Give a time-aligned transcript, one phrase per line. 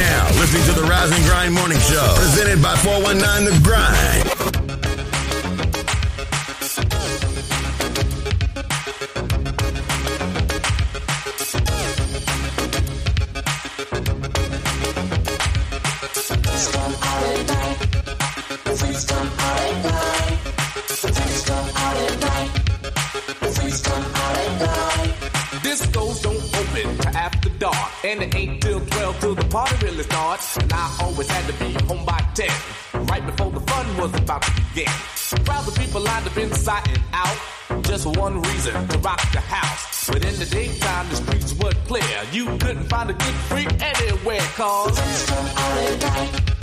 [0.00, 4.26] now listening to the Rise and Grind Morning Show, presented by 419 The Grind.
[25.62, 28.60] Discos don't open after dark, and it ain't
[29.50, 30.56] party really starts.
[30.56, 32.48] And I always had to be home by 10,
[33.06, 34.92] right before the fun was about to begin.
[35.44, 37.36] Crowds of people lined up inside and out,
[37.82, 40.08] just one reason, to rock the house.
[40.08, 42.02] But in the daytime, the streets were clear.
[42.32, 44.98] You couldn't find a good freak anywhere, cause...
[45.30, 46.59] Out at night.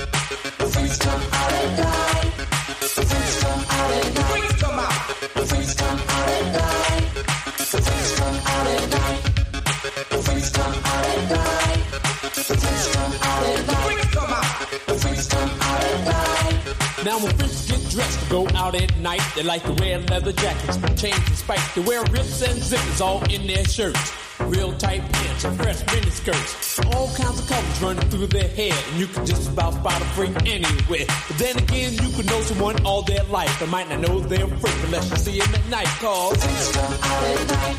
[17.18, 20.34] Now when freaks get dressed to go out at night, they like to wear leather
[20.34, 21.74] jackets, chains and spikes.
[21.74, 24.14] They wear rips and zippers all in their shirts.
[24.42, 26.80] Real tight pants and fresh mini skirts.
[26.94, 28.74] All kinds of colors running through their hair.
[28.90, 31.08] And you can just about spot a freak anywhere.
[31.28, 33.56] But then again, you could know someone all their life.
[33.60, 35.88] But might not know they're a freak unless you see them at night.
[36.00, 37.78] Cause freaks come out at night.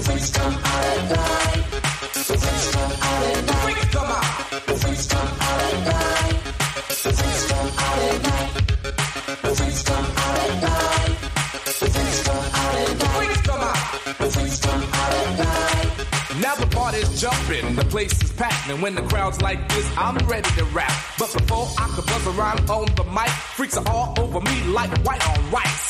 [0.00, 1.64] Freaks come out at night.
[2.14, 3.60] Freaks come out at night.
[3.64, 4.24] Freaks come out.
[4.80, 5.39] Freaks come out
[17.58, 20.92] the place is packed, and when the crowd's like this, I'm ready to rap.
[21.18, 24.96] But before I could buzz around on the mic, freaks are all over me like
[25.04, 25.89] white on rice.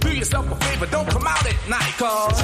[0.00, 2.38] do yourself a favor, don't come out at night, cause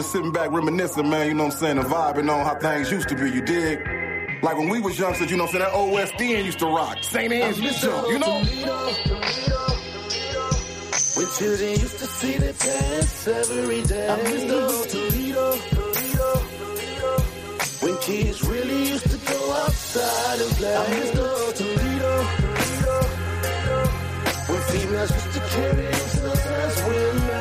[0.00, 2.90] just sitting back reminiscing, man, you know what I'm saying, and vibing on how things
[2.90, 3.78] used to be, you dig?
[4.42, 6.96] Like when we was youngsters, you know what I'm saying, that OSDN used to rock.
[7.02, 7.30] St.
[7.30, 8.40] Anne's used to you know?
[11.16, 14.08] When children used to see the dance every day.
[14.08, 15.52] I miss the old Toledo.
[17.84, 20.76] When kids really used to go outside and play.
[20.76, 22.24] I miss the old Toledo.
[24.48, 27.20] When females used to carry themselves as women.
[27.20, 27.39] I miss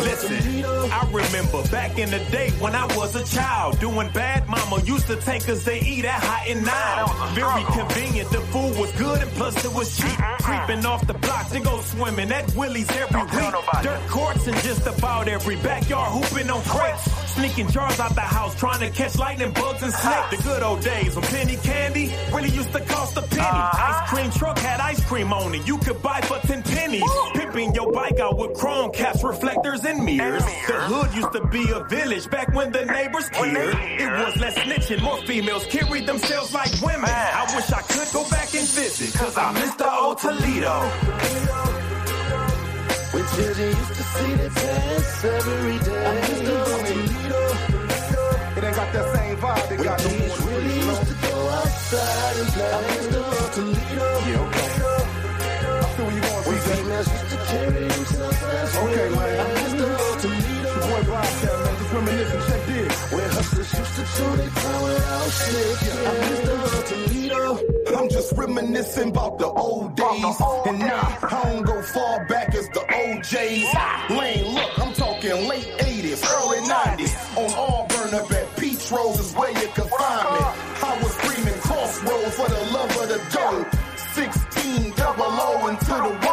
[0.00, 4.46] Listen, I remember back in the day when I was a child, doing bad.
[4.48, 7.06] Mama used to take us to eat at Hot and Now.
[7.34, 10.16] Very convenient, the food was good and plus it was cheap.
[10.42, 13.54] Creeping off the blocks and go swimming at Willie's every week.
[13.82, 17.10] Dirt courts in just about every backyard, hooping on crates.
[17.34, 20.36] Sneaking jars out the house, trying to catch lightning bugs and snakes.
[20.36, 23.42] The good old days when penny candy really used to cost a penny.
[23.42, 27.02] Ice cream truck had ice cream on it, you could buy for 10 pennies.
[27.60, 30.42] Pimping your bike out with chrome caps, reflectors, and mirrors.
[30.66, 33.74] The hood used to be a village back when the neighbors cared.
[34.00, 37.10] It was less snitching, more females carried themselves like women.
[37.10, 40.80] I wish I could go back and visit, cause I miss the old Toledo.
[43.12, 46.06] When children used to see the dance every day.
[46.06, 47.42] I miss the old Toledo.
[48.56, 50.38] It ain't got that same vibe they got no more.
[50.48, 52.72] really you used to go outside and play.
[52.72, 54.30] I miss the old Toledo.
[54.30, 54.79] Yeah, okay.
[57.50, 58.20] To
[58.80, 59.60] Okay, man.
[60.20, 62.92] Your boy Broadcast, man, just reminiscing, check dig.
[63.12, 65.98] When hustlers used to tour their town without snitching.
[66.06, 67.98] I miss the old Toledo.
[67.98, 70.40] I'm just reminiscing about the old days.
[70.66, 74.16] And nah, I don't go far back as the OJs.
[74.16, 77.36] Lane, look, I'm talking late 80s, early 90s.
[77.36, 80.40] On Auburn up at Peach Rose is where you can find me.
[80.82, 83.80] I was screaming crossroads for the love of the dough.
[84.14, 86.29] 16 double O into the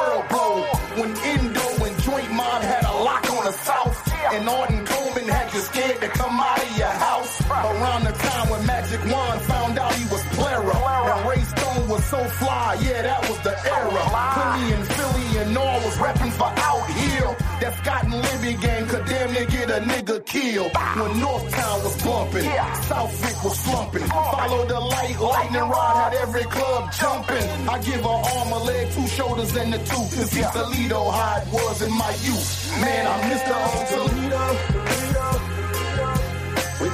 [12.07, 14.03] so fly, yeah, that was the era.
[14.35, 17.35] Philly and Philly and all was repping for out here.
[17.59, 20.71] That Scott and Libbey gang could damn near get a nigga killed.
[20.71, 22.49] When Northtown was bumping,
[22.87, 24.07] Southwyck was slumping.
[24.07, 27.47] Follow the light, lightning rod had every club jumping.
[27.67, 30.11] I give her arm, a leg, two shoulders, and the tooth.
[30.17, 32.71] To see Toledo how it was in my youth.
[32.79, 34.43] Man, I miss the old Toledo.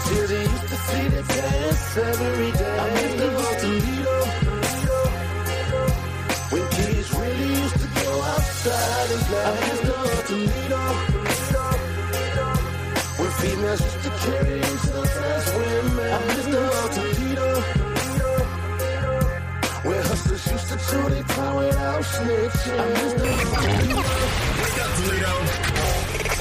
[0.04, 2.80] Children used to see the dance every day.
[2.80, 4.43] I miss the old Toledo.
[7.34, 9.44] When kids really used to go outside and play.
[9.44, 10.82] I miss the old Toledo.
[13.20, 16.10] When females used to carry themselves as women.
[16.14, 17.48] I miss the old Toledo.
[19.84, 22.80] When hustlers used to tour their town without snitching.
[22.80, 23.98] I miss the old Toledo.
[24.62, 25.34] Wake up, Toledo.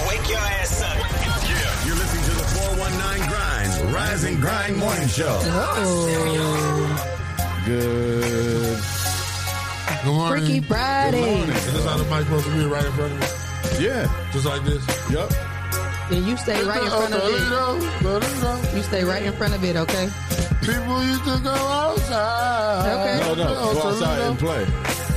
[0.09, 0.97] Wake your ass up.
[1.49, 5.39] Yeah, you're listening to the 419 Grind, Rise and Grind Morning Show.
[5.43, 6.09] Oh.
[7.65, 9.02] Good.
[10.05, 10.45] Good morning.
[10.45, 11.35] Freaky Friday.
[11.43, 13.21] Is this how the mic supposed to be right in front of
[13.79, 13.85] me?
[13.87, 14.31] Yeah.
[14.33, 14.83] Just like this?
[15.11, 15.31] Yep.
[16.11, 17.39] Then you stay right in front of it.
[17.49, 18.77] Toledo, Toledo.
[18.77, 20.09] You stay right in front of it, okay?
[20.61, 22.89] People used to go outside.
[22.93, 23.29] Okay.
[23.29, 23.55] No, no.
[23.57, 24.67] Oh, Go outside and play.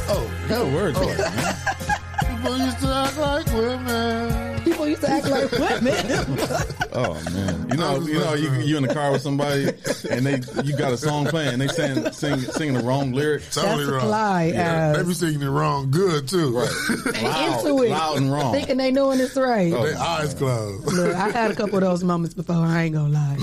[0.08, 4.45] Oh, Get the words right, people used to act like women.
[4.86, 6.40] Oh, people people used to act like women.
[6.98, 9.66] Oh man, you know, you know, you you in the car with somebody
[10.10, 13.44] and they you got a song playing, and they saying sing, singing the wrong lyric.
[13.52, 14.00] Totally wrong.
[14.00, 16.52] Clyde Yeah, as- they be singing it wrong good too.
[16.52, 18.54] Loud, into it, loud and wrong.
[18.54, 19.74] thinking they knowing it's right.
[19.74, 20.86] Oh, they eyes closed.
[20.94, 22.56] Look, I had a couple of those moments before.
[22.56, 23.36] I ain't gonna lie.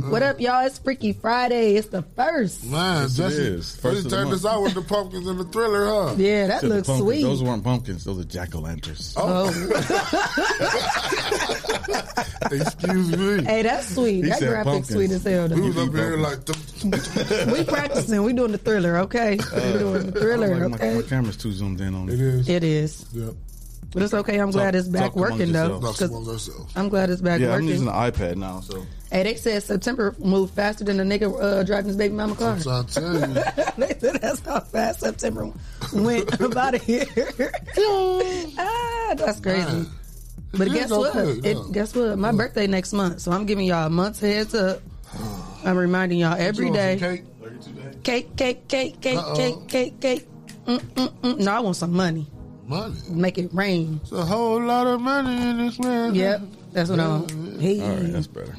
[0.10, 0.66] what up, y'all?
[0.66, 1.76] It's Freaky Friday.
[1.76, 2.66] It's the first.
[2.66, 3.76] Man, Yes, Jesse, is.
[3.76, 4.42] First First turned month.
[4.42, 6.14] this out with the pumpkins and the thriller, huh?
[6.18, 7.06] Yeah, that Except the looks pumpkins.
[7.08, 7.22] sweet.
[7.22, 9.14] Those weren't pumpkins; those are jack o' lanterns.
[9.16, 9.50] Oh.
[9.54, 10.76] oh.
[12.52, 13.44] Excuse me.
[13.44, 14.24] hey, that's sweet.
[14.24, 14.88] He that said graphic pumpkins.
[14.92, 15.48] sweet as hell.
[15.48, 15.66] We Though.
[15.66, 18.22] was up here like, we practicing.
[18.22, 18.98] We doing the thriller.
[18.98, 20.56] Okay, we doing the thriller.
[20.68, 22.20] Like, my, Okay, my camera's too zoomed in on it it.
[22.20, 22.48] is.
[22.48, 23.04] it is.
[23.12, 23.34] Yep.
[23.92, 24.38] But it's okay.
[24.38, 25.68] I'm glad it's back working though.
[25.78, 25.84] yourselves.
[25.84, 26.72] Talk 'cause among ourselves.
[26.76, 27.48] I'm glad it's back working.
[27.48, 31.02] Yeah, I'm using the iPad now, so Hey, they said September moved faster than the
[31.02, 32.58] nigga uh, driving his baby mama car.
[32.60, 33.20] So I tell you,
[33.78, 35.50] they said that's how fast September
[35.92, 37.06] went about a year.
[38.58, 39.86] ah, that's crazy.
[40.52, 41.16] But It guess is what?
[41.16, 42.18] okay, It, guess what?
[42.18, 44.80] My birthday next month, so I'm giving y'all a month's heads up.
[45.64, 47.22] I'm reminding y'all every You want some day.
[47.22, 48.02] cake?
[48.02, 49.36] Cake, cake, cake, cake, Uh-oh.
[49.36, 50.28] cake, cake, cake.
[50.66, 51.38] Mm, mm, mm.
[51.40, 52.26] No, I want some money.
[52.66, 52.94] Money.
[53.10, 54.00] Make it rain.
[54.02, 56.14] It's a whole lot of money in this man.
[56.14, 56.42] Yep,
[56.72, 57.60] that's what I want.
[57.60, 58.54] Hey, all right, that's better.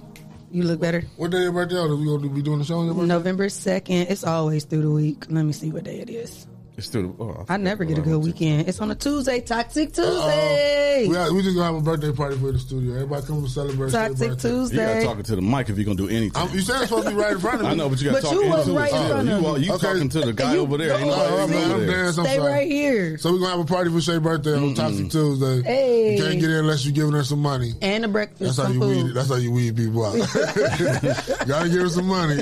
[0.51, 1.03] you look better.
[1.17, 1.77] What day your birthday?
[1.77, 3.05] Are we gonna be doing the show on your?
[3.05, 4.07] November second.
[4.09, 5.25] It's always through the week.
[5.29, 6.45] Let me see what day it is.
[6.81, 7.15] It's still.
[7.19, 8.67] Oh, I never get a good weekend.
[8.67, 9.39] It's on a Tuesday.
[9.39, 11.05] Toxic Tuesday.
[11.07, 12.95] We, are, we just gonna have a birthday party for the studio.
[12.95, 13.91] Everybody come and celebrate.
[13.91, 14.49] their Toxic birthday.
[14.49, 16.31] You gotta talk to the mic if you're gonna do anything.
[16.41, 17.67] I'm, you said it's supposed to be right in front of me.
[17.67, 18.73] I know, but you gotta But talk you into was it.
[18.73, 19.09] right in still.
[19.09, 19.87] front you of are- you Okay.
[19.93, 20.93] talking to the guy You- over there.
[20.97, 22.03] Ain't Oh, nobody Oh, man, I'm there.
[22.05, 22.19] dancing.
[22.21, 22.51] I'm Stay sorry.
[22.51, 23.17] right here.
[23.19, 25.61] So we're gonna have a party for Shay's birthday on Toxic Tuesday.
[25.61, 26.17] Hey.
[26.17, 27.73] You can't get in unless you're giving her some money.
[27.83, 29.13] And a breakfast, That's how some you weed.
[29.13, 30.15] That's how you weed people out.
[30.15, 30.23] You
[31.45, 32.41] gotta give her some money.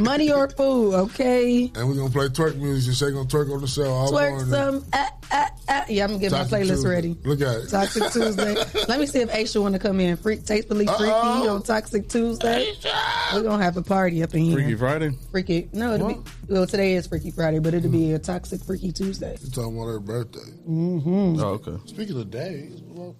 [0.00, 1.70] Money or food, okay?
[1.74, 2.88] and we're gonna play twerk music.
[2.88, 4.46] And Shay gonna twerk on the show all Twerk morning.
[4.50, 4.84] some.
[4.92, 5.84] Ah, ah, ah.
[5.88, 6.88] Yeah, I'm gonna get my playlist Tuesday.
[6.88, 7.16] ready.
[7.24, 7.68] Look at it.
[7.70, 8.54] Toxic Tuesday.
[8.88, 10.16] Let me see if Aisha want to come in.
[10.16, 11.54] Freak, tastefully freaky Uh-oh.
[11.56, 12.72] on Toxic Tuesday.
[13.34, 14.54] We're gonna have a party up in here.
[14.54, 15.10] Freaky Friday.
[15.30, 15.68] Freaky.
[15.72, 16.18] No, it'll be.
[16.48, 19.36] Well, today is Freaky Friday, but it'll be a Toxic Freaky Tuesday.
[19.40, 20.50] You're talking about her birthday?
[20.68, 21.40] Mm-hmm.
[21.40, 21.76] Oh, okay.
[21.86, 23.16] Speaking of days, well,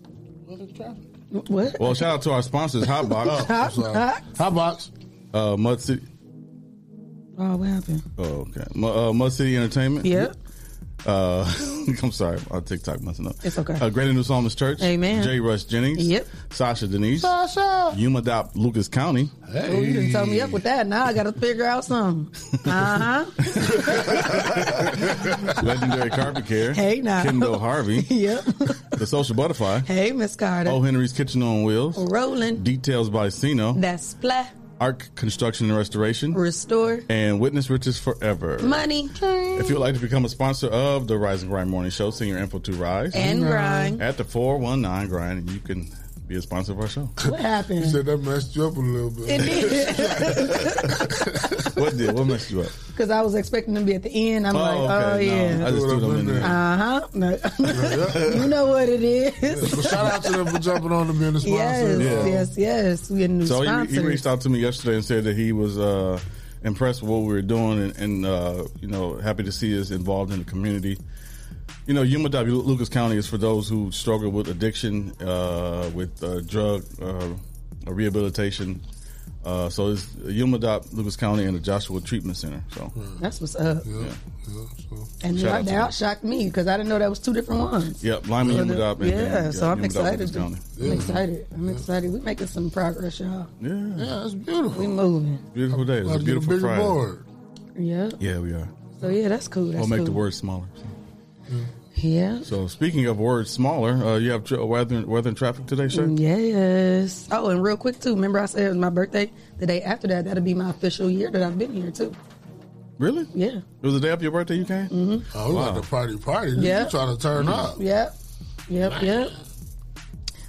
[0.46, 1.02] welcome traffic.
[1.48, 1.76] What?
[1.80, 3.94] Well, shout out to our sponsors, Hotbox, Hot, sorry.
[3.94, 4.22] hot.
[4.36, 4.90] Hot box.
[5.32, 6.02] uh, Mud City.
[7.38, 8.02] Oh, what happened?
[8.18, 8.64] Oh, okay.
[8.74, 10.06] Mu- uh, Mud City Entertainment.
[10.06, 10.36] Yep.
[11.04, 11.44] Uh,
[12.02, 13.34] I'm sorry, on TikTok messing up.
[13.42, 13.74] It's okay.
[13.74, 14.80] Uh, Greater New Psalmist Church.
[14.82, 15.24] Amen.
[15.24, 15.40] J.
[15.40, 16.06] Rush Jennings.
[16.06, 16.26] Yep.
[16.50, 17.22] Sasha Denise.
[17.22, 17.92] Sasha.
[17.96, 19.28] Umadop Lucas County.
[19.52, 20.86] Oh, you didn't tell me up with that.
[20.86, 22.32] Now I got to figure out something.
[22.70, 25.52] Uh huh.
[25.62, 26.72] Legendary Carpet Care.
[26.72, 27.24] Hey, now.
[27.24, 27.96] Kendall Harvey.
[28.08, 28.44] yep.
[28.92, 29.80] The Social Butterfly.
[29.80, 30.70] Hey, Miss Carter.
[30.70, 31.98] Oh, Henry's Kitchen on Wheels.
[31.98, 32.62] Rolling.
[32.62, 33.72] Details by Sino.
[33.72, 34.54] That's splat.
[34.82, 36.34] Arc Construction and Restoration.
[36.34, 36.98] Restore.
[37.08, 38.58] And Witness Riches Forever.
[38.58, 39.08] Money.
[39.22, 42.10] If you would like to become a sponsor of the Rise and Grind Morning Show,
[42.10, 44.02] send your info to Rise And grind.
[44.02, 45.88] at the 419 Grind, and you can
[46.32, 47.02] be a sponsor of our show.
[47.28, 47.80] What happened?
[47.80, 49.26] You said that messed you up a little bit.
[49.28, 49.96] It did.
[51.76, 52.14] what did?
[52.14, 52.70] What messed you up?
[52.88, 54.46] Because I was expecting them to be at the end.
[54.46, 55.66] I'm like, oh, No, yeah.
[55.66, 56.42] I just threw them in there.
[56.42, 57.06] Uh huh.
[57.12, 57.30] No.
[58.40, 59.74] you know what it is.
[59.74, 61.56] But shout out to them for jumping on to being a sponsor.
[61.56, 62.24] Yes, Yeah.
[62.26, 63.10] yes, yes.
[63.10, 65.36] We get a new So he, he reached out to me yesterday and said that
[65.36, 66.18] he was uh,
[66.64, 69.90] impressed with what we were doing and, and uh, you know happy to see us
[69.90, 70.96] involved in the community.
[71.86, 76.40] You know, UMW Lucas County is for those who struggle with addiction, uh, with uh,
[76.42, 77.28] drug uh,
[77.86, 78.80] rehabilitation.
[79.44, 82.62] Uh, so it's Yuma UMADOP Lucas County and the Joshua Treatment Center.
[82.76, 83.82] So That's what's up.
[83.84, 84.12] Yeah, yeah.
[84.46, 84.68] So
[85.24, 87.32] And Shout that, out to that shocked me because I didn't know that was two
[87.34, 88.04] different ones.
[88.04, 89.00] Yep, Lyman So the- UMADOP.
[89.00, 90.18] and- yeah, and, so I'm UMADOP excited.
[90.20, 90.58] Lucas to- County.
[90.80, 91.46] I'm excited.
[91.52, 92.12] I'm excited.
[92.12, 93.48] We're making some progress, y'all.
[93.60, 94.80] Yeah, yeah, it's beautiful.
[94.80, 95.38] We moving.
[95.52, 95.98] beautiful day.
[95.98, 96.80] It's a beautiful Friday.
[96.80, 97.24] board.
[97.76, 98.10] Yeah.
[98.20, 98.68] Yeah, we are.
[99.00, 99.66] So yeah, that's cool.
[99.72, 100.04] That's We'll make cool.
[100.06, 100.66] the words smaller.
[101.94, 102.40] Yeah.
[102.42, 106.06] So speaking of words smaller, uh, you have tr- weather, weather and traffic today, sir?
[106.06, 107.28] Yes.
[107.30, 108.14] Oh, and real quick too.
[108.14, 109.30] Remember I said it was my birthday.
[109.58, 112.14] The day after that, that'll be my official year that I've been here too.
[112.98, 113.26] Really?
[113.34, 113.58] Yeah.
[113.58, 114.88] It was the day after your birthday you came?
[114.88, 115.36] Mm-hmm.
[115.38, 116.52] Oh, we got the party party.
[116.58, 116.84] Yeah.
[116.84, 117.76] You trying to turn up.
[117.78, 118.14] Yep.
[118.68, 119.02] Yep.
[119.02, 119.30] Yep.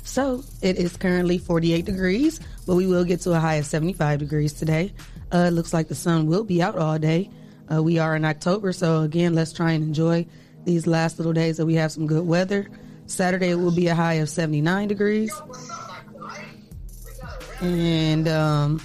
[0.03, 4.19] So it is currently 48 degrees, but we will get to a high of 75
[4.19, 4.93] degrees today.
[5.33, 7.29] Uh, it looks like the sun will be out all day.
[7.71, 10.25] Uh, we are in October, so again, let's try and enjoy
[10.65, 12.67] these last little days that we have some good weather.
[13.05, 15.31] Saturday it will be a high of 79 degrees.
[17.61, 18.81] And um,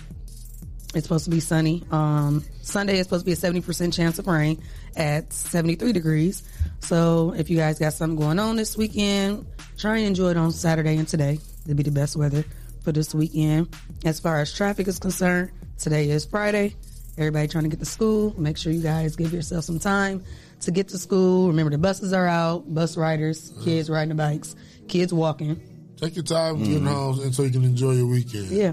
[0.95, 1.85] it's supposed to be sunny.
[1.91, 4.63] Um, Sunday is supposed to be a 70% chance of rain
[4.97, 6.43] at 73 degrees.
[6.81, 10.53] So if you guys got something going on this weekend, try and enjoy it on
[10.53, 11.39] Saturday and today.
[11.65, 12.45] It'll be the best weather
[12.83, 13.75] for this weekend.
[14.05, 16.75] As far as traffic is concerned, today is Friday.
[17.17, 18.33] Everybody trying to get to school.
[18.41, 20.25] Make sure you guys give yourself some time
[20.61, 21.49] to get to school.
[21.49, 24.57] Remember the buses are out, bus riders, kids riding the bikes,
[24.89, 25.61] kids walking.
[25.97, 26.87] Take your time getting mm-hmm.
[26.87, 28.51] home and so you can enjoy your weekend.
[28.51, 28.73] Yeah.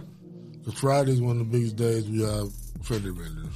[0.59, 2.51] Because Friday is one of the biggest days we have
[2.83, 3.53] fender benders.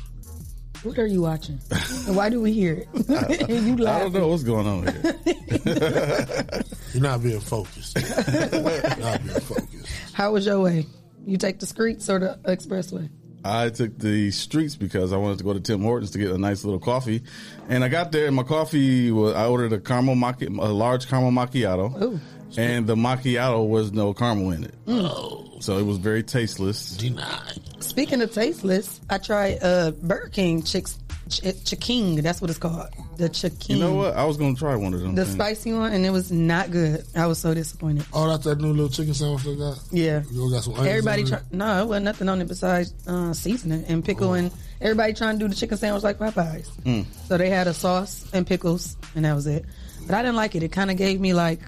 [0.84, 1.60] What are you watching?
[2.08, 2.88] and why do we hear it?
[3.50, 4.02] you I laugh.
[4.04, 5.20] don't know what's going on here.
[6.94, 7.96] You're not being focused.
[7.98, 10.14] not being focused.
[10.14, 10.86] How was your way?
[11.26, 13.10] You take the streets or the expressway?
[13.44, 16.38] I took the streets because I wanted to go to Tim Hortons to get a
[16.38, 17.24] nice little coffee,
[17.70, 21.08] and I got there and my coffee was I ordered a caramel macchi- a large
[21.08, 22.20] caramel macchiato, Ooh.
[22.58, 25.64] and the macchiato was no caramel in it, Mm.
[25.64, 26.98] so it was very tasteless.
[26.98, 27.60] Denied.
[27.80, 31.00] Speaking of tasteless, I tried uh, Burger King Chicks
[31.30, 32.22] Ch- Ch'King.
[32.22, 32.90] That's what it's called.
[33.18, 33.70] The Ch'King.
[33.70, 34.16] You know what?
[34.16, 35.16] I was going to try one of them.
[35.16, 35.36] The things.
[35.36, 37.06] spicy one, and it was not good.
[37.16, 38.06] I was so disappointed.
[38.14, 39.80] Oh, that's that new little chicken sandwich they got?
[39.92, 40.24] Yeah.
[40.32, 41.40] You got some Everybody on try.
[41.52, 45.46] No, it wasn't nothing on it besides uh, seasoning and pickle, and everybody trying to
[45.46, 46.70] do the chicken sandwich like Popeyes.
[46.82, 47.06] Mm.
[47.28, 49.66] So they had a sauce and pickles, and that was it.
[50.06, 50.64] But I didn't like it.
[50.64, 51.60] It kind of gave me like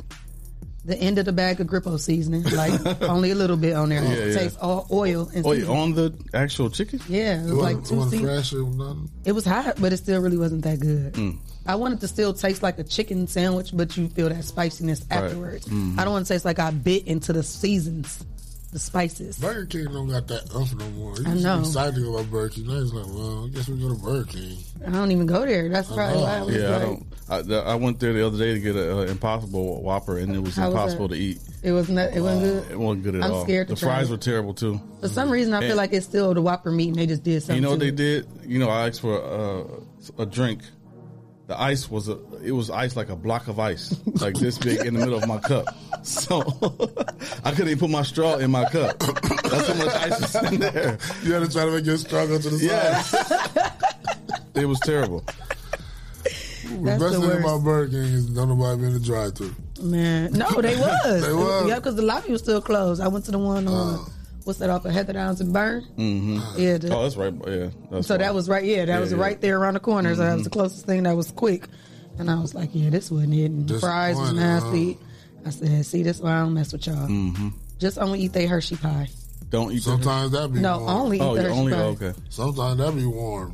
[0.91, 4.03] the end of the bag of Grippo seasoning, like only a little bit on there.
[4.03, 4.37] Yeah, it yeah.
[4.39, 5.77] tastes all oil and Wait, seasoning.
[5.77, 6.99] on the actual chicken?
[7.09, 8.49] Yeah, it was It like wasn't, it two wasn't seasons.
[8.49, 9.09] fresh or nothing.
[9.25, 11.13] It was hot, but it still really wasn't that good.
[11.13, 11.37] Mm.
[11.65, 15.23] I wanted to still taste like a chicken sandwich, but you feel that spiciness Right.
[15.23, 15.67] afterwards.
[15.67, 15.97] Mhm.
[15.99, 18.23] I don't want to taste like I bit into the seasons,
[18.71, 19.37] the spices.
[19.37, 21.15] Burger King don't got that umph no more.
[21.17, 21.59] You I used know.
[21.59, 22.67] excited to go about Burger King.
[22.67, 24.57] Now it's like, well, I guess we go to Burger King.
[24.87, 25.67] I don't even go there.
[25.69, 26.23] That's I probably know.
[26.23, 27.05] why I was Yeah, I don't.
[27.29, 30.55] I, I went there the other day to get an Impossible Whopper, and it was
[30.55, 31.15] How was impossible that?
[31.15, 31.39] to eat.
[31.63, 32.13] it was not.
[32.13, 32.71] It wasn't good.
[32.71, 33.43] It wasn't good at I'm all.
[33.43, 34.11] scared to the try fries it.
[34.11, 34.81] were terrible too.
[35.01, 37.41] For some reason, I feel like it's still the Whopper meat, and they just did
[37.41, 37.55] something.
[37.55, 38.25] You know what to they it.
[38.41, 38.49] did?
[38.49, 39.63] You know, I asked for uh,
[40.21, 40.61] a drink.
[41.51, 44.85] The ice was a it was ice like a block of ice, like this big
[44.85, 45.65] in the middle of my cup.
[46.01, 46.39] So
[47.43, 48.97] I couldn't even put my straw in my cup.
[48.99, 50.97] That's how much ice was in there.
[51.23, 53.01] You had to try to make your straw go to the Yeah.
[53.01, 53.71] side.
[54.55, 55.25] It was terrible.
[56.23, 56.29] The
[56.83, 57.39] That's best the thing worst.
[57.41, 59.53] about Burger King is don't nobody be in the drive through.
[59.81, 61.21] Man, no, they was.
[61.27, 61.67] They was?
[61.67, 63.01] Yeah, because the lobby was still closed.
[63.01, 64.09] I went to the one on Oh.
[64.43, 65.83] What's that off of Heather Downs and Byrne.
[65.95, 67.33] hmm Yeah, the- oh, that's right.
[67.47, 68.19] Yeah, that's so right.
[68.21, 68.63] that was right.
[68.65, 69.17] Yeah, that Yeah, was yeah.
[69.19, 70.15] right there around the corner.
[70.15, 70.53] So that was the Mhm.
[70.53, 71.67] closest thing that was quick.
[72.17, 73.45] And I was like, yeah, this wasn't it.
[73.51, 74.97] And the fries was Disappointing, nasty.
[75.45, 77.07] I said, see, this why I don't mess with y'all.
[77.07, 77.49] Mm-hmm.
[77.79, 79.09] Just only eat they Hershey pie.
[79.49, 79.83] Don't eat.
[79.83, 80.89] Sometimes that be No, warm.
[80.89, 81.79] only eat Oh, the yeah, Hershey only pie.
[81.81, 82.13] okay.
[82.29, 83.53] Sometimes that be warm.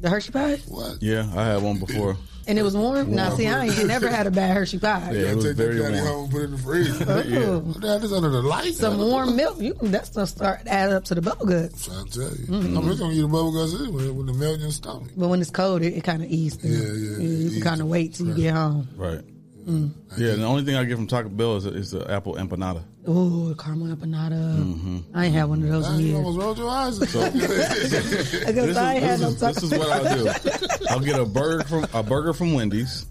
[0.00, 1.02] The Hershey pie, What?
[1.02, 2.16] Yeah, I had one before.
[2.46, 3.14] and it was warm.
[3.14, 3.36] Now, Warm.
[3.36, 5.10] see, I ain't never had a bad Hershey pie.
[5.12, 6.06] Yeah, it was take very that patty warm.
[6.06, 7.04] home and put it in the freezer.
[7.46, 7.58] Oh.
[7.60, 8.74] What the under the light?
[8.74, 9.60] Some warm milk.
[9.60, 11.88] You can that's gonna start add up to the bubble guts.
[11.88, 12.46] I tell you.
[12.46, 12.78] Mhm.
[12.78, 15.10] I'm it's gonna eat the bubble guts anyway when the melt in your stomach.
[15.16, 16.64] But when it's cold, it, it kind of eases.
[16.64, 18.88] Yeah, yeah, You can kind of wait till you get home.
[18.96, 19.20] Right.
[19.66, 19.90] Mm.
[20.16, 22.84] Yeah, the only thing I get from Taco Bell is, is the apple empanada.
[23.04, 24.56] Oh, caramel empanada.
[24.56, 24.98] Mm-hmm.
[25.12, 26.16] I ain't had one of those in You years.
[26.18, 27.10] almost rolled your eyes.
[27.10, 30.16] So, I guess this, I ain't is, had no this, is, this is what I'll
[30.16, 30.86] do.
[30.88, 33.06] I'll get a burger from a burger from Wendy's.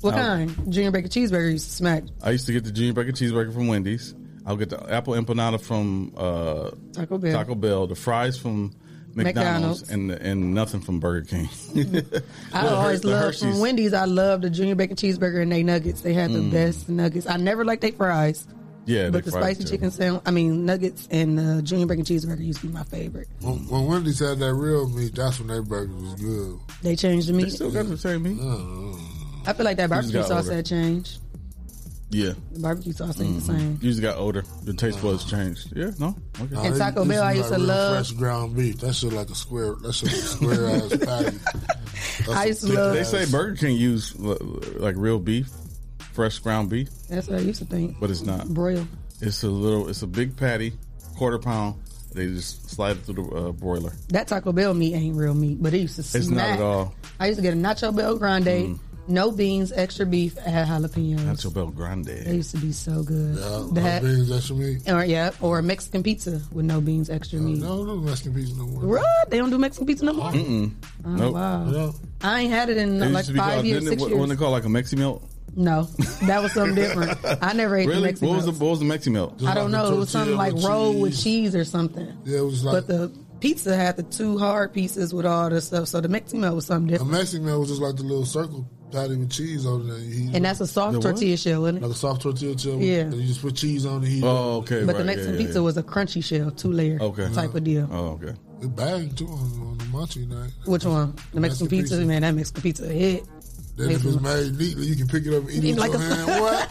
[0.00, 0.72] What I'll- kind?
[0.72, 2.02] Junior bacon cheeseburger used to smack.
[2.22, 4.14] I used to get the junior bacon cheeseburger from Wendy's.
[4.44, 7.32] I'll get the apple empanada from uh, Taco Bell.
[7.32, 7.86] Taco Bell.
[7.86, 8.74] The fries from
[9.16, 9.90] McDonald's, McDonald's.
[9.90, 11.48] and and nothing from Burger King.
[12.52, 13.94] I always Her- loved from Wendy's.
[13.94, 16.02] I loved the junior bacon cheeseburger and they nuggets.
[16.02, 16.50] They had the Mm.
[16.50, 17.26] best nuggets.
[17.26, 18.46] I never liked their fries,
[18.84, 19.70] Yeah, but the spicy too.
[19.70, 20.22] chicken sandwich.
[20.26, 23.28] I mean nuggets and the junior bacon cheeseburger used to be my favorite.
[23.40, 26.58] When, when Wendy's had that real meat, that's when their burger was good.
[26.82, 27.52] They changed the They meat.
[27.52, 28.38] still got the same meat.
[29.48, 30.56] I feel like that You just barbecue sauce older.
[30.56, 31.18] had changed.
[32.10, 32.32] Yeah.
[32.52, 33.58] The barbecue sauce ain't the Mhm.
[33.58, 33.78] same.
[33.82, 34.44] You just got older.
[34.64, 35.72] The taste buds changed.
[35.74, 36.14] Yeah, no.
[36.40, 36.54] Okay.
[36.54, 38.56] Nah, And they- Taco this Bell, I is used like to real love- fresh ground
[38.56, 38.78] beef.
[38.80, 39.74] That shit like a square.
[39.82, 41.38] That shit like a square ass patty.
[42.18, 44.36] That's I a used to thick love- They ass- say Burger King use uh,
[44.78, 45.48] like real beef,
[46.12, 47.96] fresh ground beef, That's what I used to think.
[48.00, 48.48] but it's not.
[48.48, 48.86] Broil.
[49.20, 49.88] It's a little.
[49.88, 50.74] It's a big patty,
[51.16, 51.74] quarter pound.
[52.14, 53.92] They just slide it through the uh, broiler.
[54.08, 56.20] That Taco Bell meat ain't real meat, but it used to smack.
[56.22, 56.94] It's not at all.
[57.20, 61.20] I used to get a Nacho Bell Grande, no beans, extra beef, add jalapenos.
[61.20, 61.70] Nacho Bell
[62.02, 63.36] They used to be so good.
[63.38, 64.88] Yeah, that, no beans, extra meat.
[64.90, 67.58] or yeah, or Mexican pizza with no beans, extra meat.
[67.58, 68.98] No, no Mexican pizza no more.
[68.98, 69.30] What?
[69.30, 70.26] They don't do Mexican pizza no more.
[70.26, 70.32] Uh-uh.
[70.34, 70.72] Mm-mm.
[71.04, 71.34] Oh, Nope.
[71.34, 71.70] wow.
[71.70, 71.90] Yeah.
[72.22, 74.20] I ain't had it in It used like five called, years, six it, what, years.
[74.20, 75.22] when they call it like a Mexi melt?
[75.58, 75.84] no,
[76.24, 77.18] that was something different.
[77.42, 78.02] I never ate the Really?
[78.04, 78.28] Mexican.
[78.28, 78.60] What was the melts.
[78.60, 79.42] what was the Mexi melt?
[79.44, 79.94] I don't like know.
[79.94, 81.22] It was something like roll with cheese.
[81.24, 82.06] cheese or something.
[82.24, 85.60] Yeah, it was like But the pizza had the two hard pieces with all the
[85.60, 85.88] stuff.
[85.88, 87.12] So the Mexican melt was something a different.
[87.12, 89.98] Mexican meal was just like the little circle patty with cheese on it.
[90.00, 91.02] You And that's a soft The what?
[91.02, 91.82] tortilla shell, isn't it?
[91.82, 92.78] like a soft tortilla shell.
[92.80, 93.00] Yeah.
[93.00, 94.08] And you just put cheese on it.
[94.08, 94.62] Heat Oh, up.
[94.64, 94.84] okay.
[94.84, 95.64] But right, the Mexican yeah, yeah, pizza yeah.
[95.64, 97.28] was a crunchy shell, two layer Okay.
[97.34, 97.88] type of deal.
[97.90, 98.34] Oh, okay.
[98.62, 100.50] It banged too on, on the munchie night.
[100.64, 101.14] Which one?
[101.34, 101.94] The Mexican, Mexican pizza?
[101.96, 102.06] pizza.
[102.06, 103.24] Man, that Mexican pizza hit.
[103.76, 106.00] Then if it's made neatly, you can pick it up and eat it Like with
[106.00, 106.40] a- hand.
[106.40, 106.70] What?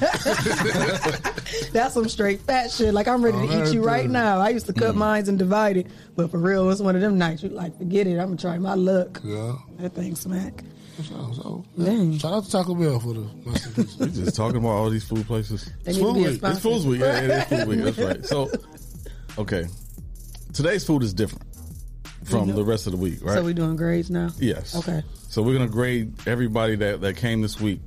[1.74, 2.94] That's some straight fat shit.
[2.96, 4.12] Like I'm ready Oh, to eat you right good.
[4.12, 4.40] now.
[4.40, 4.80] I used to Mm.
[4.82, 7.44] cut mines and divide it, but for real, it's one of them nights.
[7.44, 8.14] You like forget it.
[8.18, 9.22] I'm gonna try my luck.
[9.24, 9.54] yeah.
[9.80, 10.64] That thing smack.
[11.04, 12.18] So, Dang.
[12.18, 13.98] shout out to Taco Bell for the masterpiece.
[13.98, 15.70] We just talking about all these food places.
[15.84, 16.44] They need to be a Food Week.
[16.44, 17.02] It's Food's Week.
[17.02, 17.80] Yeah, it is Food Week.
[17.84, 18.26] That's right.
[18.26, 18.50] So,
[19.38, 19.66] okay,
[20.54, 21.44] today's food is different
[22.24, 23.34] from the rest of the week, right?
[23.36, 24.30] So we doing grades now?
[24.40, 24.74] yes.
[24.78, 25.04] Okay.
[25.36, 27.82] So we're gonna grade everybody that that came this week,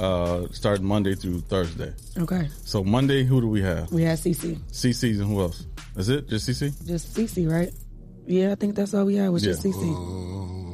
[0.00, 1.92] uh, starting Monday through Thursday.
[2.18, 2.48] Okay.
[2.64, 3.92] So Monday, who do we have?
[3.92, 4.58] We have CC.
[4.72, 5.64] CC's and who else?
[5.94, 6.72] Is it just CC?
[6.84, 7.72] Just CC, right?
[8.26, 9.70] Yeah, I think that's all we had was just Yeah.
[9.70, 10.65] CC.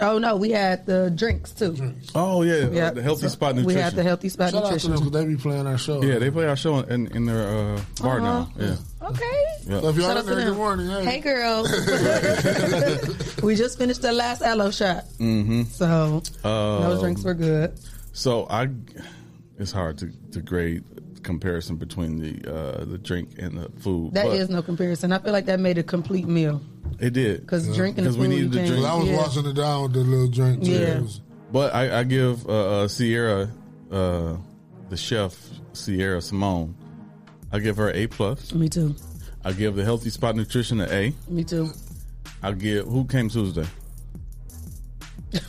[0.00, 1.94] Oh no, we had the drinks too.
[2.14, 2.90] Oh yeah, Yeah.
[2.90, 4.90] the healthy So spot We had the healthy spot Shout out to nutrition.
[4.92, 6.02] them because they be playing our show.
[6.02, 8.50] yeah, they play our show in in their uh, bar now.
[8.58, 9.44] Yeah, Okay.
[9.66, 9.80] yeah.
[9.80, 10.48] So if y'all Shout in out to there, them.
[10.48, 10.88] good morning.
[10.88, 11.70] Hey, Hey girls.
[13.42, 15.04] we just finished the last aloe shot.
[15.18, 15.62] Mm-hmm.
[15.64, 17.72] So those drinks were good.
[18.12, 18.68] So I,
[19.58, 20.84] it's hard to, to grade
[21.26, 24.14] comparison between the uh, the drink and the food.
[24.14, 25.12] That but is no comparison.
[25.12, 26.62] I feel like that made a complete meal.
[26.98, 28.82] it did Because drinking the because we needed to drink.
[28.82, 29.16] Well, I was Yeah.
[29.18, 30.64] washing it down with the little drink.
[30.64, 30.70] too.
[30.70, 31.00] Yeah.
[31.52, 33.50] But I, I give uh, uh, Sierra,
[33.90, 34.36] uh,
[34.88, 35.36] the chef
[35.74, 36.74] Sierra Simone,
[37.52, 38.52] I give her A plus.
[38.54, 38.94] Me too.
[39.44, 41.14] I give the Healthy Spot Nutrition an A.
[41.28, 41.70] Me too.
[42.42, 43.66] I give who came Tuesday.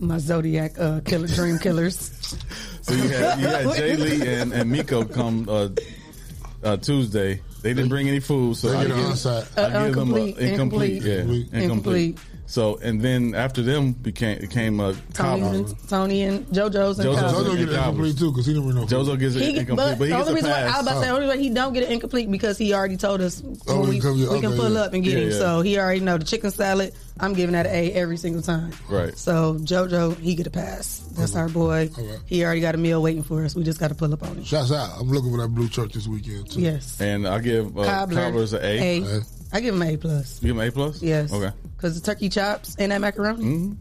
[0.00, 2.10] My Zodiac uh, killer dream killers.
[2.82, 5.68] So you had you had Jay Lee and, and Miko come uh,
[6.62, 7.40] uh, Tuesday.
[7.62, 9.46] They didn't bring any food, so They I get an give, onside.
[9.56, 11.02] I Uh, give them a incomplete, incomplete, incomplete.
[11.02, 11.62] yeah, Incomplete.
[11.62, 12.18] incomplete.
[12.46, 17.08] So and then after them became it came uh, Tony and, Tony and JoJo's and
[17.08, 17.44] JoJo's Cobbler.
[17.44, 18.98] JoJo get and it incomplete too because he didn't bring no food.
[19.06, 20.76] JoJo gives it incomplete, but, but, he the gets only a reason why I pass.
[20.76, 22.96] was about to say, the only reason he don't get it incomplete because he already
[22.96, 24.80] told us Oh, when we we, can- yeah, we can pull yeah.
[24.80, 25.30] up and get Yeah, him.
[25.30, 25.38] yeah.
[25.38, 26.92] So he already know the chicken salad.
[27.20, 28.72] I'm giving that an A every single time.
[28.88, 29.16] Right.
[29.16, 30.98] So JoJo, he get a pass.
[31.12, 31.90] That's our boy.
[31.96, 32.16] Okay.
[32.26, 33.54] He already got a meal waiting for us.
[33.54, 34.44] We just got to pull up on him.
[34.44, 34.98] Shouts out.
[34.98, 36.60] I'm looking for that blue truck this weekend too.
[36.60, 37.00] Yes.
[37.00, 38.22] And I give uh, Cobbler.
[38.22, 38.78] Cobbler's an A.
[39.00, 39.04] A.
[39.04, 39.26] Okay.
[39.52, 40.42] I give him an A plus.
[40.42, 41.02] You give him A plus.
[41.02, 41.32] Yes.
[41.32, 41.50] Okay.
[41.76, 43.44] Because the turkey chops and that macaroni.
[43.44, 43.72] Mm-hmm.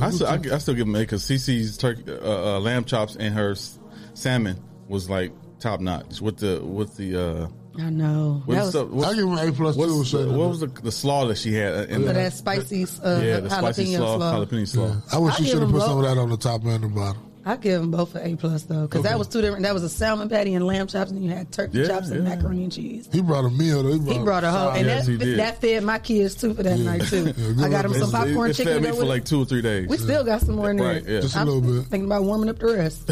[0.00, 2.84] Yeah, I still, I, I still give him A because CC's turkey, uh, uh, lamb
[2.84, 3.78] chops and her s-
[4.14, 4.56] salmon
[4.88, 7.50] was like top notch with the with the.
[7.78, 8.42] I know.
[8.46, 10.18] what That is was the- what's- I give him an A plus what's too.
[10.26, 11.88] the- what was the, the slaw that she had?
[11.90, 14.34] In for the, that spicy uh, yeah, the spicy jalapeno slaw, slaw.
[14.44, 14.96] jalapeno slaw.
[15.12, 16.82] I wish I you should have him put some of that on the top and
[16.84, 17.22] the bottom.
[17.42, 19.08] I give them both an A plus though, because Okay.
[19.08, 19.62] that was two different.
[19.62, 22.22] That was a salmon patty and lamb chops, and you had turkey Yeah, chops and
[22.26, 22.34] yeah.
[22.36, 23.08] macaroni and cheese.
[23.10, 23.82] He brought a meal.
[23.82, 23.92] Though.
[23.92, 26.62] He brought, He brought a whole, and Yes, that that fed my kids too for
[26.64, 26.84] that Yeah.
[26.98, 27.32] night too.
[27.38, 28.82] Yeah, I got them some popcorn it, chicken.
[28.82, 29.88] fed me for like two or three days.
[29.88, 30.86] we still got some more in there.
[30.94, 31.20] Right, yeah.
[31.20, 31.86] Just a I'm little bit.
[31.86, 33.08] Thinking about warming up the rest.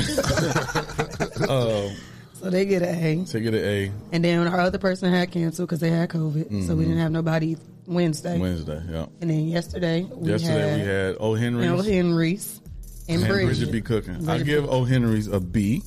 [2.41, 4.79] Uh, so they get an A, So they get an A and then our other
[4.79, 8.33] person had canceled because they had COVID, so we didn't have nobody Wednesday.
[8.35, 8.41] Mm-hmm.
[8.43, 8.83] Wednesday.
[8.91, 9.07] Yeah.
[9.21, 11.35] And then yesterday we Yesterday had, we had O.
[11.35, 11.83] Henry's L.
[11.83, 12.61] Henry's
[13.09, 13.47] and, and Bridget.
[13.47, 13.81] Bridget B.
[13.81, 14.15] Cooking.
[14.29, 14.71] I Bridget give B.
[14.71, 14.85] O.
[14.85, 15.83] Henry's a B.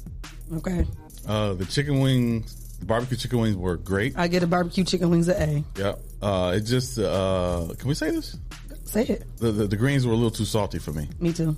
[0.53, 0.85] Okay,
[1.27, 4.17] Uh, the chicken wings, the barbecue chicken wings were great.
[4.17, 5.79] I get a barbecue chicken wings an A.
[5.79, 5.95] Yeah.
[6.21, 8.37] Uh, it just, uh, can we say this?
[8.83, 9.23] Say it.
[9.37, 11.07] The, the the greens were a little too salty for me.
[11.19, 11.55] Me too.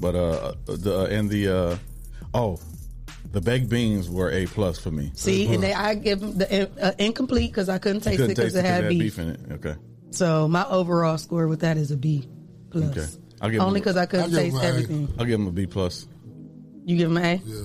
[0.00, 1.76] But uh, the and the uh,
[2.34, 2.58] oh,
[3.32, 5.10] the baked beans were a plus for me.
[5.14, 8.36] See, and they, I give them the uh, incomplete because I couldn't taste Couldn't it
[8.36, 9.18] because taste it had beef.
[9.18, 9.40] in it.
[9.52, 9.74] Okay.
[10.10, 12.28] So my overall score with that is a B
[12.70, 12.96] plus.
[12.96, 13.06] Okay.
[13.40, 14.68] I'll give Only because I couldn't I'll taste him an A.
[14.68, 15.08] everything.
[15.18, 16.06] I'll give them a B plus.
[16.84, 17.42] You give them an A?
[17.44, 17.64] Yeah.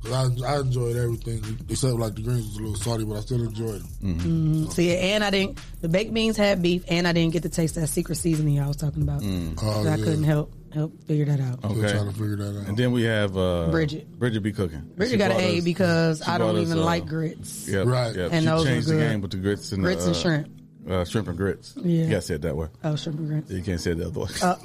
[0.00, 3.20] 'Cause I, I enjoyed everything except like the greens was a little salty, but I
[3.20, 4.70] still enjoyed them.
[4.70, 5.58] See, and I didn't.
[5.80, 8.68] The baked beans had beef, and I didn't get to taste that secret seasoning I
[8.68, 9.22] was talking about.
[9.22, 9.58] Mm.
[9.60, 11.58] Oh, So I couldn't help help figure that out.
[11.60, 11.92] Still Okay.
[11.92, 12.68] trying to figure that out.
[12.68, 14.10] And then we have uh, Bridget.
[14.18, 14.82] Bridget be cooking.
[14.96, 17.68] Bridget She got an A us- because I don't us, even uh, like grits.
[17.68, 18.14] Yep, Right.
[18.14, 18.32] Yep.
[18.32, 19.10] And she those were changed the good.
[19.10, 20.48] game with the grits and Grits the, and uh, shrimp.
[20.88, 21.74] Uh, shrimp and grits.
[21.76, 22.04] Yeah.
[22.04, 22.68] You gotta say it that way.
[22.84, 23.50] Oh, shrimp and grits.
[23.50, 24.28] You can't say it the other way.
[24.42, 24.56] Uh,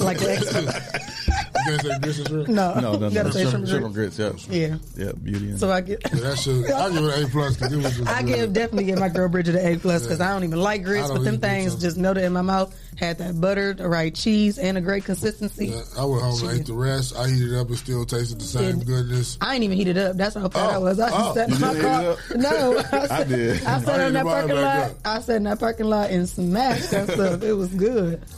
[0.00, 1.41] like the extra.
[1.66, 2.48] You can't grits and shrimp?
[2.48, 3.10] No, no, no, no.
[3.10, 4.16] gotta say Shrimp, shrimp, shrimp and and grits.
[4.16, 4.48] grits.
[4.48, 4.66] Yeah.
[4.66, 4.76] Yeah.
[5.06, 5.12] Yeah.
[5.22, 5.50] Beauty.
[5.50, 6.00] And, So I get.
[6.12, 6.70] Yeah, that should.
[6.70, 8.08] I give it an A plus because it was just.
[8.08, 8.34] I good.
[8.34, 11.10] give definitely give my girl Bridget an A plus because I don't even like grits,
[11.10, 12.74] but them things just melt it in my mouth.
[12.98, 15.68] Had that butter, the right cheese, and a great consistency.
[15.68, 17.16] Yeah, I went home and ate the rest.
[17.16, 19.38] I heated it up and still tasted the same Did- goodness.
[19.40, 20.16] I ain't even heat it up.
[20.16, 21.00] That's how fat I Oh, was.
[21.00, 21.74] I oh, sat in my car.
[21.74, 22.18] heat it up?
[22.36, 23.64] No, I, I did.
[23.64, 24.76] I sat I in that parking lot.
[24.90, 24.92] up.
[25.04, 27.42] I sat in that parking lot and smashed that stuff.
[27.42, 28.22] It was good.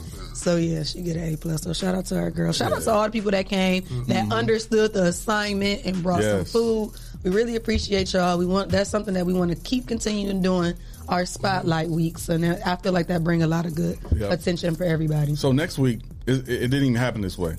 [0.45, 1.63] So yeah, she get an A plus.
[1.63, 2.51] So shout out to her girl.
[2.53, 6.51] Shout out to all the people that came that understood the assignment and brought Yes.
[6.51, 6.91] some food.
[7.23, 8.37] We really appreciate y'all.
[8.37, 10.75] We want that's something that we want to keep continuing doing
[11.09, 14.31] our spotlight weeks, and I feel like that bring a lot of good Yep.
[14.33, 15.35] attention for everybody.
[15.35, 17.55] So next week, it, it didn't even happen this way.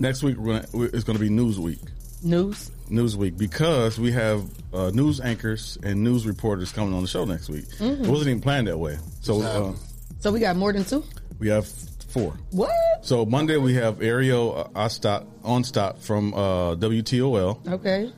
[0.00, 1.78] Next week, we're gonna, it's going to be News Week.
[2.24, 2.72] News.
[2.90, 4.42] News Week because we have
[4.74, 7.66] uh, news anchors and news reporters coming on the show next week.
[7.78, 8.04] Mm-hmm.
[8.06, 8.98] It wasn't even planned that way.
[9.20, 9.72] So uh,
[10.18, 11.04] So we got more than two.
[11.38, 11.66] We have
[12.08, 12.36] four.
[12.50, 12.70] What?
[13.02, 17.66] So Monday we have Ariel uh, Ostott, Onstop from uh, WTOL.
[17.68, 18.12] Okay.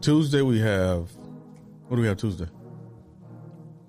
[0.00, 1.10] Tuesday we have
[1.88, 2.46] what do we have Tuesday?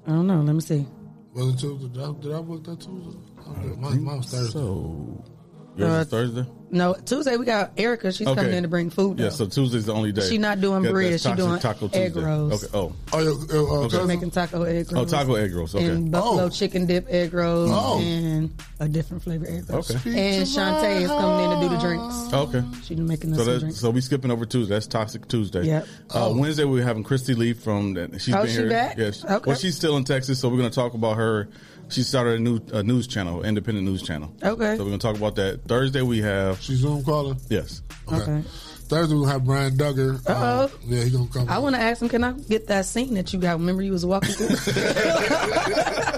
[0.07, 0.41] I don't know.
[0.41, 0.87] Let me see.
[1.33, 1.87] Was it Tuesday?
[1.87, 3.19] Did I, did I book that Tuesday?
[3.47, 4.51] Okay, mine, mine was Thursday.
[4.59, 5.40] So, yours
[5.79, 6.45] Uh, is Thursday?
[6.73, 8.11] No, Tuesday we got Erica.
[8.13, 9.17] She's coming in to bring food.
[9.17, 9.25] Though.
[9.25, 10.21] Yeah, so Tuesday's the only day.
[10.21, 12.25] She's not doing That- bread, that's she doing Taco egg Tuesday.
[12.25, 12.63] rolls.
[12.63, 12.77] Okay.
[12.77, 12.93] Oh.
[13.11, 14.93] Oh, yeah, uh, uh, She's making taco egg rolls.
[14.93, 15.11] Oh, rolls.
[15.11, 15.75] taco egg rolls.
[15.75, 15.85] Okay.
[15.85, 16.49] And buffalo Oh.
[16.49, 17.99] chicken dip egg rolls Oh.
[17.99, 19.89] and a different flavor egg rolls.
[19.91, 19.99] Okay.
[19.99, 22.33] Speak And to Shantae my is coming in to do the drinks.
[22.33, 22.63] Okay.
[22.85, 23.79] She's making us So some that, drinks.
[23.79, 24.73] so we skipping over Tuesday.
[24.75, 25.63] That's Toxic Tuesday.
[25.65, 25.87] Yep.
[26.09, 27.95] Uh, Wednesday we're having Christy Lee from.
[28.17, 28.69] She's Oh, been she here.
[28.69, 28.97] back?
[28.97, 29.25] Yes.
[29.25, 29.43] Okay.
[29.45, 31.49] Well, she's still in Texas, so we're going to talk about her.
[31.91, 34.33] She started a new a news channel, independent news channel.
[34.43, 34.77] Okay.
[34.77, 35.65] So we're going to talk about that.
[35.67, 36.61] Thursday we have.
[36.61, 37.37] She's Zoom calling.
[37.49, 37.81] Yes.
[38.11, 38.41] okay.
[38.87, 40.15] Thursday we'll have Brian Dugger.
[40.27, 40.63] Uh-oh.
[40.65, 41.47] Um, yeah, he gonna come.
[41.49, 43.57] I want to ask him, can I get that scene that you got?
[43.59, 44.47] Remember you was walking through?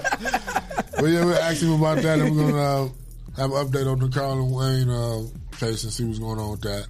[0.96, 2.88] Well, yeah, we'll ask him about that, and we're gonna uh,
[3.36, 5.22] have an update on the Carlin Wayne uh,
[5.58, 6.86] case and see what's going on with that.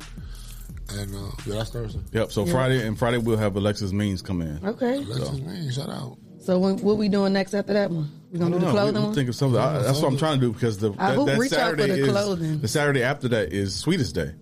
[0.91, 2.01] And uh, yeah, that's Thursday.
[2.13, 2.31] Yep.
[2.31, 2.53] So Yeah.
[2.53, 4.65] Friday and Friday we'll have Alexis Means come in.
[4.65, 4.97] okay.
[4.97, 6.17] Alexis Mean, shout out.
[6.45, 8.11] So when, what we doing next after that one?
[8.31, 9.15] We gonna do the No, we- clothing we one?
[9.15, 9.59] think of something.
[9.61, 11.71] I, that's what I'm trying to do because the I that, hope that reach out
[11.73, 12.61] for Saturday the is clothing.
[12.61, 14.33] the Saturday after that is Sweetest Day.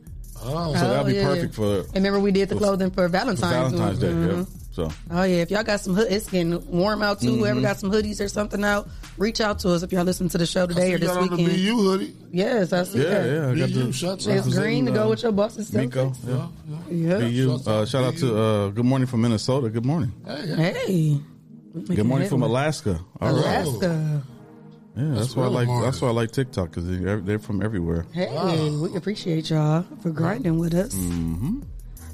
[0.44, 3.52] Oh, So that'll be yeah, perfect for And remember we did the clothing for Valentine's,
[3.72, 4.08] Valentine's Day.
[4.08, 4.38] Mhm.
[4.38, 4.44] Yeah.
[4.72, 7.28] So Oh yeah, if y'all got some hood, it's getting warm out too.
[7.28, 7.38] Mm-hmm.
[7.38, 8.88] Whoever got some hoodies or something out,
[9.18, 11.18] reach out to us if y'all listen to the show today you or this got
[11.30, 11.44] on the.
[11.44, 12.16] BU hoodie.
[12.32, 13.26] Yes, I see yeah, that.
[13.30, 13.48] yeah.
[13.50, 15.72] I got BU, the shots It's green to go with your boxes.
[15.72, 16.12] Miko.
[16.26, 16.48] Yeah.
[16.90, 17.18] Yeah.
[17.18, 17.60] BU.
[17.64, 19.68] Uh, shout out to uh, Good Morning from Minnesota.
[19.68, 20.12] Good morning.
[20.26, 21.20] Hey.
[21.72, 23.00] Good morning from Alaska.
[23.20, 23.44] All right.
[23.64, 24.22] Alaska.
[24.94, 25.66] Yeah, that's, That's why I like.
[25.68, 25.84] morning.
[25.84, 28.04] That's why I like TikTok because they're, they're from everywhere.
[28.12, 28.28] Hey,
[28.70, 30.94] we appreciate y'all for grinding with us.
[30.94, 31.60] Mm-hmm.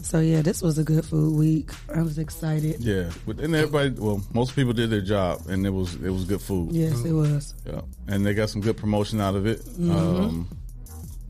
[0.03, 1.71] So yeah, this was a good food week.
[1.93, 2.81] I was excited.
[2.81, 3.91] Yeah, but and everybody.
[3.91, 6.71] Well, most people did their job, and it was it was good food.
[6.71, 7.55] Yes, it was.
[7.67, 9.59] Yeah, and they got some good promotion out of it.
[9.65, 9.91] Mm-hmm.
[9.91, 10.49] Um,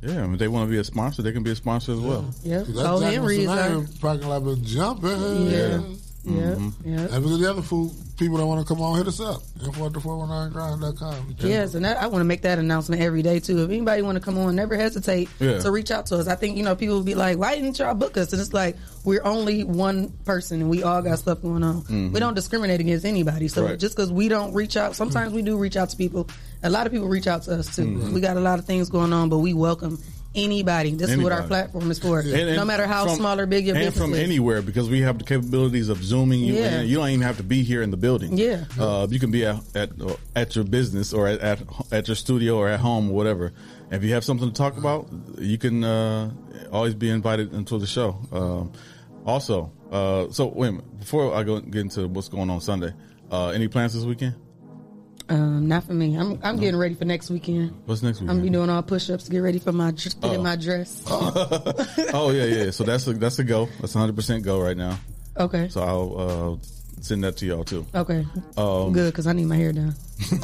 [0.02, 1.98] yeah, I mean, they want to be a sponsor, they can be a sponsor as
[1.98, 2.32] well.
[2.44, 2.66] Yep.
[2.66, 5.46] That Oh, Jack Henry is parking lot been jumping.
[5.50, 5.80] yeah.
[6.28, 6.42] Yeah.
[6.54, 6.88] Mm-hmm.
[6.94, 7.00] Yeah.
[7.14, 9.40] And for the other food people that want to come on, hit us up.
[9.64, 11.36] Info at the 419grind.com.
[11.38, 13.62] Yes, and that, I want to make that announcement every day too.
[13.62, 15.58] If anybody want to come on, never hesitate Yeah.
[15.60, 16.26] to reach out to us.
[16.28, 18.52] I think you know people will be like, "Why didn't y'all book us?" And it's
[18.52, 22.12] like we're only one person, and we all got stuff going on.
[22.12, 23.48] We don't discriminate against anybody.
[23.48, 23.70] So Mm-hmm.
[23.70, 23.78] Right.
[23.80, 26.28] just because we don't reach out, sometimes we do reach out to people.
[26.62, 27.82] A lot of people reach out to us too.
[27.86, 28.14] Mm-hmm.
[28.14, 29.98] We got a lot of things going on, but we welcome
[30.38, 30.92] anybody.
[30.94, 32.20] This is what our platform is for.
[32.20, 34.20] And- and no matter how from- small or big your and business from is.
[34.20, 36.80] anywhere because we have the capabilities of zooming you Yeah.
[36.80, 36.88] in.
[36.88, 38.36] You don't even have to be here in the building.
[38.38, 38.64] Yeah.
[38.78, 41.58] uh, you can be at at, uh, at your business or at, at
[41.92, 43.52] at your studio or at home or whatever.
[43.90, 46.30] If you have something to talk about, you can uh,
[46.72, 48.18] always be invited into the show.
[48.32, 48.72] Um,
[49.26, 52.92] also, uh, so wait a minute before I go get into what's going on Sunday.
[53.30, 54.34] Uh, any plans this weekend?
[55.30, 56.16] Um, not for me.
[56.16, 57.74] I'm I'm getting ready for next weekend.
[57.86, 58.30] What's next weekend?
[58.30, 60.42] I'm gonna be doing all push-ups to get ready for my dr- get in Oh.
[60.42, 61.02] my dress.
[61.08, 62.70] oh yeah, yeah.
[62.70, 63.66] So that's a that's a go.
[63.80, 64.98] That's 100 percent go right now.
[65.36, 65.68] Okay.
[65.68, 66.66] So I'll uh,
[67.02, 67.86] send that to y'all too.
[67.94, 68.26] Okay.
[68.56, 69.94] Um, Good, because I need my hair done.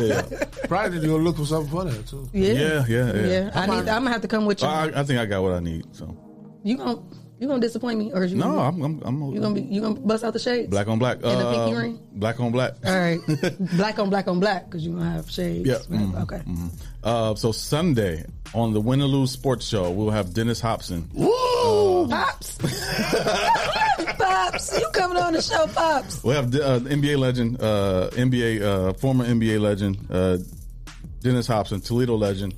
[0.00, 0.22] Yeah.
[0.66, 2.28] Probably need to go look for something for that, too.
[2.32, 2.52] Yeah.
[2.52, 3.50] Yeah, yeah, yeah.
[3.54, 3.76] I need.
[3.88, 4.68] I'm gonna have to come with you.
[4.68, 5.84] I, I think I got what I need.
[5.94, 6.16] So
[6.62, 7.00] you gonna
[7.40, 9.62] you gonna disappoint me, or is you no, gonna, I'm I'm, I'm you gonna be
[9.62, 10.68] you gonna bust out the shades?
[10.70, 11.16] black on black.
[11.16, 11.98] And a pinky Uh, ring?
[12.12, 12.74] Black on black.
[12.84, 13.18] All right,
[13.76, 15.66] black on black on black, because you gonna have shades.
[15.66, 15.78] Yeah.
[15.88, 16.42] Mhm, Okay.
[16.46, 16.70] mhm.
[17.02, 18.24] Uh, so Sunday
[18.54, 21.08] on the Win or Lose Sports Show, we'll have Dennis Hopson.
[21.14, 22.06] Woo!
[22.08, 22.58] Pops.
[24.18, 26.22] Pops, you coming on the show, Pops?
[26.22, 30.38] We'll have uh, NBA legend, uh, NBA uh, former NBA legend, uh,
[31.20, 32.54] Dennis Hopson, Toledo legend,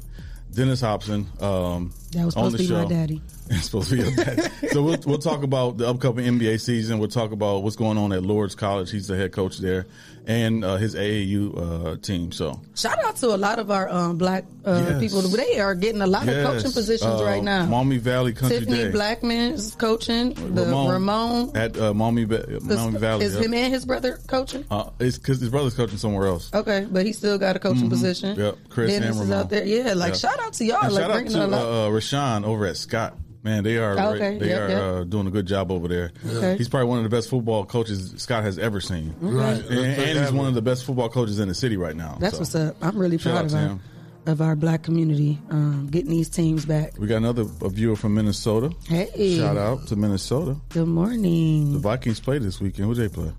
[0.53, 1.27] Dennis Hopson.
[1.41, 2.89] Um, That was on supposed the to be my show.
[2.89, 3.23] daddy.
[3.57, 4.51] It's supposed to be your dad.
[4.71, 6.99] so we'll we'll talk about the upcoming NBA season.
[6.99, 8.91] We'll talk about what's going on at Lourdes College.
[8.91, 9.87] He's the head coach there,
[10.27, 12.33] and uh, his AAU uh, team.
[12.33, 15.01] So Shout out to a lot of our um, black uh, Yes.
[15.01, 15.23] people.
[15.23, 17.67] They are getting a lot of coaching positions Uh, right now.
[17.67, 18.91] Maumee Valley Country Tiffany Day.
[18.91, 20.35] Blackman is coaching.
[20.55, 23.25] The Ramon, at uh, Maumee, Maumee Valley.
[23.25, 23.45] is yep.
[23.45, 24.65] him and his brother coaching.
[24.71, 26.51] Uh, it's because his brother's coaching somewhere else.
[26.55, 28.31] Okay, but he still got a coaching position.
[28.33, 28.41] Mm-hmm.
[28.41, 29.39] Yep, Chris Dennis and is Ramon.
[29.45, 29.65] out there.
[29.65, 30.85] Yeah, like shout out to y'all.
[30.85, 33.17] And like shout out to uh, Rashawn over at Scott.
[33.45, 34.81] Man, they are Okay, they yep, are yep.
[34.83, 36.13] Uh, doing a good job over there.
[36.25, 36.57] Okay.
[36.57, 39.17] He's probably one of the best football coaches Scott has ever seen.
[39.21, 39.59] Right.
[39.69, 42.17] And, and he's one of the best football coaches in the city right now.
[42.21, 42.77] That's So, what's up.
[42.83, 43.81] I'm really shout proud of our, him.
[44.27, 46.99] of our black community um, getting these teams back.
[46.99, 48.71] We got another a viewer from Minnesota.
[48.89, 50.57] Hey, Shout out to Minnesota.
[50.71, 51.73] Good morning.
[51.75, 51.79] The.
[51.79, 52.87] Vikings play this weekend.
[52.89, 53.33] Who they play?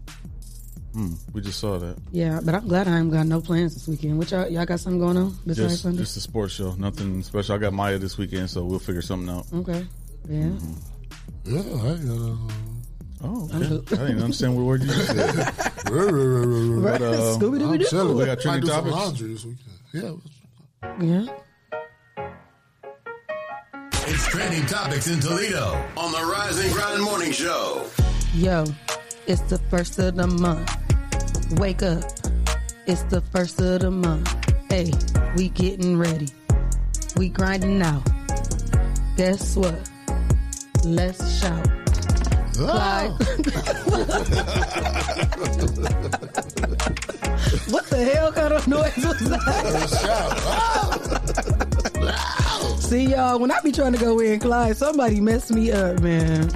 [0.94, 1.98] Hmm, we just saw that.
[2.12, 4.20] Yeah, but I'm glad I ain't got no plans this weekend.
[4.20, 5.98] What y'all, y'all got something going on besides Just, Sunday?
[5.98, 6.74] just a sports show.
[6.76, 7.56] Nothing special.
[7.56, 9.48] I got Maya this weekend, so we'll figure something out.
[9.54, 9.88] okay.
[10.30, 10.52] Yeah.
[11.46, 12.36] Yeah, hey, uh,
[13.26, 13.96] Oh, okay.
[13.96, 15.36] I didn't understand what word you just said.
[15.86, 18.18] but, uh, I'm chilling.
[18.18, 18.92] We got trending Might some topics?
[18.92, 20.22] laundry this weekend.
[21.02, 21.26] Yeah.
[21.26, 21.38] Yeah.
[24.06, 27.86] It's trending topics in Toledo on the Rise and Grind Morning Show.
[28.36, 28.66] Yo,
[29.28, 30.70] it's the first of the month.
[31.60, 32.04] Wake up.
[32.86, 34.28] It's the first of the month.
[34.70, 34.92] Hey,
[35.38, 36.28] we getting ready.
[37.16, 38.04] We grinding out.
[39.16, 39.90] Guess what?
[40.84, 41.66] Let's shout.
[47.70, 49.58] What the hell kind of noise was that?
[52.80, 56.52] See y'all, when I be trying to go in, Clyde, somebody messed me up, man.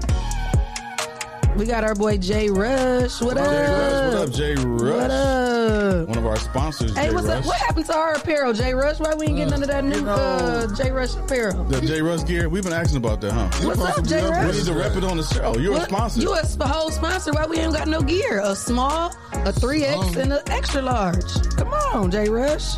[1.58, 3.20] We got our boy Jay Rush.
[3.22, 3.48] What up?
[3.50, 3.72] Jay up?
[3.80, 4.82] Rush, what up, Jay Rush?
[5.02, 6.08] What up?
[6.10, 7.40] One of our sponsors, Hey, Jay what's Rush.
[7.40, 7.46] up?
[7.48, 9.00] What happened to our apparel, Jay Rush?
[9.00, 11.64] Why we ain't getting none of that new uh, Jay Rush apparel?
[11.64, 12.48] The Jay Rush gear.
[12.48, 13.50] We've been asking about that, huh?
[13.68, 14.56] What's up, Jay We Rush?
[14.56, 15.58] need to rep it on the show.
[15.58, 16.22] You're a sponsor.
[16.22, 17.32] You a sp- whole sponsor.
[17.34, 18.40] Why we ain't got no gear?
[18.44, 21.34] A small, a 3X, and an extra large.
[21.56, 22.78] Come on, Jay Rush.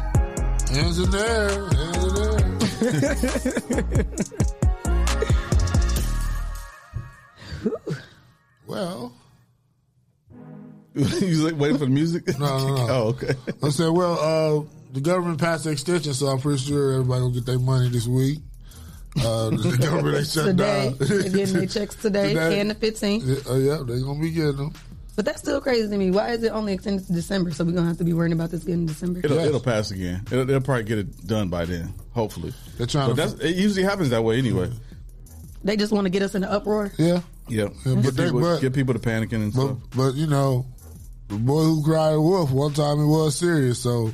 [0.70, 1.70] Hands in there.
[1.70, 4.06] Hands in there.
[8.70, 9.12] well,
[10.94, 12.28] you like waiting for the music?
[12.40, 12.88] No, no, no.
[12.90, 13.34] oh, okay.
[13.64, 17.32] I said, well, uh, the government passed the extension, so I'm pretty sure everybody will
[17.32, 18.40] get their money this week.
[19.18, 20.98] Uh, the government they shut Today, down.
[21.00, 23.24] they're getting their checks today, and the 15th.
[23.26, 24.74] Yeah, uh, yeah, they're gonna be getting them.
[25.16, 26.12] But that's still crazy to me.
[26.12, 27.52] Why is it only extended to December?
[27.52, 29.20] So we're gonna have to be worrying about this getting December.
[29.24, 30.22] It'll, it'll pass again.
[30.32, 32.54] It'll, they'll probably get it done by then, hopefully.
[32.78, 34.72] They're trying but to- that's, it usually happens that way anyway.
[35.64, 36.94] They just want to get us in an uproar.
[36.98, 39.78] Yeah, Yeah, Yeah, get, but they- people, but- get people to panicking and but stuff.
[39.96, 40.66] but you know,
[41.28, 42.52] the boy who cried wolf.
[42.52, 44.14] One time it was serious, so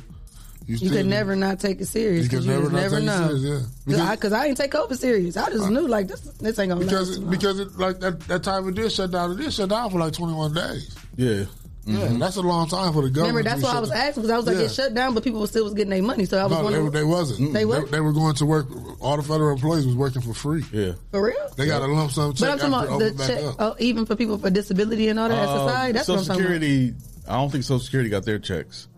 [0.66, 2.80] you, You could never not take it serious You could because you, never just not
[2.82, 3.36] never take it know.
[3.38, 4.10] serious, yeah.
[4.14, 5.36] Because I, didn't take COVID serious.
[5.36, 7.30] I just uh, knew like this this ain't gonna because last.
[7.30, 9.30] because it, like that, that time it did shut down.
[9.32, 10.96] It did shut down for like 21 days.
[11.14, 11.44] Yeah.
[11.86, 13.36] Yeah, that's a long time for the government.
[13.36, 14.62] Remember, that's why I was asking because I was like, Yeah.
[14.64, 16.24] it shut down, but people still was getting their money.
[16.24, 17.52] So I was No, wondering, they, they wasn't.
[17.52, 17.86] They were?
[17.86, 18.66] They, were going to work.
[19.00, 20.64] All the federal employees was working for free.
[20.72, 21.48] Yeah, for real.
[21.56, 24.16] they got a lump sum Check But I'm talking about the check, oh, even for
[24.16, 25.92] people for disability and all that Uh, SSI.
[25.92, 26.94] That's Social what I'm talking Security,
[27.28, 28.88] I don't think Social Security got their checks.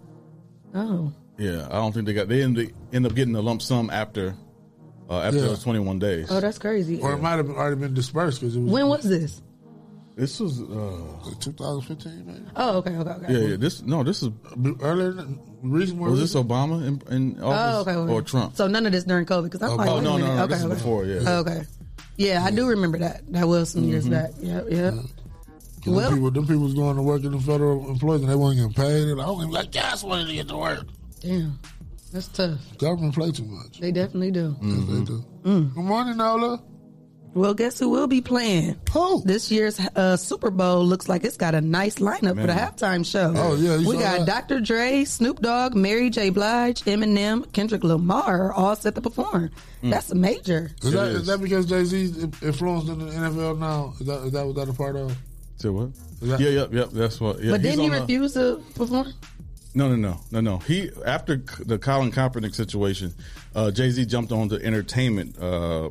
[0.74, 2.28] Oh, Yeah, I don't think they got.
[2.28, 4.34] They end, end up getting a lump sum after
[5.10, 5.46] uh, after Yeah.
[5.46, 6.26] those 21 days.
[6.30, 7.00] oh, that's crazy.
[7.00, 8.70] Or it might have already been dispersed because it was.
[8.72, 9.42] When was this?
[10.18, 12.40] This was uh, 2015, maybe.
[12.56, 13.32] Oh, okay, okay, okay.
[13.32, 13.56] yeah, yeah.
[13.56, 14.30] This no, this is
[14.82, 15.12] earlier.
[15.12, 18.12] than- Reason was this Obama in, in Oh, office okay, okay.
[18.12, 18.54] or Trump?
[18.56, 20.50] So none of this during COVID because I'm Oh, like, oh, no, no, no, Okay,
[20.54, 20.74] this is okay.
[20.74, 21.20] before, yeah.
[21.26, 21.62] Oh, okay.
[22.16, 23.22] Yeah, I do remember that.
[23.32, 24.10] That was some years Mhm.
[24.10, 24.30] back.
[24.40, 24.90] Yeah, yeah.
[25.86, 28.30] Well, Well- them people, them people was going to work in the federal employees and
[28.30, 29.08] they weren't getting paid.
[29.08, 30.86] And I don't even like gas money to get to work.
[31.22, 31.58] Damn,
[32.12, 32.58] that's tough.
[32.78, 33.80] Government play too much.
[33.80, 34.54] They definitely do.
[34.62, 35.24] Yes, they do.
[35.44, 35.74] Mm.
[35.74, 36.62] Good morning, Nola.
[37.34, 38.76] Well, guess who will be playing?
[38.92, 39.22] Who?
[39.22, 43.04] This year's uh, Super Bowl looks like it's got a nice lineup for the halftime
[43.06, 43.32] show.
[43.36, 44.48] Oh, yeah, we got that?
[44.48, 44.60] Dr.
[44.60, 46.30] Dre, Snoop Dogg, Mary J.
[46.30, 49.50] Blige, Eminem, Kendrick Lamar, all set to perform.
[49.82, 49.90] Mm.
[49.90, 50.72] That's a major.
[50.82, 53.94] Is that, is that because Jay Z influenced in the NFL now?
[54.00, 55.16] Is that is that what that a part of?
[55.58, 55.90] Say what?
[56.20, 56.88] Is that- yeah, yep, yep.
[56.90, 57.40] That's what.
[57.40, 59.12] Yeah, but he's didn't he on the- refuse to perform?
[59.74, 60.58] No, no, no, no, no.
[60.58, 63.14] He after the Colin Kaepernick situation,
[63.54, 65.90] uh, Jay Z jumped on the entertainment uh,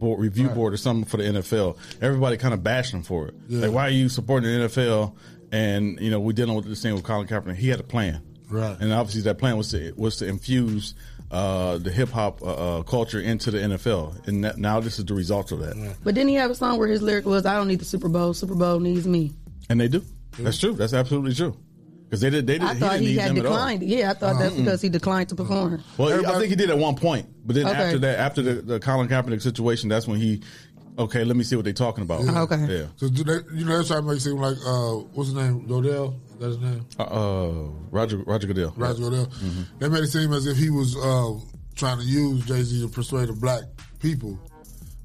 [0.00, 0.54] board, review Right.
[0.54, 1.76] board or something for the NFL.
[2.00, 3.34] Everybody kind of bashed him for it.
[3.48, 3.60] Yeah.
[3.66, 5.14] Like, why are you supporting the NFL?
[5.52, 7.56] And you know, we dealing with the same with Colin Kaepernick.
[7.56, 8.76] He had a plan, Right.
[8.80, 10.94] And obviously, that plan was to was to infuse
[11.30, 14.26] uh, the hip hop uh, uh, culture into the NFL.
[14.26, 15.96] And that, now this is the result of that.
[16.02, 18.08] But didn't he have a song where his lyric was, I don't need the Super
[18.08, 19.32] Bowl, Super Bowl needs me?
[19.68, 20.04] And they do.
[20.40, 20.72] That's true.
[20.72, 21.56] That's absolutely true.
[22.10, 22.44] Because they did.
[22.46, 22.62] They did.
[22.66, 23.52] I he thought didn't I thought he, need had them at all.
[23.52, 23.82] declined.
[23.84, 24.58] Yeah, I thought that's Uh-uh.
[24.64, 25.80] because he declined to perform.
[25.96, 27.76] Well, I think he did at one point, but then Okay.
[27.78, 30.42] after that, after the, the Colin Kaepernick situation, that's when he,
[30.98, 32.22] okay, let me see what they're talking about.
[32.22, 32.86] Oh, yeah.
[32.98, 35.68] Because they, you know, they're trying to make it seem like uh, what's his name?
[35.68, 36.14] Godell.
[36.40, 36.84] That's his name.
[36.98, 37.52] Uh, uh,
[37.92, 38.74] Roger Roger Goodell.
[38.76, 39.26] Roger Goodell.
[39.26, 39.64] Mhm.
[39.78, 41.38] They made it seem as if he was uh,
[41.76, 43.62] trying to use Jay Z to persuade the black
[44.00, 44.36] people,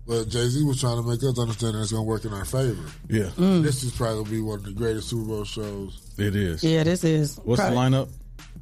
[0.07, 2.33] but Jay Z was trying to make us understand that it's going to work in
[2.33, 2.83] our favor.
[3.09, 5.99] Yeah, this is probably going to be one of the greatest Super Bowl shows.
[6.17, 6.63] it is.
[6.63, 7.37] Yeah, this is.
[7.43, 8.09] What's probably- the lineup?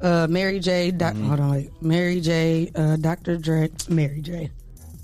[0.01, 0.91] Uh, Mary J.
[0.91, 1.27] Doc, Mm-hmm.
[1.27, 1.81] Hold on, wait.
[1.81, 2.71] Mary J.
[2.75, 3.37] Uh, Dr.
[3.37, 3.69] Dre.
[3.89, 4.51] Mary J.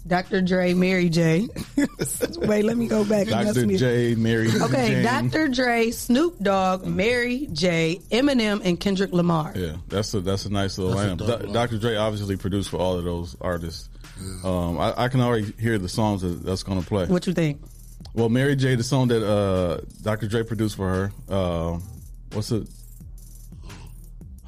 [0.07, 0.41] Dr.
[0.41, 0.73] Dre.
[0.73, 1.47] Mary J.
[2.39, 3.27] wait, let me go back.
[3.31, 3.65] and Dr.
[3.77, 4.15] J.
[4.15, 4.49] Mary.
[4.49, 5.03] Okay, Jane.
[5.03, 5.47] Dr.
[5.49, 8.01] Dre, Snoop Dogg, Mary J.
[8.11, 9.53] Eminem, and Kendrick Lamar.
[9.55, 11.39] Yeah, that's a that's a nice little That's lineup.
[11.41, 11.53] Do- lineup.
[11.53, 11.77] Dr.
[11.77, 13.87] Dre obviously produced for all of those artists.
[14.43, 17.05] Um, I, I can already hear the songs that, that's going to play.
[17.05, 17.61] What you think?
[18.13, 18.75] Well, Mary J.
[18.75, 20.27] The song that uh, Dr.
[20.27, 21.11] Dre produced for her.
[21.29, 21.79] Uh,
[22.33, 22.67] what's it?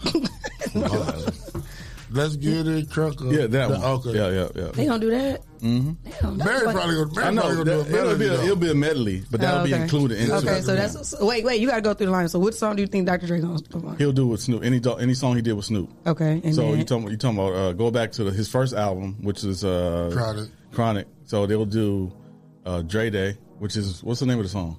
[2.13, 3.31] Let's get it crunk up.
[3.33, 3.81] Yeah, that one.
[3.83, 4.11] Okay.
[4.13, 4.71] Yeah, yeah, yeah.
[4.73, 5.41] They gonna do that?
[5.61, 6.09] Mm-hmm.
[6.21, 8.43] Damn, that's probably gonna, Mary I know probably gonna that, do a it'll be a,
[8.43, 10.63] it'll be a medley, but that'll Oh, be included into Okay, it.
[10.63, 11.61] so that's so wait, wait.
[11.61, 12.27] You got to go through the line.
[12.27, 13.27] So, which song do you think Dr.
[13.27, 13.97] Dre gonna perform?
[13.97, 15.89] He'll do with Snoop any any song he did with Snoop.
[16.05, 18.49] Okay, and so then- you talking you talking about uh, go back to the, his
[18.49, 20.49] first album, which is uh, Chronic.
[20.73, 21.07] Chronic.
[21.25, 22.11] So they'll do
[22.65, 24.77] uh, Dre Day, which is what's the name of the song?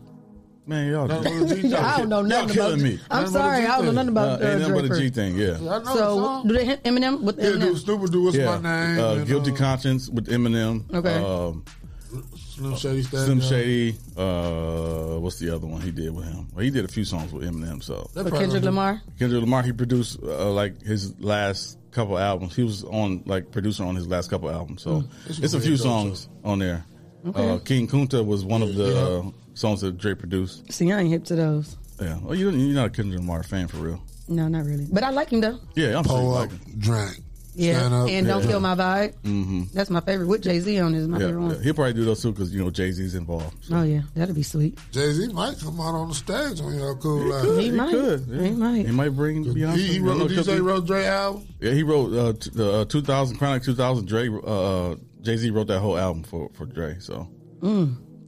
[0.65, 1.75] Man, y'all, Nothing but a G thing.
[1.75, 2.79] I don't know y'all nothing about.
[2.79, 3.01] me.
[3.11, 5.09] I'm Nothing sorry, I don't know nothing about Uh, uh, ain't nothing but a G
[5.11, 5.37] thing.
[5.37, 5.47] Yeah.
[5.61, 6.47] Yeah, I know So song.
[6.49, 7.61] do they hit Eminem with Yeah, Eminem?
[7.61, 8.25] dude, stupid dude.
[8.25, 8.59] What's yeah.
[8.59, 8.63] my
[8.95, 9.05] name?
[9.05, 10.95] Uh, And, Guilty uh, Conscience with Eminem.
[10.95, 11.15] Okay.
[11.17, 11.65] Um,
[12.37, 13.97] Slim Shady Slim Shady.
[14.17, 16.47] Uh, what's the other one he did with him?
[16.55, 17.83] Well, he did a few songs with Eminem.
[17.83, 19.03] So That With probably Kendrick was- Lamar.
[19.19, 22.55] Kendrick Lamar, he produced uh, like his last couple albums.
[22.55, 24.83] He was on like producer on his last couple albums.
[24.83, 26.85] So This it's a few a dope songs on there.
[27.27, 27.51] Okay.
[27.51, 29.01] Uh, King Kunta was one of the Yeah.
[29.01, 30.72] uh, songs that Dre produced.
[30.72, 31.76] See, I ain't hip to those.
[32.00, 32.18] Yeah.
[32.22, 34.03] Well, you, you're not a Kendrick Lamar fan for real.
[34.28, 34.86] No, not really.
[34.90, 35.59] But I like him though.
[35.76, 36.78] Yeah, I'm sure Pull like up, him.
[36.78, 37.16] drink.
[37.55, 38.09] Yeah, Stand up.
[38.09, 38.48] and don't yeah.
[38.48, 39.12] kill my vibe.
[39.24, 39.62] Mm-hmm.
[39.74, 40.26] That's my favorite.
[40.26, 41.48] With Jay Z on is my Yeah, favorite yeah.
[41.48, 41.62] one.
[41.62, 43.55] he'll probably do those too because you know Jay Z's involved.
[43.66, 43.76] So.
[43.76, 44.78] Oh yeah, that'd be sweet.
[44.90, 47.59] Jay Z might come out on the stage on y'all cool He live.
[47.64, 47.90] He might.
[47.90, 48.26] could.
[48.26, 48.42] Yeah.
[48.42, 48.86] He might.
[48.86, 49.76] He might bring Beyonce.
[49.76, 51.46] He, he You wrote know, DJ could be- wrote Dre album.
[51.61, 54.07] Yeah, he wrote uh, t- the uh, 2000 Chronic 2000.
[54.09, 56.96] Dre, uh, Jay Z wrote that whole album for for Dre.
[57.00, 57.28] So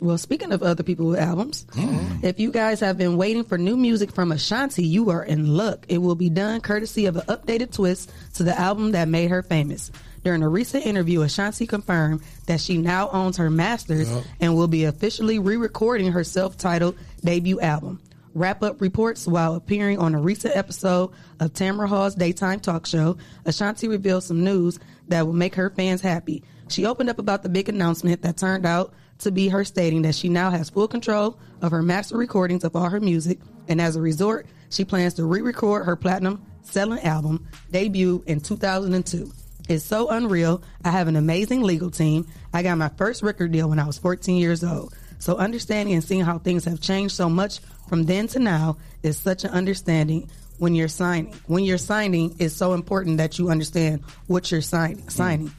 [0.04, 2.26] Well, speaking of other people with albums, Mm-hmm.
[2.26, 5.86] if you guys have been waiting for new music from Ashanti, you are in luck.
[5.88, 9.42] It will be done courtesy of an updated twist to the album that made her
[9.42, 9.90] famous.
[10.22, 14.06] During a recent interview, Ashanti confirmed that she now owns her masters
[14.40, 17.98] and will be officially re-recording her self-titled debut album.
[18.34, 23.16] Wrap Up reports while appearing on a recent episode of Tamron Hall's daytime talk show,
[23.46, 24.78] Ashanti revealed some news
[25.08, 26.42] that will make her fans happy.
[26.68, 30.14] She opened up about the big announcement that turned out to be her stating that
[30.14, 33.38] she now has full control of her master recordings of all her music,
[33.68, 39.30] and as a result, she plans to re-record her platinum selling album debut in 2002.
[39.68, 40.62] It's so unreal.
[40.84, 42.26] I have an amazing legal team.
[42.52, 44.94] I got my first record deal when I was 14 years old.
[45.18, 49.16] So understanding and seeing how things have changed so much from then to now is
[49.16, 51.34] such an understanding when you're signing.
[51.46, 55.08] When you're signing, it's so important that you understand what you're signing.
[55.08, 55.52] Signing.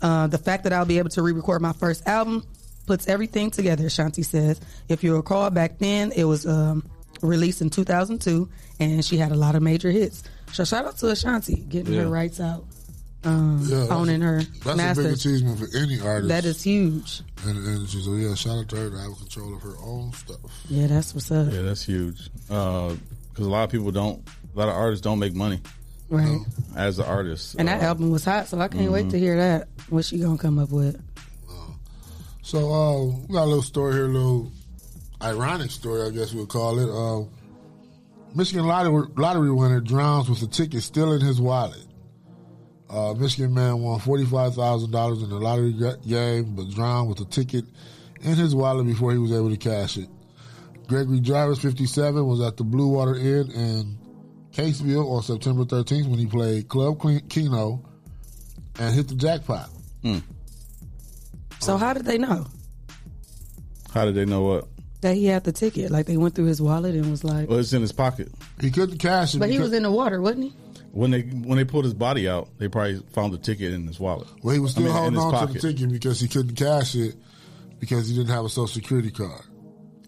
[0.00, 2.44] Uh, the fact that I'll be able to re-record my first album
[2.86, 3.84] puts everything together.
[3.84, 4.60] Shanti says.
[4.88, 6.84] If you recall, back then it was um,
[7.22, 8.48] released in 2002,
[8.80, 10.22] and she had a lot of major hits.
[10.52, 12.02] So shout out to Ashanti getting Yeah.
[12.02, 12.66] her rights out,
[13.24, 16.28] um, Yeah, owning her That's a big achievement for any artist.
[16.28, 17.22] That is huge.
[17.46, 20.12] And, and she's like, yeah, shout out to her to have control of her own
[20.12, 20.38] stuff.
[20.68, 21.52] Yeah, that's what's up.
[21.52, 22.30] yeah, that's huge.
[22.48, 22.98] Because
[23.38, 24.22] a lot of people don't.
[24.54, 25.60] A lot of artists don't make money
[26.10, 26.38] Right.
[26.76, 27.54] as an artist.
[27.58, 29.10] And that Uh, album was hot, so I can't wait Mm-hmm.
[29.12, 29.68] to hear that.
[29.88, 31.00] What she gonna come up with?
[32.42, 34.52] So uh, we got a little story here, a little
[35.22, 36.90] ironic story, I guess we'll call it.
[36.90, 37.28] Uh,
[38.34, 41.86] Michigan lottery, lottery winner drowns with a ticket still in his wallet.
[42.90, 45.72] Uh, Michigan man won forty-five thousand dollars in the lottery
[46.06, 47.64] game, but drowned with a ticket
[48.20, 50.08] in his wallet before he was able to cash it.
[50.88, 53.98] Gregory Jarvis, fifty-seven, was at the Blue Water Inn in
[54.52, 57.82] Caseville on September thirteenth when he played Club Keno
[58.78, 59.70] and hit the jackpot.
[61.62, 62.46] So how did they know
[63.94, 64.68] How did they know what?
[65.00, 65.90] that he had the ticket?
[65.90, 68.28] Like they went through his wallet and was like, Well, it's in his pocket.
[68.60, 70.54] He couldn't cash it, but he because- was in the water, wasn't he?
[70.92, 73.98] When they when they pulled his body out, they probably found the ticket in his
[73.98, 74.28] wallet.
[74.42, 76.54] Well, he was I still mean, holding his on to the ticket because he couldn't
[76.54, 77.14] cash it
[77.80, 79.40] because he didn't have a social security card.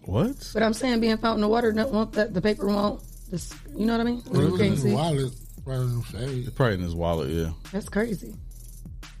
[0.03, 0.51] What?
[0.53, 3.01] But I'm saying being found in the water, don't want that the paper won't.
[3.31, 4.21] This, you know what I mean?
[4.31, 4.93] But it was in can't his see.
[4.93, 5.33] wallet,
[5.65, 6.45] right in the face.
[6.47, 7.29] It's probably in his wallet.
[7.31, 8.35] Yeah, That's crazy.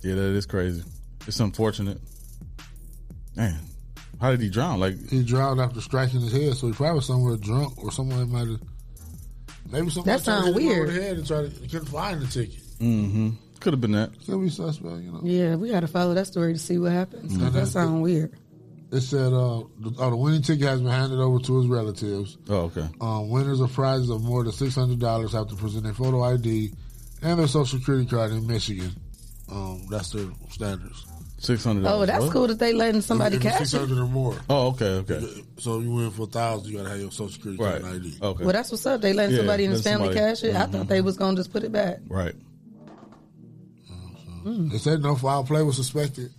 [0.03, 0.83] yeah, that is crazy.
[1.25, 1.99] It's unfortunate.
[3.35, 3.59] Man,
[4.21, 4.79] how did he drown?
[4.79, 8.29] Like He drowned after striking his head, so he probably was somewhere drunk or someone
[8.31, 8.59] might have.
[9.71, 10.89] Maybe somebody That tried to sound hit him over weird.
[10.89, 12.61] the head and tried to, he couldn't find the ticket.
[12.79, 13.29] Mm-hmm.
[13.59, 14.11] Could have been that.
[14.25, 15.21] Could be suspect, you know.
[15.23, 17.35] Yeah, we got to follow that story to see what happens.
[17.35, 17.53] 'cause Mhm.
[17.53, 18.33] That sounds weird.
[18.91, 22.37] It said uh, the, oh, the winning ticket has been handed over to his relatives.
[22.47, 22.87] Oh, okay.
[23.01, 26.21] Um, winners of prizes of more than six hundred dollars have to present their photo
[26.23, 26.71] ID
[27.23, 28.91] and their social security card in Michigan.
[29.51, 31.05] Um, that's their standards.
[31.45, 31.85] Six hundred.
[31.87, 33.79] Oh, that's cool that they letting somebody cash Six it.
[33.79, 34.35] hundred or more.
[34.49, 35.21] Oh, okay, okay.
[35.57, 37.81] So you win for a thousand, you gotta have your social security Right.
[37.81, 38.17] card and ID.
[38.21, 38.43] Okay.
[38.43, 39.01] Well, that's what's up.
[39.01, 40.55] They letting Yeah, somebody in his family somebody- cash it.
[40.55, 41.99] I thought they was gonna just put it back.
[42.07, 42.33] Right.
[44.45, 46.31] They said no foul play was suspected.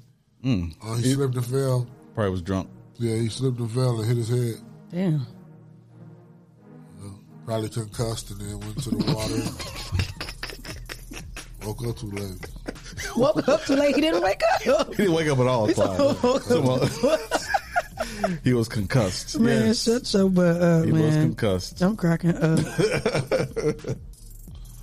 [0.45, 0.75] Mm.
[0.85, 1.87] Uh, he slipped and fell.
[2.15, 2.69] Probably was drunk.
[2.99, 4.61] Yeah, he slipped and fell and hit his head.
[4.93, 5.27] Damn.
[7.45, 9.43] Probably concussed and then went to the water.
[11.67, 12.76] Woke up too late.
[13.17, 13.95] Woke up too late.
[13.95, 14.89] He didn't wake up.
[14.91, 15.69] He didn't wake up at all.
[15.73, 16.43] Clyde.
[16.43, 16.89] Someone-
[18.45, 19.39] he was concussed.
[19.39, 19.83] Man, yes.
[19.83, 21.03] shut your butt up, He man.
[21.03, 21.83] was concussed.
[21.83, 22.59] I'm cracking up.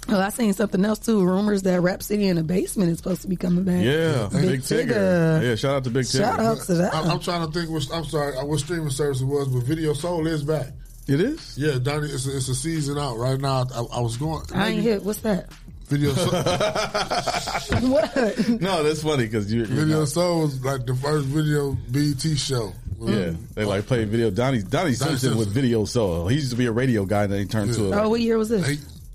[0.10, 1.24] oh, I seen something else too.
[1.24, 3.84] Rumors that Rap City in the basement is supposed to be coming back.
[3.84, 4.88] Yeah, Big, Big Tigger.
[4.88, 5.44] Tigger.
[5.44, 6.20] Yeah, shout out to Big Tigger.
[6.20, 6.94] Shout out to that.
[6.94, 7.70] I'm, I'm trying to think.
[7.72, 10.68] Which, I'm sorry, uh, what streaming service it was, but Video Soul is back.
[11.08, 11.58] It is.
[11.58, 13.66] Yeah, Donnie, it's a, it's a season out right now.
[13.74, 14.42] I, I was going.
[14.54, 15.04] I ain't hit.
[15.04, 15.50] What's that?
[15.88, 16.32] Video Soul.
[17.92, 18.50] what?
[18.62, 19.66] No, that's funny because you.
[19.66, 22.74] Video not- Soul was like the first video BET show.
[23.02, 24.32] Yeah, they like play video.
[24.32, 25.38] Donnie Donnie Simpson Simpson.
[25.40, 26.28] with video soul.
[26.30, 28.38] He used to be a radio guy, then he turned to a Oh, what year
[28.38, 28.66] was this?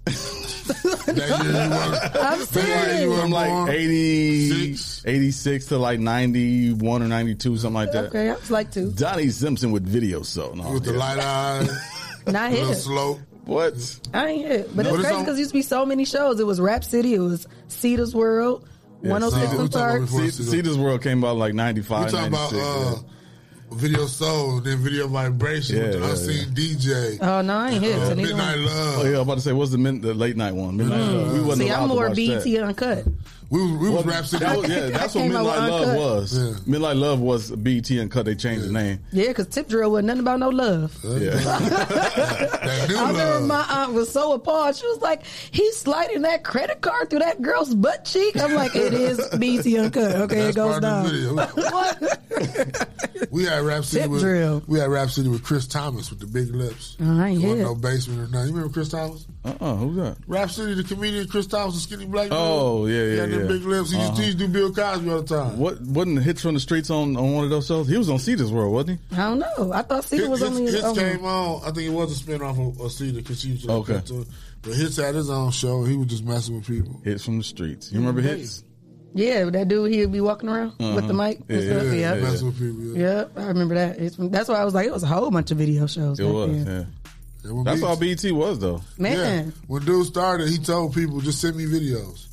[1.09, 3.21] I'm serious.
[3.21, 8.05] from like 80, 86 to like 91 or 92, something like that.
[8.07, 8.91] Okay, I was like two.
[8.93, 10.55] Donnie Simpson with video soul.
[10.55, 11.71] No, With the light eyes,
[12.27, 12.77] Not real hit.
[12.77, 13.19] slow.
[13.49, 14.01] What?
[14.12, 14.76] I ain't hit.
[14.76, 16.38] But No, it's crazy because there used to be so many shows.
[16.38, 18.68] It was Rap City, it was Cita's World,
[19.03, 20.09] Yeah, 106 Cita- and Park.
[20.30, 24.76] See, see, world came out like 95, We talking about 96, uh, video soul, then
[24.78, 27.18] video vibration Yeah, with the yeah, unseen DJ.
[27.22, 27.96] Oh, no, I ain't hit.
[27.96, 28.59] Uh, So neither Midnight.
[28.59, 28.99] Love.
[28.99, 30.76] Oh yeah, I'm about to say what's the, min- the late night one?
[30.76, 31.32] Midnight Love.
[31.32, 32.64] We wasn't See, I'm more watch BT that.
[32.64, 33.05] uncut.
[33.51, 34.44] We was, we was Well, Rap City.
[34.44, 35.99] that was- yeah, that's what came out Midnight Love Uncut.
[35.99, 36.66] was.
[36.66, 38.26] Midnight Love was BT and cut.
[38.26, 39.01] They changed the name.
[39.11, 40.96] Yeah, because Tip Drill wasn't nothing about no love.
[41.03, 41.32] Yeah.
[41.42, 44.76] I remember my aunt was so appalled.
[44.76, 48.38] She was like, he's sliding that credit card through that girl's butt cheek.
[48.40, 50.14] I'm like, it is BT uncut.
[50.16, 51.07] Okay, That's it goes down.
[51.36, 52.18] what?
[53.30, 54.62] We had Rap City Tip with drill.
[54.66, 56.96] we had Rap City with Chris Thomas with the big lips.
[57.01, 58.49] Oh, I ain't There no basement or nothing.
[58.51, 59.26] You remember Chris Thomas?
[59.45, 60.16] Uh uh who's that?
[60.26, 62.32] Rap City, the comedian Chris Thomas, the skinny black dude.
[62.32, 63.39] Oh yeah, He yeah, had yeah.
[63.39, 63.91] them big lips.
[63.91, 64.22] He used, Uh-huh.
[64.22, 65.59] used to do Bill Cosby all the time.
[65.59, 67.89] What wasn't hits from the streets on, on one of those shows?
[67.89, 69.16] He was on Cita's World, wasn't he?
[69.16, 69.72] I don't know.
[69.72, 71.62] I thought Cita was Hits, only Hits oh, came on.
[71.62, 74.01] I think it was a spin off of, of Cita because she was just Okay.
[74.07, 74.26] to.
[74.62, 75.84] But Hits had his own show.
[75.84, 77.01] He was just messing with people.
[77.05, 77.93] Hits from the streets.
[77.93, 78.64] You remember hits?
[79.14, 81.28] Yeah, that dude he'd be walking around with the Uh-huh.
[81.28, 81.84] mic and Yeah, stuff.
[81.86, 82.20] yeah, Yeah, yeah.
[82.22, 82.97] Messing with people.
[82.99, 83.99] Yeah, I remember that.
[83.99, 86.20] It's, that's why I was like, it was a whole bunch of video shows.
[86.20, 86.64] It was.
[86.64, 86.86] then.
[87.43, 87.49] Yeah.
[87.51, 88.82] Yeah, when That's BET all BT was though.
[88.99, 89.47] Man.
[89.47, 89.53] Yeah.
[89.66, 92.26] When dude started, he told people just send me videos,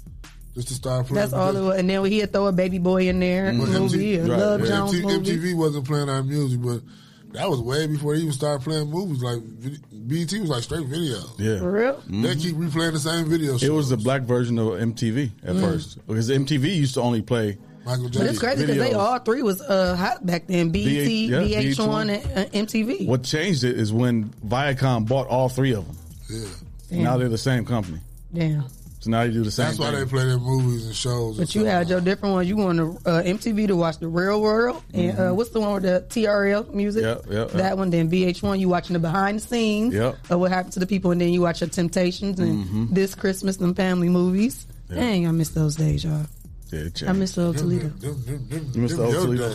[0.55, 1.21] just to start playing.
[1.21, 1.79] That's all it was.
[1.79, 4.67] And then he'd throw a baby boy in there, But movie, a MTV, Love but
[4.67, 5.37] Jones MTV, movie.
[5.37, 6.81] MTV wasn't playing our music, but
[7.33, 9.21] that was way before they even started playing movies.
[9.21, 11.17] Like vid- BT was like straight video.
[11.37, 11.59] Yeah.
[11.59, 12.03] For real?
[12.07, 13.55] They keep replaying the same video.
[13.55, 15.61] It was the black version of MTV at Mm.
[15.61, 19.41] first because MTV used to only play Michael But it's crazy because they all three
[19.43, 20.69] was uh, hot back then.
[20.71, 23.07] BET, VH yeah, VH1, and uh, MTV.
[23.07, 25.97] What changed it is when Viacom bought all three of them.
[26.89, 27.03] Yeah.
[27.03, 27.99] Now they're the same company.
[28.33, 28.65] Damn.
[29.01, 29.67] So now you do the same.
[29.67, 29.99] That's why thing.
[29.99, 31.37] they play their movies and shows.
[31.37, 32.49] But you had your different ones.
[32.49, 35.73] You on the uh, MTV to watch the Real World, and uh, what's the one
[35.73, 37.03] with the TRL music?
[37.03, 37.77] Yep, yep, That yep.
[37.77, 37.91] one.
[37.91, 40.15] Then VH1, you watching the behind the scenes Yep.
[40.31, 42.89] of what happened to the people, and then you watch your Temptations and Mhm.
[42.95, 44.65] this Christmas and family movies.
[44.89, 44.95] Yeah.
[44.95, 46.25] Dang, I miss those days, y'all.
[46.75, 47.91] Yeah, it I miss the old Toledo.
[48.01, 49.49] You missed the old Toledo.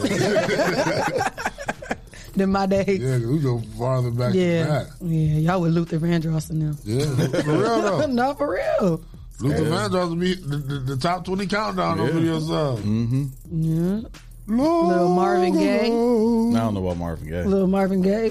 [2.37, 3.01] Then my days.
[3.01, 4.87] Yeah, we go farther back than Yeah, that.
[5.03, 6.79] yeah, y'all with Luther Vandross and them.
[6.85, 7.05] Yeah,
[7.43, 8.07] for real though.
[8.09, 9.03] no, for real.
[9.41, 9.69] Luther Yeah.
[9.71, 12.13] Vandross would be the, the, the top twenty countdown on Yeah.
[12.13, 12.79] video song.
[12.79, 13.63] Mm-hmm.
[13.63, 14.09] Yeah.
[14.47, 15.87] Little Marvin Gaye.
[15.87, 17.45] I don't know about Marvin Gaye.
[17.45, 18.31] Little Marvin Gaye.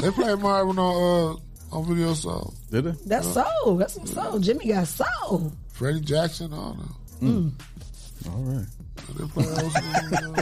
[0.00, 1.36] They played Marvin on
[1.72, 2.54] uh, on video song.
[2.70, 2.94] Did they?
[3.06, 3.76] That's soul.
[3.76, 4.38] That's some soul.
[4.38, 5.52] Jimmy got soul.
[5.72, 7.24] Freddie Jackson on it.
[7.24, 7.52] Mm.
[8.30, 8.66] All right.
[9.16, 10.34] They play old school.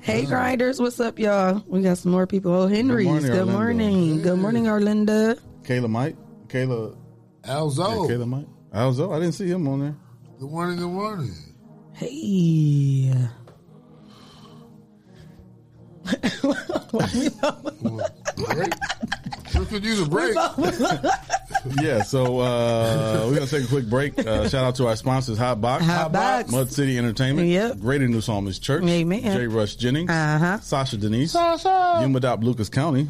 [0.00, 1.64] Hey grinders, what's up, y'all?
[1.66, 2.52] We got some more people.
[2.52, 3.06] Oh, Henry's.
[3.08, 3.52] morning, Good Orlando.
[3.52, 4.22] morning.
[4.22, 5.40] Good morning, Arlinda.
[5.64, 6.16] Kayla Mike.
[6.46, 6.96] Kayla.
[7.44, 8.08] Alzo.
[8.08, 8.46] Yeah, Kayla Mike.
[8.72, 9.12] Alzo.
[9.12, 9.96] I didn't see him on there.
[10.38, 11.34] Good morning, good morning.
[11.94, 13.12] Hey.
[18.36, 18.72] Break?
[19.58, 20.36] We could use a break.
[21.82, 24.16] Yeah, so uh, we're gonna take a quick break.
[24.18, 26.50] Uh, shout out to our sponsors, Hot Box, Hot Box.
[26.50, 27.80] Mud City Entertainment, Yep.
[27.80, 29.22] Greater New Psalmist Church, Amen.
[29.22, 29.46] J.
[29.48, 30.60] Rush Jennings, Uh-huh.
[30.60, 31.68] Sasha Denise, Sasha.
[32.04, 33.04] UMADAOP Lucas County,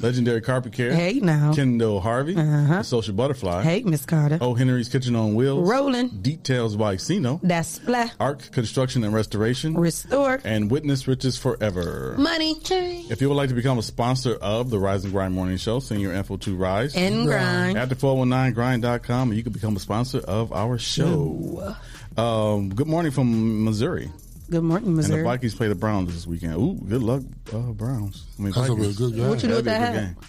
[0.00, 1.52] Legendary Carpet Care, Hey, now.
[1.52, 2.78] Kendall Harvey, Uh-huh.
[2.78, 4.38] The Social Butterfly, Hey, Miss Carter.
[4.40, 6.08] Oh Henry's Kitchen on Wheels, Rolling.
[6.08, 8.14] Details by Xeno, That's splat.
[8.20, 10.40] Arc Construction and Restoration, Restore.
[10.44, 12.14] and Witness Riches Forever.
[12.18, 13.10] Money change.
[13.10, 15.69] If you would like to become a sponsor of the Rise and Grind Morning Show,
[15.78, 17.78] send your info to Rise And grind.
[17.78, 21.76] at the 419grind.com and you can become a sponsor of our show.
[22.16, 24.10] Um, good morning from Missouri.
[24.50, 25.20] Good morning, Missouri.
[25.20, 25.22] And the Missouri.
[25.22, 26.54] Vikings play the Browns this weekend.
[26.54, 28.26] Ooh, good luck, uh, Browns.
[28.36, 28.96] I mean, That's gonna a Vikings.
[28.98, 29.28] good game.
[29.28, 30.16] What you do with That'd be a that good hat?
[30.16, 30.24] game.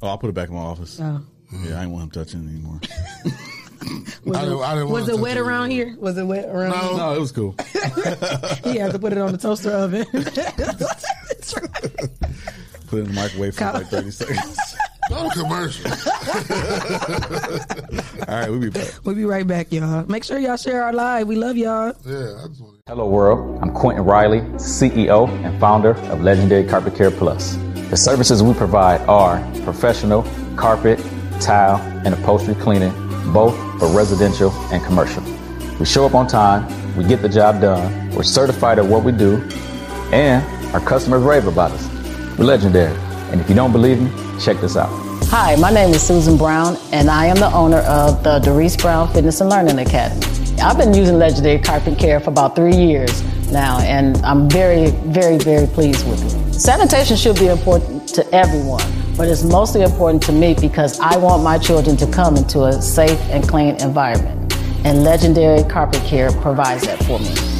[0.00, 0.98] Oh, I'll put it back in my office.
[1.02, 1.20] Oh.
[1.66, 2.80] Yeah, I ain't want him touching it anymore.
[4.24, 5.96] Was, I it, didn't- I didn't was wanna it wet it around here?
[5.98, 6.96] Was it wet around here?
[6.98, 7.54] no, it was cool.
[8.64, 10.04] He had to put it on the toaster oven.
[12.88, 14.58] Put it in the microwave for like 30 seconds.
[15.10, 15.90] Not a commercial.
[18.28, 18.92] All right, we'll be back.
[19.04, 20.04] we'll be right back, y'all.
[20.06, 21.26] Make sure y'all share our live.
[21.26, 21.94] We love y'all.
[22.04, 26.94] Yeah, I just want Hello world, I'm Quentin Riley, CEO and founder of Legendary Carpet
[26.94, 27.56] Care Plus.
[27.90, 30.26] The services we provide are professional
[30.56, 30.98] carpet,
[31.38, 31.76] tile,
[32.06, 32.90] and upholstery cleaning,
[33.30, 35.22] both for residential and commercial.
[35.78, 36.64] We show up on time,
[36.96, 39.36] we get the job done, we're certified at what we do,
[40.10, 40.42] and
[40.74, 41.97] our customers rave about us.
[42.38, 42.96] Legendary,
[43.32, 44.10] and if you don't believe me,
[44.40, 44.90] check this out.
[45.24, 49.12] Hi, my name is Susan Brown, and I am the owner of the Doris Brown
[49.12, 50.24] Fitness and Learning Academy.
[50.62, 53.22] I've been using Legendary Carpet Care for about three years.
[53.50, 56.54] now, and I'm very, very, very pleased with it.
[56.54, 58.84] Sanitation should be important to everyone,
[59.16, 62.80] but it's mostly important to me because I want my children to come into a
[62.80, 67.57] safe and clean environment, and Legendary Carpet Care provides that for me.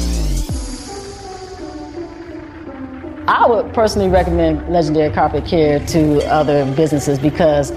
[3.29, 7.71] I would personally recommend Legendary Carpet Care to other businesses because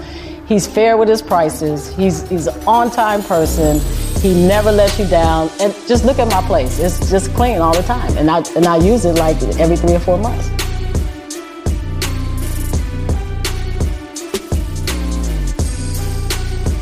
[0.47, 1.95] he's fair with his prices.
[1.95, 3.79] He's he's an on-time person.
[4.19, 5.51] He never lets you down.
[5.59, 8.65] And just look at my place; it's just clean all the time, and I and
[8.65, 10.49] I use it like every three or four months.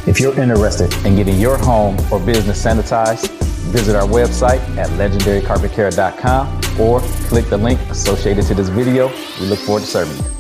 [0.07, 6.80] If you're interested in getting your home or business sanitized, visit our website at legendarycarpetcare.com
[6.80, 9.07] or click the link associated to this video.
[9.39, 10.32] We look forward to serving you.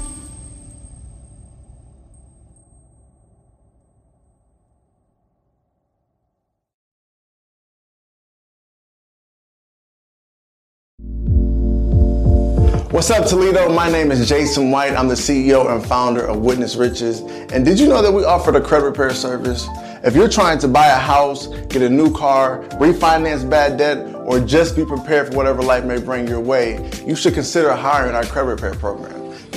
[12.91, 13.73] What's up, Toledo?
[13.73, 14.93] My name is Jason White.
[14.93, 17.21] I'm the CEO and founder of Witness Riches.
[17.51, 19.65] And did you know that we offer the credit repair service?
[20.03, 24.39] If you're trying to buy a house, get a new car, refinance bad debt, or
[24.39, 28.25] just be prepared for whatever life may bring your way, you should consider hiring our
[28.25, 29.20] credit repair program.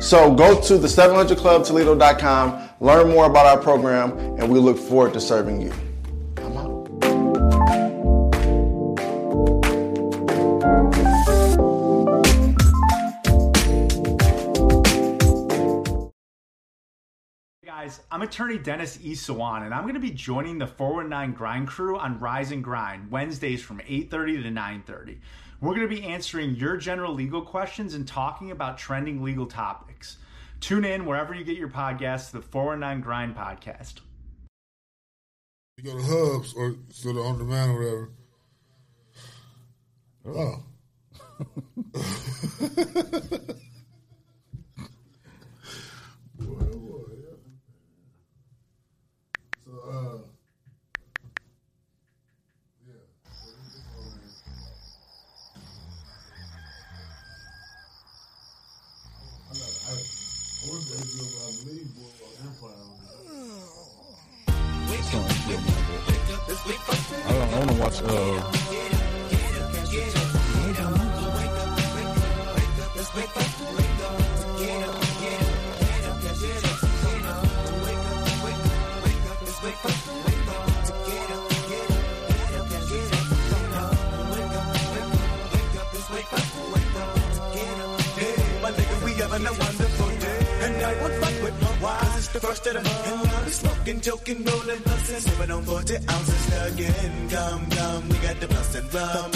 [0.00, 5.20] So go to the 700clubtoledo.com, learn more about our program, and we look forward to
[5.20, 5.70] serving you.
[17.62, 19.14] Guys, I'm attorney Dennis E.
[19.14, 23.10] Swan, and I'm going to be joining the 419 Grind crew on Rise and Grind
[23.10, 25.18] Wednesdays from 8:30 to 9:30.
[25.60, 30.16] We're going to be answering your general legal questions and talking about trending legal topics.
[30.60, 34.00] Tune in wherever you get your podcasts, the 419 Grind podcast.
[35.76, 38.10] You go to Hubs or to the on demand or
[40.24, 40.62] whatever.
[43.52, 43.54] Oh.
[95.12, 97.28] and sipping on 40 ounces again.
[97.30, 99.30] Come, come, we got the blunts and rum.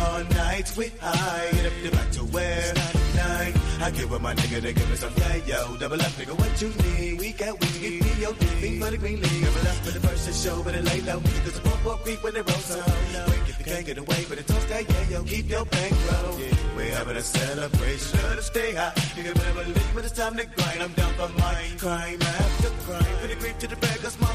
[0.00, 1.48] All night we high.
[1.52, 2.74] Get up the back to where?
[3.14, 3.54] Nine.
[3.80, 5.76] I get with my nigga to give me some yeah, yo.
[5.76, 7.20] Double up, nigga, what you need?
[7.20, 8.32] We got weed to get me, yo.
[8.32, 9.44] Fiend for the green league.
[9.44, 11.20] Double up for the first to show, but it lay low.
[11.20, 12.78] Cause the pump up creep when they roll so.
[12.78, 15.22] Wait, if you can't get away, but it toast that yeah, yo.
[15.24, 16.36] Keep your bankroll.
[16.76, 18.92] We having a celebration to stay high.
[19.16, 20.82] You can never leave when it's time to grind.
[20.82, 21.78] I'm down for mine.
[21.78, 23.16] Crime after crime.
[23.20, 24.27] For the creep to the bag, cause mom's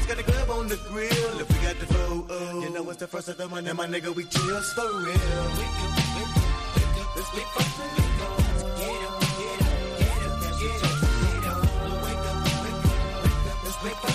[0.96, 3.76] If we got the flow, oh, you know it's the first of the month, and
[3.76, 5.04] my nigga, we chills for real.
[5.04, 5.18] Wake
[5.82, 7.30] up, wake up, wake up, let's
[8.22, 8.78] up.
[8.78, 11.62] Get up, get up, get up, get up, get up.
[12.04, 12.84] Wake up, wake up, wake
[13.50, 14.13] up, let's wake up,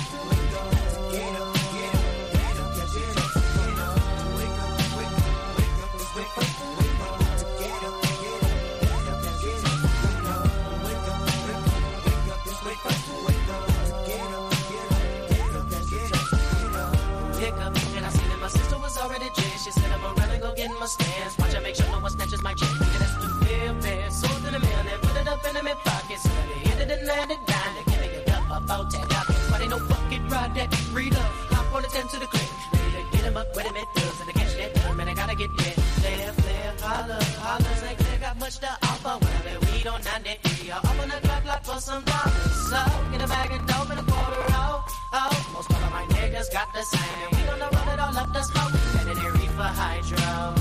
[20.97, 21.37] and stance.
[21.37, 22.69] Watch I make sure no one snatches my chick.
[22.79, 24.11] Yeah, that's the real man.
[24.11, 26.19] Sold to the mail and put it up in the pocket.
[26.19, 27.69] So they hit it and landed down.
[27.75, 29.37] They give me a up about 10 dollars.
[29.49, 31.31] But ain't no bucket ride that read up.
[31.53, 32.49] Hop on the 10 to the click.
[32.73, 34.19] To get him up with him at thugs.
[34.21, 35.77] And to catch that drum, and I gotta get there.
[36.01, 37.75] Flare, flare, holler, holler.
[37.81, 39.15] Say, clear, got much to offer.
[39.21, 40.71] Well, that weed on 93.
[40.71, 42.55] I'll open the clock block for some dollars.
[42.71, 42.79] So,
[43.11, 44.77] get a bag of dope and a quarter roll.
[45.13, 47.17] Oh, most of my niggas got the same.
[47.25, 48.73] And we gonna run it all up the smoke.
[48.99, 50.58] And they reefer hydro.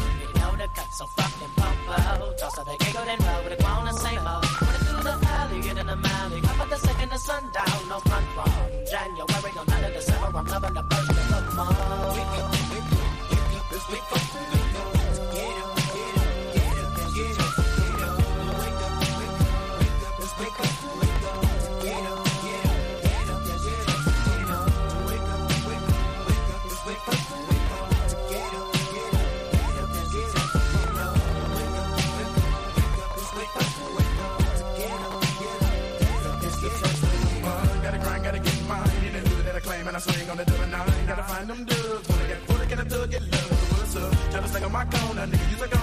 [0.99, 2.39] So fucking pump out.
[2.39, 3.05] Toss up the giggle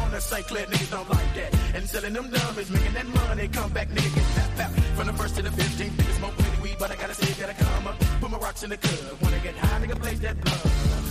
[0.05, 0.47] on the St.
[0.47, 1.51] Clair niggas don't like that.
[1.75, 4.71] And selling them dummies, making that money, come back, nigga, get pap.
[4.95, 7.53] From the first to the 15th, niggas smoke pretty weed, but I gotta say, gotta
[7.53, 7.99] come up.
[8.21, 10.61] Put my rocks in the club, wanna get high, nigga, blaze that blood.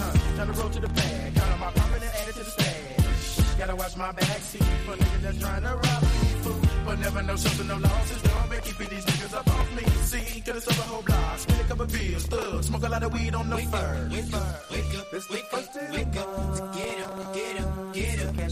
[0.01, 0.12] Huh.
[0.37, 2.51] Trying to roll to the bag, count on my profit and add it to the
[2.51, 3.59] stash.
[3.59, 6.61] Gotta watch my backseat for niggas that's trying to rob me, fool.
[6.87, 9.85] But never know something, no losses, don't be keeping these niggas up off me.
[10.05, 13.12] See, have sold a whole block, spend a couple bills, thug, smoke a lot of
[13.12, 14.09] weed on the fur.
[14.11, 16.64] Wake up, wake up, let's wake up, wake up, get up, get up,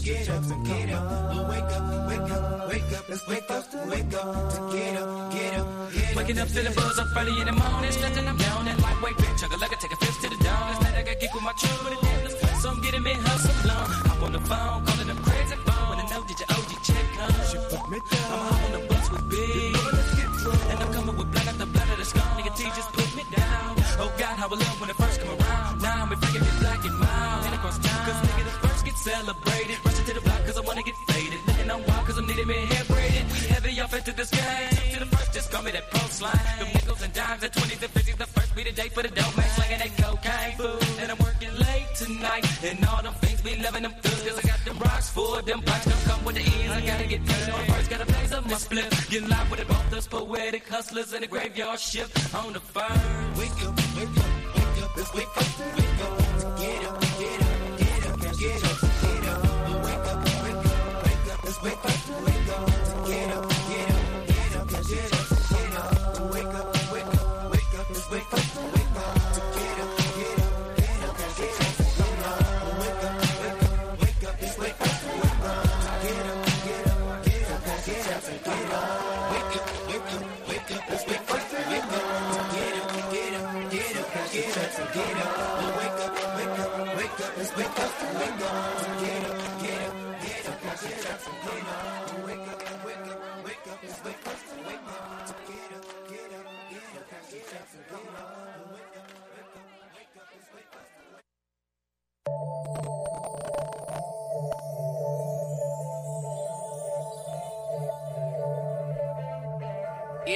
[0.03, 1.31] get up, get up, up.
[1.33, 5.57] Oh, wake up, wake up, wake up, let's wake up, wake up, get up, get
[5.57, 6.15] up, get up.
[6.15, 9.15] Waking up to the buzz up early in the morning, stretching I'm down that lightweight
[9.15, 9.39] bitch.
[9.39, 10.59] Chugga like I take a fist to the dawn.
[10.59, 12.59] Last night I got geek with my truck with a.
[12.61, 13.89] So I'm getting me hustle long.
[14.07, 15.89] Hop on the phone, calling them crazy phone.
[15.89, 17.53] When I know did your OG check comes.
[17.53, 18.31] You put me down.
[18.31, 19.75] I'm hop on the bus with big.
[20.71, 22.31] And I'm coming with blood after blood of the skull.
[22.39, 23.75] Nigga T just put me down.
[23.99, 24.89] Oh God, how I love when
[34.05, 34.93] into this game.
[34.93, 36.33] To the first, just call me that post line.
[36.59, 38.17] The nickels and dimes, the 20s and 50s.
[38.17, 39.49] The first be the day for the dope man.
[39.55, 40.99] Slanging that cocaine food.
[40.99, 42.45] And I'm working late tonight.
[42.63, 44.21] And all them things be loving them thugs.
[44.23, 45.85] Cause I got them rocks for them blocks.
[45.85, 46.73] Come come with the ends.
[46.73, 47.89] I gotta get paid on first.
[47.89, 49.09] Gotta blaze up my split.
[49.09, 49.67] Get live with it.
[49.67, 52.89] Both us poetic hustlers in the graveyard shift on the fire.
[53.39, 55.52] Wake up, wake up, wake up, up, wake up,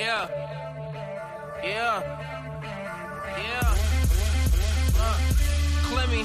[0.07, 0.29] Yeah.
[1.61, 2.01] Yeah.
[3.43, 3.75] Yeah.
[4.97, 5.17] Uh,
[5.83, 6.23] Clemmy.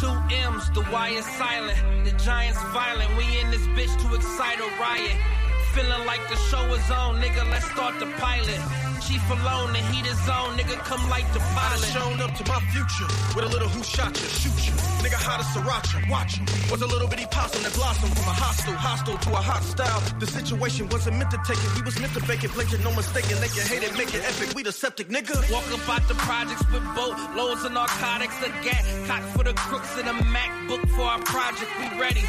[0.00, 1.78] Two M's, the Y is silent.
[2.04, 3.08] The Giants violent.
[3.16, 5.35] We in this bitch to excite a riot.
[5.76, 7.44] Feeling like the show is on, nigga.
[7.52, 8.60] Let's start the pilot.
[9.04, 10.72] Chief alone, the heat is on, nigga.
[10.88, 11.80] Come like the I pilot.
[11.84, 13.04] done shown up to my future
[13.36, 14.72] with a little who shot you, shoot you.
[15.04, 16.46] Nigga hot as sriracha, watch him.
[16.72, 20.00] Was a little bitty possum that blossomed from a hostile, hostile to a hot style.
[20.18, 22.80] The situation wasn't meant to take it, we was meant to bake it, blink it,
[22.82, 23.36] no mistaking.
[23.44, 24.56] They can hate it, make it epic.
[24.56, 25.36] We the septic nigga.
[25.52, 29.52] Walk up out the projects with boat loads of narcotics, a gat cock for the
[29.52, 31.68] crooks and a MacBook for our project.
[31.76, 32.24] We ready.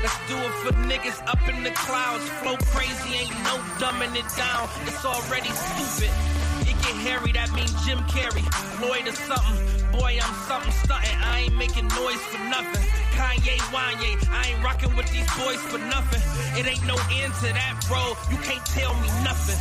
[0.00, 2.22] Let's do it for niggas up in the clouds.
[2.38, 4.70] Flow crazy, ain't no dumbing it down.
[4.86, 6.14] It's already stupid.
[6.62, 8.46] It get hairy, that means Jim Carrey.
[8.78, 9.58] Lloyd or something.
[9.90, 11.18] Boy, I'm something stunting.
[11.18, 12.86] I ain't making noise for nothing.
[13.18, 16.22] Kanye, Wanye, I ain't rocking with these boys for nothing.
[16.54, 18.14] It ain't no end to that, bro.
[18.30, 19.58] You can't tell me nothing.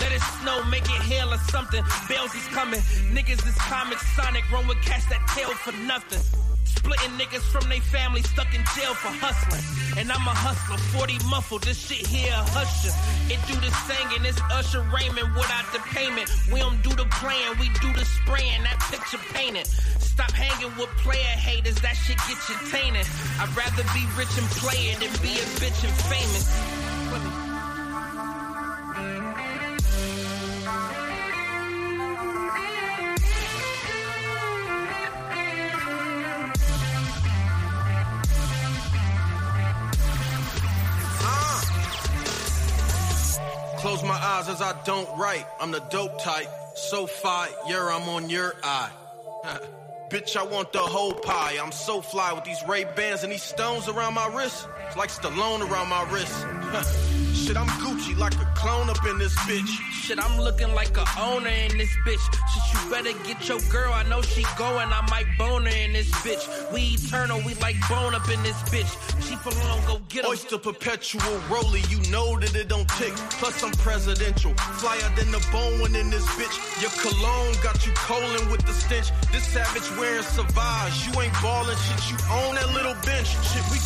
[0.00, 1.84] Let it snow, make it hail or something.
[2.08, 2.80] Bells is coming.
[3.12, 4.50] Niggas is comic Sonic.
[4.50, 6.24] Run with cats that tail for nothing.
[6.76, 9.64] Splitting niggas from they family stuck in jail for hustling.
[9.98, 12.92] And I'm a hustler, 40 muffled, this shit here a husher.
[13.32, 16.30] It do the singing, it's Usher Raymond without the payment.
[16.52, 19.66] We don't do the playing, we do the spraying, that picture painted.
[20.00, 23.06] Stop hanging with player haters, that shit get you tainted.
[23.38, 26.46] I'd rather be rich and play it than be a bitch and famous.
[43.94, 45.46] Close my eyes as I don't write.
[45.60, 46.48] I'm the dope type.
[46.74, 48.90] So fire, I'm on your eye.
[50.10, 51.58] Bitch, I want the whole pie.
[51.62, 54.66] I'm so fly with these Ray Bans and these stones around my wrist.
[54.88, 56.44] It's like Stallone around my wrist.
[57.44, 59.68] Shit, I'm Gucci like a clone up in this bitch.
[59.92, 62.24] Shit, I'm looking like a owner in this bitch.
[62.48, 63.92] Shit, you better get your girl.
[63.92, 64.88] I know she going.
[64.88, 66.40] I might bone her in this bitch.
[66.72, 67.42] We eternal.
[67.44, 68.88] We like bone up in this bitch.
[69.20, 69.84] She for long.
[69.86, 70.30] Go get her.
[70.30, 73.12] Oyster perpetual roller, you know that it don't tick.
[73.36, 76.56] Plus I'm presidential, flyer than the bone one in this bitch.
[76.80, 79.12] Your cologne got you colon with the stench.
[79.32, 82.10] This savage wearing Savage, you ain't ballin' shit.
[82.10, 83.28] You own that little bench.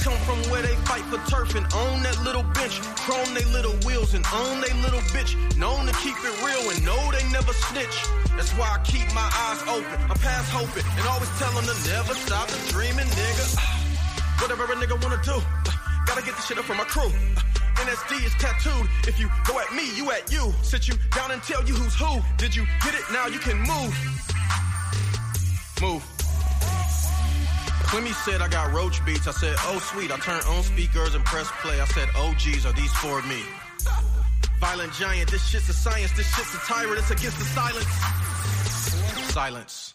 [0.02, 2.78] Come from where they fight for turf and own that little bench.
[3.02, 5.34] Chrome they little wheels and own they little bitch.
[5.56, 8.06] Known to keep it real and know they never snitch.
[8.36, 9.98] That's why I keep my eyes open.
[10.06, 13.46] I'm past hoping and always tell them to never stop the dreaming, nigga.
[14.40, 15.42] Whatever a nigga wanna do.
[16.06, 17.10] Gotta get the shit up for my crew.
[17.82, 18.88] NSD is tattooed.
[19.06, 20.54] If you go at me, you at you.
[20.62, 22.22] Sit you down and tell you who's who.
[22.36, 23.02] Did you get it?
[23.10, 23.94] Now you can move.
[25.82, 26.17] Move.
[27.88, 29.26] Clemmy said I got roach beats.
[29.26, 30.12] I said, oh sweet.
[30.12, 31.80] I turned on speakers and press play.
[31.80, 33.42] I said, oh geez, are these for me?
[34.60, 36.12] Violent giant, this shit's a science.
[36.12, 36.98] This shit's a tyrant.
[36.98, 37.86] It's against the silence.
[39.32, 39.94] Silence.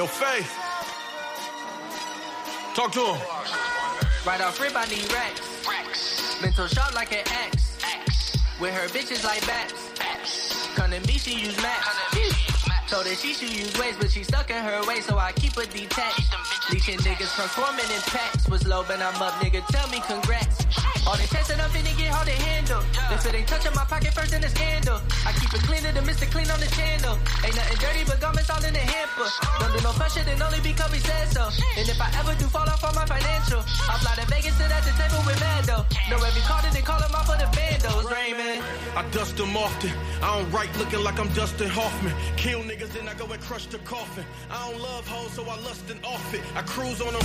[0.00, 0.46] Yo, Faye.
[2.74, 3.20] Talk to him.
[4.24, 6.40] Right off rip, I need racks.
[6.40, 7.76] Mental sharp like an axe.
[8.58, 10.72] With her bitches like bats.
[10.74, 11.86] Come to me, she use max.
[12.88, 15.54] Told her she should use ways, but she stuck in her way, so I keep
[15.56, 16.32] her detached.
[16.72, 18.48] Leeching niggas transforming in packs.
[18.48, 19.66] Was low, but I'm up, nigga.
[19.66, 20.64] Tell me congrats.
[21.06, 22.82] All the testing up and it get hard to handle.
[23.10, 25.00] If it ain't touching my pocket first, then a scandal.
[25.24, 26.28] I keep it cleaner than Mr.
[26.30, 27.16] Clean on the channel.
[27.44, 29.28] Ain't nothing dirty but garments all in the hamper.
[29.60, 31.48] Don't do no fun shit and only because we said so.
[31.78, 34.70] And if I ever do fall off on my financial, I'll fly to Vegas, sit
[34.70, 35.88] at the table with Mando.
[36.10, 38.04] Know every card and then call him out for the bandos.
[38.10, 38.62] Raymond.
[38.94, 39.90] I dust them often.
[40.22, 42.12] I don't write looking like I'm Dustin Hoffman.
[42.36, 44.24] Kill niggas, then I go and crush the coffin.
[44.50, 46.42] I don't love hoes, so I lust and off it.
[46.54, 47.22] I cruise on them.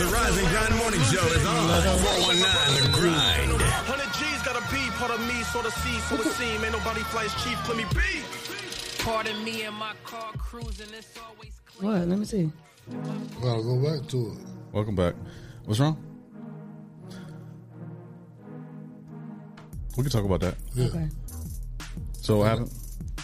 [0.00, 1.64] The Rise and Grind Morning Show is on.
[1.68, 3.50] 419 The Grind.
[3.52, 6.62] 100 G's gotta be part of me, sort of see, so it seem.
[6.64, 8.22] Ain't nobody flies chief, let me be.
[9.02, 10.86] Pardon me and my car cruising.
[10.96, 12.08] It's always What?
[12.08, 12.50] Let me see.
[13.42, 14.38] Well, go back to it.
[14.72, 15.14] Welcome back.
[15.64, 16.02] What's wrong?
[19.96, 20.54] We can talk about that.
[20.74, 20.86] Yeah.
[20.86, 21.08] Okay.
[22.12, 22.70] So what happened?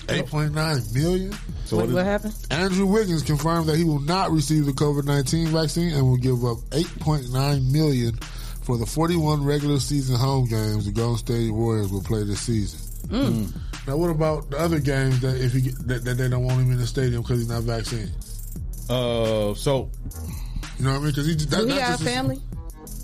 [0.06, 1.32] 8.9 million.
[1.64, 2.34] So what, what happened?
[2.50, 6.44] Andrew Wiggins confirmed that he will not receive the COVID 19 vaccine and will give
[6.44, 8.18] up 8.9 million
[8.62, 12.80] for the 41 regular season home games the Golden State Warriors will play this season.
[13.08, 13.52] Mm.
[13.86, 16.60] Now, what about the other games that if he get, that, that they don't want
[16.60, 18.12] him in the stadium because he's not vaccinated?
[18.88, 19.90] Uh, so
[20.78, 21.06] You know what I mean?
[21.10, 22.40] Because he just, that, Do he that's have just his- family?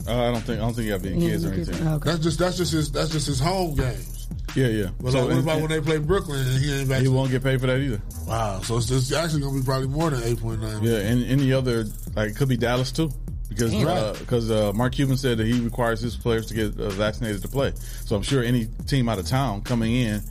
[0.09, 1.99] uh, I don't think I don't think you have any kids or anything.
[2.01, 4.29] That's just that's just his that's just his home games.
[4.55, 4.89] Yeah, yeah.
[5.01, 7.31] But So like, what and- about when they play Brooklyn and he ain't He won't
[7.31, 8.01] get paid for that either.
[8.27, 10.83] Wow, so it's, it's actually going to be probably more than 8.9.
[10.83, 11.85] Yeah, and any other
[12.15, 13.11] like it could be Dallas too,
[13.49, 13.73] because
[14.19, 17.49] because uh, Mark Cuban said that he requires his players to get uh, vaccinated to
[17.49, 17.73] play.
[18.05, 20.23] So I'm sure any team out of town coming in,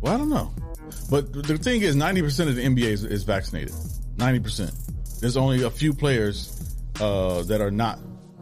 [0.00, 0.52] well, I don't know,
[1.10, 3.74] but the thing is, ninety percent of the NBA is, is vaccinated.
[4.16, 4.72] Ninety percent.
[5.20, 7.98] There's only a few players uh, that are not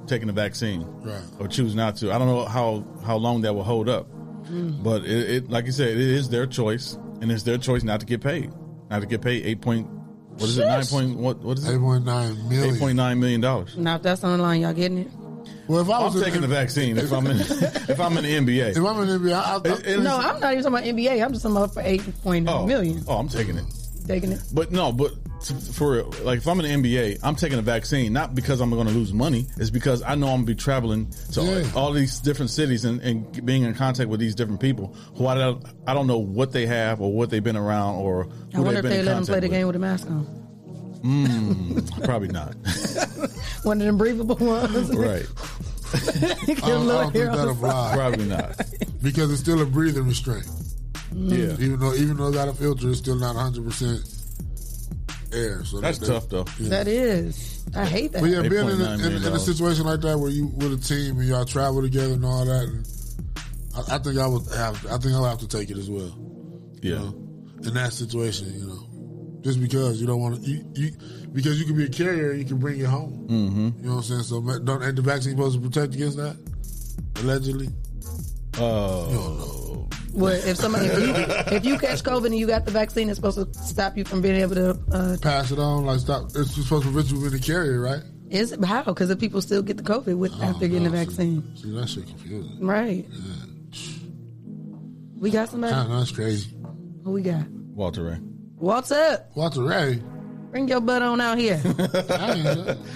[0.06, 1.22] taking the vaccine Right.
[1.40, 2.12] or choose not to.
[2.12, 4.06] I don't know how how long that will hold up,
[4.82, 8.00] but it, it like you said, it is their choice, and it's their choice not
[8.00, 8.52] to get paid,
[8.90, 9.88] not to get paid eight point.
[10.38, 10.66] What is it?
[10.66, 11.38] Nine point what?
[11.38, 11.78] What is it?
[11.80, 12.04] 8.9
[12.48, 12.74] million.
[12.74, 13.76] Eight point nine million dollars.
[13.76, 15.08] Now, if that's on the line, y'all getting it?
[15.66, 18.30] Well, if I I'm was taking the vaccine if I'm in if I'm in the
[18.60, 18.76] NBA.
[18.76, 21.24] If I'm in the NBA, I, I, No, I'm not even talking about NBA.
[21.24, 23.02] I'm just talking about for eight point nine Oh, million.
[23.08, 23.64] oh, I'm taking it.
[24.06, 24.40] Taking it.
[24.52, 28.12] But no, but t- for like if I'm in the NBA, I'm taking a vaccine
[28.12, 29.46] not because I'm going to lose money.
[29.56, 31.70] It's because I know I'm going to be traveling to Yeah.
[31.74, 35.34] all these different cities and, and being in contact with these different people who I
[35.34, 38.60] don't, I don't know what they have or what they've been around or who I
[38.60, 40.42] wonder they've if they let them play contact the game with a mask on.
[41.02, 42.54] Mm, probably not.
[43.64, 44.94] One of them breathable ones.
[44.96, 45.26] right.
[46.46, 47.48] Get a I don't, I don't hair think that the side.
[47.56, 47.96] applies.
[47.96, 48.60] Probably not.
[49.02, 50.46] because it's still a breathing restraint.
[51.14, 51.52] Yeah.
[51.58, 54.00] Even though even though it got a filter, it's still not 100 percent
[55.32, 55.64] air.
[55.64, 56.44] So That's that, tough, though.
[56.58, 56.68] Yeah.
[56.70, 57.64] That is.
[57.74, 58.22] I hate that.
[58.22, 60.76] But yeah, being in a, in, in a situation like that where you with a
[60.76, 62.86] team and y'all travel together and all that, and
[63.76, 64.86] I, I think I would have.
[64.86, 66.14] I think I'll have to take it as well.
[66.80, 66.98] you Yeah.
[66.98, 67.14] know,
[67.64, 70.90] in that situation, you know, just because you don't want to, you, you
[71.32, 73.26] because you can be a carrier, you can bring it home.
[73.28, 73.64] Mm-hmm.
[73.80, 74.22] You know what I'm saying?
[74.22, 76.36] So don't ain't the vaccine supposed to protect against that?
[77.16, 77.68] Allegedly.
[78.58, 79.55] Oh.
[80.12, 83.16] Well, if somebody if you, if you catch COVID and you got the vaccine, it's
[83.16, 84.70] supposed to stop you from being able to.
[84.92, 86.30] Uh, Pass it on, like stop.
[86.34, 88.02] It's supposed to prevent you from being a carrier, right?
[88.28, 88.82] is it how?
[88.82, 92.06] Because the people still get the COVID with after getting the vaccine, See, that shit
[92.08, 92.58] confusing.
[92.66, 93.06] right?
[95.18, 95.72] We got somebody.
[95.74, 96.50] I know, that's crazy.
[97.04, 97.46] Who we got?
[97.48, 98.16] Walter Ray.
[98.56, 99.30] What's up?
[99.36, 100.02] Walter Ray.
[100.56, 101.58] Bring your butt on out here.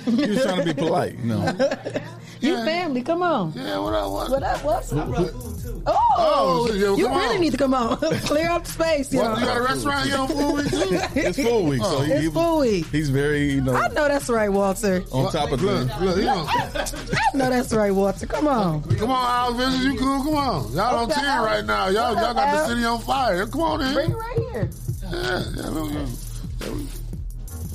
[0.07, 1.19] He was trying to be polite.
[1.23, 1.37] No.
[2.41, 3.53] You family, come on.
[3.55, 4.11] Yeah, what up?
[4.11, 4.65] What, what up?
[4.65, 5.09] What's up?
[5.11, 7.41] Oh, Oh, so, you come really on.
[7.43, 7.99] need to come on.
[8.31, 9.39] Clear out the space, What, y'all.
[9.41, 11.21] you got a restaurant here on Food Week too?
[11.21, 12.87] It's full week, so he, It's he- full week.
[12.87, 15.05] he's very, you know, I know that's right, Walter.
[15.13, 16.01] on top of Look, things.
[16.01, 16.47] look, you know.
[16.49, 18.25] I know that's right, Walter.
[18.27, 18.85] Come on.
[18.97, 20.25] Come on, Al Vision, you cool?
[20.25, 20.73] Come on.
[20.73, 21.45] Y'all on Okay, 10 Al.
[21.45, 21.89] right now.
[21.89, 22.69] Y'all, y'all got the Al.
[22.69, 23.47] city on fire.
[23.47, 23.93] Come on in.
[23.93, 24.71] Bring it right here.
[25.13, 26.09] Yeah, yeah, look,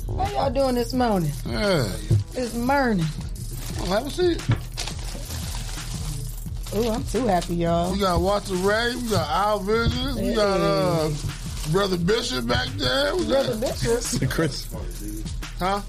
[0.06, 1.32] How y'all doing this morning?
[1.46, 1.88] yeah.
[2.34, 3.04] It's morning.
[3.80, 4.42] Well, have a seat.
[6.74, 7.92] Ooh, I'm too happy, y'all.
[7.92, 8.94] We got Walter Ray.
[8.94, 10.14] We got Al Vision.
[10.16, 11.10] We got uh,
[11.70, 13.16] Brother Bishop back there.
[13.16, 14.30] We got, Brother Bishop.
[14.30, 14.66] Chris,
[15.58, 15.80] huh?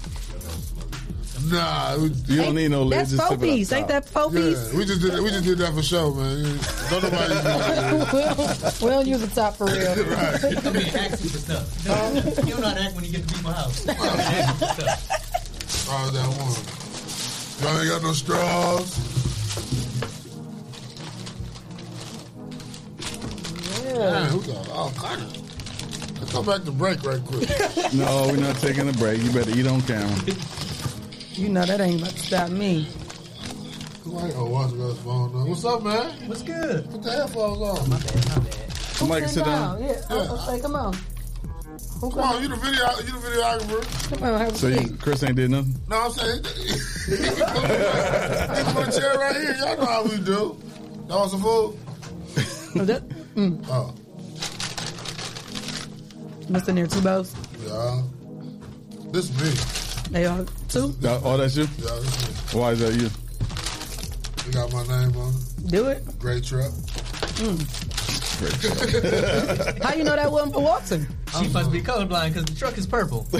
[1.50, 3.18] Nah, we, you don't need no That's lid.
[3.18, 3.72] Just four sip it piece.
[3.72, 6.58] Ain't that four yeah, we just did we just did that for show, man.
[6.90, 8.78] Don't nobody use that.
[8.82, 9.76] we don't use the top for real.
[10.04, 10.66] right.
[10.66, 11.86] I mean, ask you for stuff.
[11.86, 13.86] No, You don't know how to act when you get to people's house.
[13.86, 15.88] You gotta ask you for stuff.
[15.90, 17.72] Oh, that one.
[17.72, 18.98] Y'all ain't got no straws.
[23.84, 23.98] Yeah.
[23.98, 26.18] Man, we got all kind of.
[26.20, 27.48] Let's go back to break right quick.
[27.94, 29.22] No, we're not taking a break.
[29.22, 30.14] You better eat on camera.
[31.38, 32.84] You know that ain't about to stop me.
[34.02, 35.48] Somebody, oh, Walter got his phone on.
[35.48, 36.10] What's up, man?
[36.28, 36.90] What's good?
[36.90, 37.76] Put the headphones on.
[38.96, 39.80] Somebody can sit down.
[39.80, 40.94] Yeah, I was gonna say, come on.
[42.00, 44.08] Who Come on, you the video, you the videographer.
[44.18, 45.00] Come on, have a So you, seat.
[45.00, 45.74] Chris ain't did nothing.
[45.88, 49.54] No, I'm saying, he can put a chair right here.
[49.58, 50.58] Y'all know how we do.
[51.06, 51.78] That was want some food?
[52.80, 53.64] Oh, that- mm.
[53.68, 53.94] Oh,
[56.48, 56.86] What's in there?
[56.88, 57.32] Two bows?
[57.64, 58.02] yeah.
[59.12, 59.87] This me.
[60.10, 60.88] They are two?
[61.00, 61.64] That- Oh, that's you.
[61.78, 63.04] Yeah, this Why is that you?
[63.04, 63.10] me.
[64.46, 65.66] You got my name on it.
[65.70, 66.18] Do it.
[66.18, 66.70] Great truck.
[67.38, 67.84] mm
[69.82, 71.06] How you know that wasn't for Watson?
[71.38, 73.26] She must be colorblind because the truck is purple.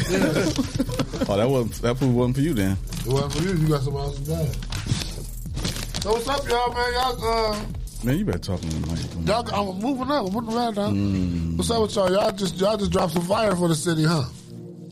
[1.31, 2.77] Oh, that wasn't that food wasn't for you then.
[3.05, 3.55] It wasn't for you.
[3.55, 4.49] You got somebody else's bag.
[6.03, 6.93] So what's up, y'all, man?
[6.95, 7.61] Y'all, uh,
[8.05, 9.11] Man, you better talk to me, mic.
[9.11, 9.27] Come on.
[9.27, 10.27] y'all, I'm moving up.
[10.27, 11.57] I'm putting the rag down.
[11.57, 12.11] What's up with y'all?
[12.12, 14.25] Y'all just, y'all just dropped some fire for the city, huh?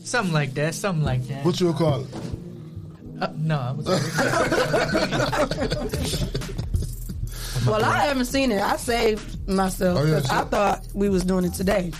[0.07, 0.73] Something like that.
[0.73, 1.43] Something like that.
[1.43, 2.07] What you call it?
[3.19, 3.87] Uh, no, I was.
[7.65, 8.61] Well, I haven't seen it.
[8.61, 11.91] I saved myself Oh, yeah, 'cause I thought we was doing it today.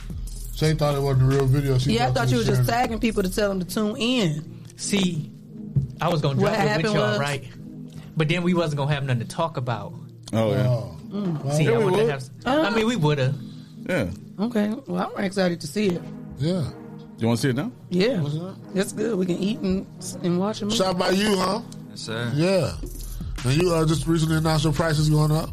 [0.55, 1.77] Shay thought it wasn't a real video.
[1.77, 2.67] She yeah, I thought you were just it.
[2.67, 4.63] tagging people to tell them to tune in.
[4.77, 5.29] See,
[5.99, 7.43] I was gonna What drop it with y'all, was- right?
[8.15, 9.93] But then we wasn't gonna have nothing to talk about.
[10.31, 10.67] Oh yeah.
[10.67, 11.51] Oh.
[11.51, 11.95] See, Yeah, I would.
[11.95, 12.23] to have.
[12.45, 13.35] I mean, we would have.
[13.89, 14.07] Yeah.
[14.39, 16.01] Okay, well, I'm excited to see it.
[16.37, 16.69] Yeah.
[17.17, 17.71] You want to see it now?
[17.89, 18.23] Yeah,
[18.73, 19.17] that's good.
[19.17, 19.87] We can eat and,
[20.23, 20.77] and watch a movie.
[20.77, 21.61] Shot by you, huh?
[21.89, 22.31] Yes, sir.
[22.35, 22.73] Yeah.
[23.43, 25.49] And you uh, just recently announced your prices going up.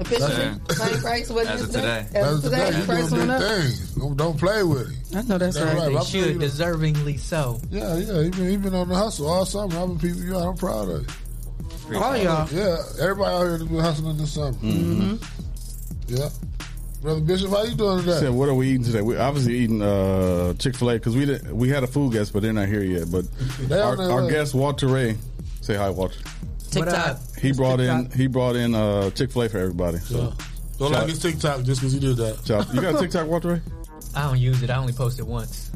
[0.00, 0.58] Officially, Sir.
[0.70, 1.30] same price.
[1.30, 1.80] What As you of said?
[1.80, 1.98] today.
[1.98, 2.80] As That's of today, thing.
[2.80, 3.58] You price doing went big up.
[3.58, 3.94] things.
[3.94, 5.18] Don't, don't play with him.
[5.18, 5.76] I know that's, That's right.
[5.78, 5.88] right.
[5.90, 6.38] They I should, you.
[6.38, 7.60] deservingly so.
[7.70, 8.22] Yeah, yeah.
[8.24, 9.76] He been, he been on the hustle all summer.
[9.76, 10.48] I've been people you out.
[10.50, 11.06] I'm proud of
[11.90, 11.98] you.
[11.98, 12.48] All y'all.
[12.50, 14.52] Yeah, everybody out here has been hustling this summer.
[14.58, 16.14] Mm-hmm.
[16.14, 16.28] Yeah.
[17.00, 18.12] Brother Bishop, how you doing today?
[18.12, 18.30] Said, today?
[18.30, 19.02] what are we eating today?
[19.02, 22.32] We're obviously eating uh, Chick Fil A because we did, we had a food guest,
[22.32, 23.06] but they're not here yet.
[23.10, 23.24] But
[23.70, 25.16] our, our guest Walter Ray,
[25.60, 26.18] say hi, Walter.
[26.70, 27.18] TikTok.
[27.40, 29.98] He brought in he brought in uh, Chick Fil A for everybody.
[29.98, 30.34] So
[30.78, 32.44] Don't like his TikTok just because he did that.
[32.44, 33.60] shout- you got a TikTok, Walter Ray?
[34.14, 34.70] I don't use it.
[34.70, 35.70] I only post it once.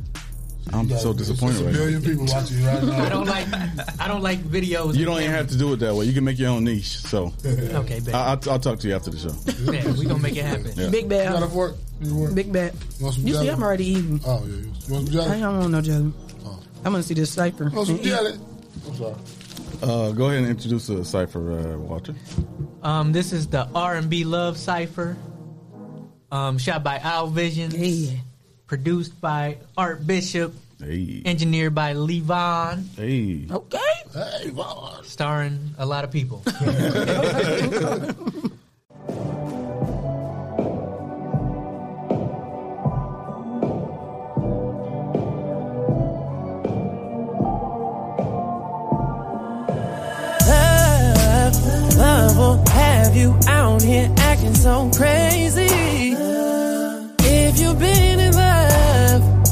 [0.72, 2.08] I'm so disappointed There's a right now.
[2.08, 3.04] people watching you right now.
[3.06, 3.46] I don't like.
[4.00, 4.94] I don't like videos.
[4.96, 6.04] You don't even have to do it that way.
[6.06, 6.98] You can make your own niche.
[6.98, 8.14] So Okay, babe.
[8.14, 9.72] I, I'll, I'll talk to you after the show.
[9.72, 10.72] Yeah, we gonna make it happen.
[10.76, 10.88] Yeah.
[10.90, 11.42] Big You got bad.
[11.42, 11.76] a fork?
[12.10, 12.34] Work?
[12.34, 12.74] Big bad.
[12.98, 14.20] You You see, I'm already eating.
[14.26, 14.56] Oh, yeah.
[14.56, 16.12] You want some I don't want no jelly.
[16.44, 16.60] Oh.
[16.84, 17.70] I'm gonna see this cipher.
[17.70, 18.38] Want some jelly?
[18.86, 19.14] I'm sorry.
[19.82, 22.14] Uh, go ahead and introduce the cipher, uh, Walter.
[22.82, 25.16] Um, this is the R and B Love Cipher.
[26.30, 27.74] Um, shot by Owl Visions.
[27.76, 28.18] Yeah.
[28.72, 30.54] Produced by Art Bishop.
[30.82, 32.86] Hey, Engineered by Levon.
[32.96, 33.44] hey.
[33.54, 33.78] Okay.
[34.14, 35.04] Hey, Vaughn.
[35.04, 36.42] Starring a lot of people.
[50.62, 56.16] Love, love will have you out here acting so crazy.
[57.20, 58.51] If you've been in love,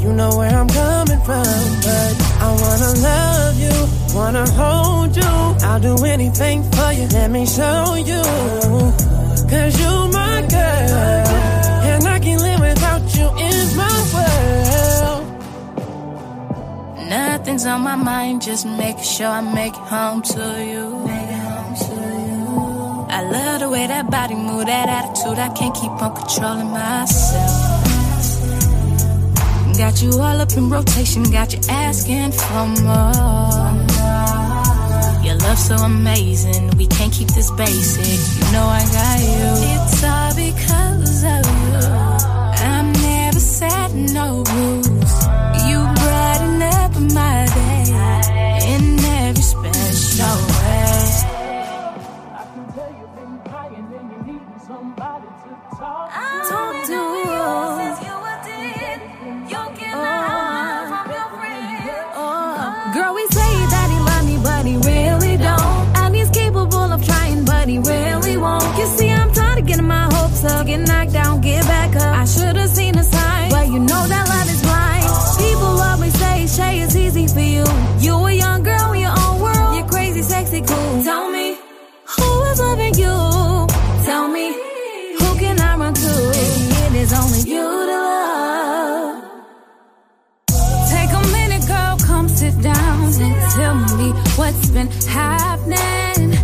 [0.03, 1.45] you know where I'm coming from.
[1.87, 2.13] But
[2.47, 3.77] I wanna love you,
[4.17, 5.33] wanna hold you.
[5.69, 7.07] I'll do anything for you.
[7.09, 8.23] Let me show you.
[9.51, 11.27] Cause you my girl.
[11.91, 15.25] And I can't live without you in my world.
[17.09, 21.01] Nothing's on my mind, just making sure I make it home to you.
[23.13, 25.39] I love the way that body move, that attitude.
[25.39, 27.70] I can't keep on controlling myself.
[29.81, 33.15] Got you all up in rotation, got you asking for more.
[35.24, 36.77] Your love so amazing.
[36.77, 38.20] We can't keep this basic.
[38.36, 39.48] You know I got you.
[39.73, 41.78] It's all because of you.
[42.62, 44.90] I'm never sad, no blues.
[72.21, 75.09] I should have seen a sign, but you know that love is blind.
[75.41, 77.65] People always say, Shay, it's easy for you.
[77.99, 81.03] You a young girl in your own world, you're crazy, sexy, cool.
[81.03, 81.57] Tell me,
[82.05, 83.17] who is loving you?
[84.05, 84.53] Tell me,
[85.19, 86.13] who can I run to?
[86.37, 89.25] Baby, it is only you to love.
[90.93, 96.37] Take a minute, girl, come sit down and tell me what's been happening.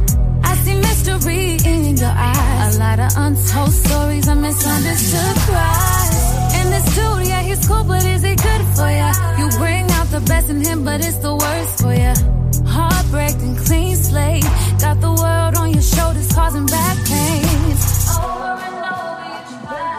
[0.43, 6.55] I see mystery in your eyes, a lot of untold stories, a misunderstood cries.
[6.59, 9.11] In this dude, yeah, he's cool, but is he good for ya?
[9.39, 12.15] You bring out the best in him, but it's the worst for ya.
[12.77, 14.45] Heartbreak and clean slate,
[14.85, 17.83] got the world on your shoulders, causing back pains.
[18.17, 19.97] Over and over, you try.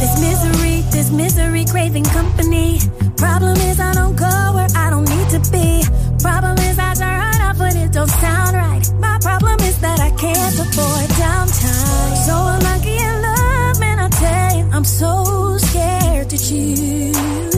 [0.00, 2.78] This misery, this misery craving company.
[3.18, 5.82] Problem is I don't go where I don't need to be.
[6.22, 8.84] Problem is I turn up but it don't sound right.
[9.00, 12.16] My problem is that I can't afford downtime.
[12.26, 17.57] So unlucky in love, man, I tell you, I'm so scared to choose.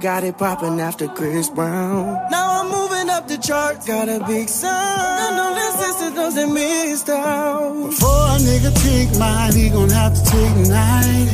[0.00, 2.06] Got it poppin' after Chris Brown.
[2.30, 4.74] Now I'm moving up the charts, got a big sound.
[4.74, 7.72] I know that sister doesn't miss out.
[7.90, 11.28] Before a nigga take mine, he gon' have to take nine.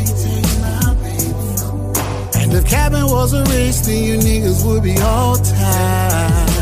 [2.41, 6.55] And if cabin was a race, then you niggas would be all tied.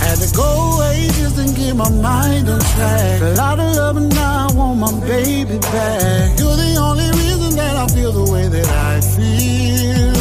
[0.00, 3.20] Had to go away just to get my mind on track.
[3.20, 6.38] A lot of love and now I want my baby back.
[6.38, 10.13] You're the only reason that I feel the way that I feel.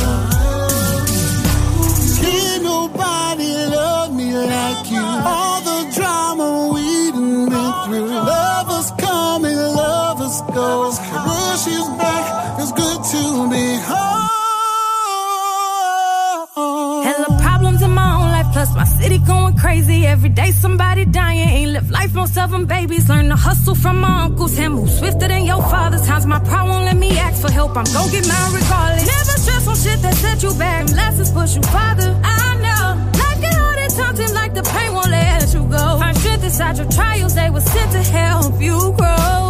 [19.04, 20.06] City going crazy.
[20.06, 21.50] Every day somebody dying.
[21.60, 23.10] Ain't live life, most of them babies.
[23.10, 26.06] Learn to hustle from my uncles and move swifter than your father's.
[26.08, 27.72] Times my pride won't let me ask for help.
[27.78, 29.08] I'm gon' get mine regardless.
[29.14, 30.90] Never stress on shit that set you back.
[30.90, 32.12] Lessons push you farther.
[32.24, 32.86] I know.
[33.22, 35.86] Life get hard at times and like the pain won't let you go.
[36.02, 37.36] Find strength inside your trials.
[37.36, 39.43] They were sent to help you grow.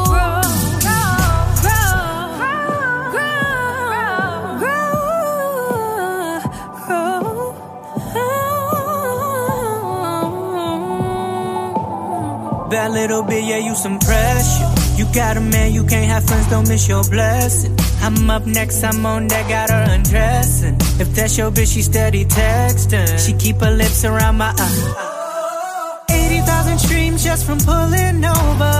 [12.94, 14.70] Little bit, yeah, you some pressure.
[14.96, 17.76] You got a man, you can't have friends, don't miss your blessing.
[18.02, 20.76] I'm up next, I'm on that, got her undressing.
[21.00, 23.26] If that's your bitch, she steady texting.
[23.26, 26.04] She keep her lips around my eye.
[26.10, 28.76] 80,000 streams just from pulling over.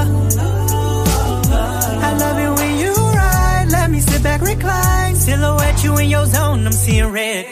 [2.06, 5.16] I love it when you ride, let me sit back, recline.
[5.16, 7.46] Silhouette you in your zone, I'm seeing red.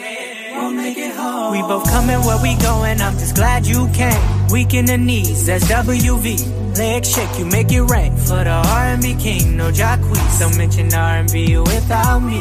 [0.54, 1.52] Won't make it home.
[1.52, 4.41] We both coming where we going, I'm just glad you came.
[4.52, 6.76] Weak in the knees, that's WV.
[6.76, 8.14] Leg shake, you make it rain.
[8.18, 10.40] For the R&B king, no Jacquees.
[10.40, 12.38] Don't mention R&B without me.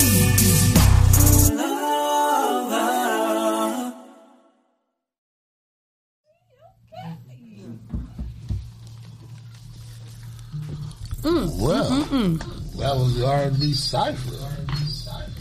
[11.21, 11.61] Mm.
[11.61, 12.39] Well, Mm-mm-mm.
[12.77, 14.35] that was the R&B cipher.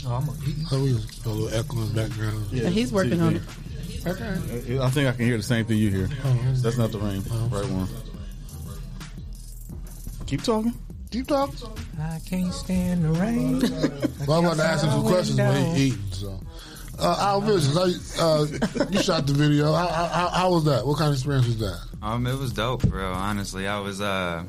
[0.07, 0.33] Oh, I'm a,
[0.73, 2.47] oh, we was a little echo in the background.
[2.53, 3.43] Yeah, he's working on it.
[4.07, 4.79] Okay.
[4.79, 6.07] I think I can hear the same thing you hear.
[6.55, 7.23] That's not the rain.
[7.51, 7.89] Right one.
[10.27, 10.75] Keep talking.
[11.11, 11.69] Keep talking.
[12.01, 13.61] I can't stand the rain.
[14.27, 15.99] Well, I'm about to ask him some questions when he eating.
[16.13, 16.41] So,
[16.99, 17.77] uh, Al Visions,
[18.21, 18.47] uh,
[18.91, 19.73] you shot the video.
[19.73, 20.87] How, how, how was that?
[20.87, 21.81] What kind of experience was that?
[22.03, 23.13] Um, it was dope, bro.
[23.13, 24.45] Honestly, I was uh,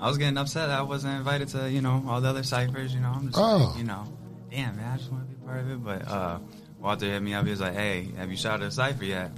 [0.00, 2.94] I was getting upset I wasn't invited to you know all the other ciphers.
[2.94, 3.68] You know, I'm just Oh.
[3.70, 4.04] like, you know,
[4.50, 5.84] damn man, I just want to be part of it.
[5.84, 6.38] But uh,
[6.78, 7.44] Walter hit me up.
[7.44, 9.30] He was like, "Hey, have you shot a cipher yet?"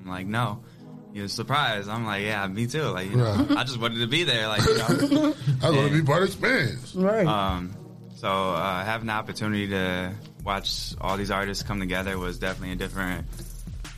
[0.00, 0.60] I'm like, "No."
[1.12, 1.88] He was surprised.
[1.88, 3.58] I'm like, "Yeah, me too." Like, you know, Right.
[3.58, 4.48] I just wanted to be there.
[4.48, 6.94] Like, you know, I want to be part of the experience.
[6.94, 7.26] Right.
[7.26, 7.76] um,
[8.16, 10.12] so uh, having the opportunity to
[10.44, 13.26] watch all these artists come together was definitely a different,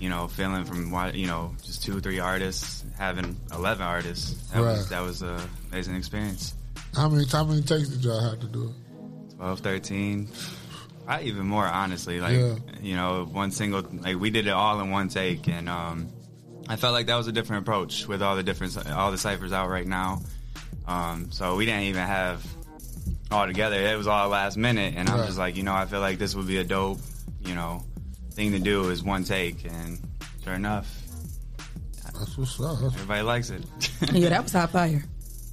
[0.00, 4.34] you know, feeling from wa- you know just two or three artists having eleven artists.
[4.50, 4.88] That was Right.
[4.90, 5.40] that was a
[5.70, 6.54] amazing experience.
[6.94, 9.36] How many how many takes did y'all have to do it?
[9.36, 10.28] 12, 13,
[11.06, 12.20] probably even more honestly.
[12.20, 12.54] Like Yeah.
[12.82, 16.08] you know, one single like we did it all in one take, and um,
[16.68, 19.52] I felt like that was a different approach with all the different all the ciphers
[19.52, 20.20] out right now.
[20.86, 22.44] Um, so we didn't even have
[23.30, 23.76] all together.
[23.80, 26.34] It was all last minute, and I'm just like, you know, I feel like this
[26.36, 26.98] would be a dope,
[27.40, 27.82] you know,
[28.32, 29.98] thing to do is one take, and
[30.44, 30.86] sure enough,
[32.14, 32.82] That's what's up.
[32.82, 33.64] everybody likes it.
[34.12, 35.02] yeah, that was hot fire.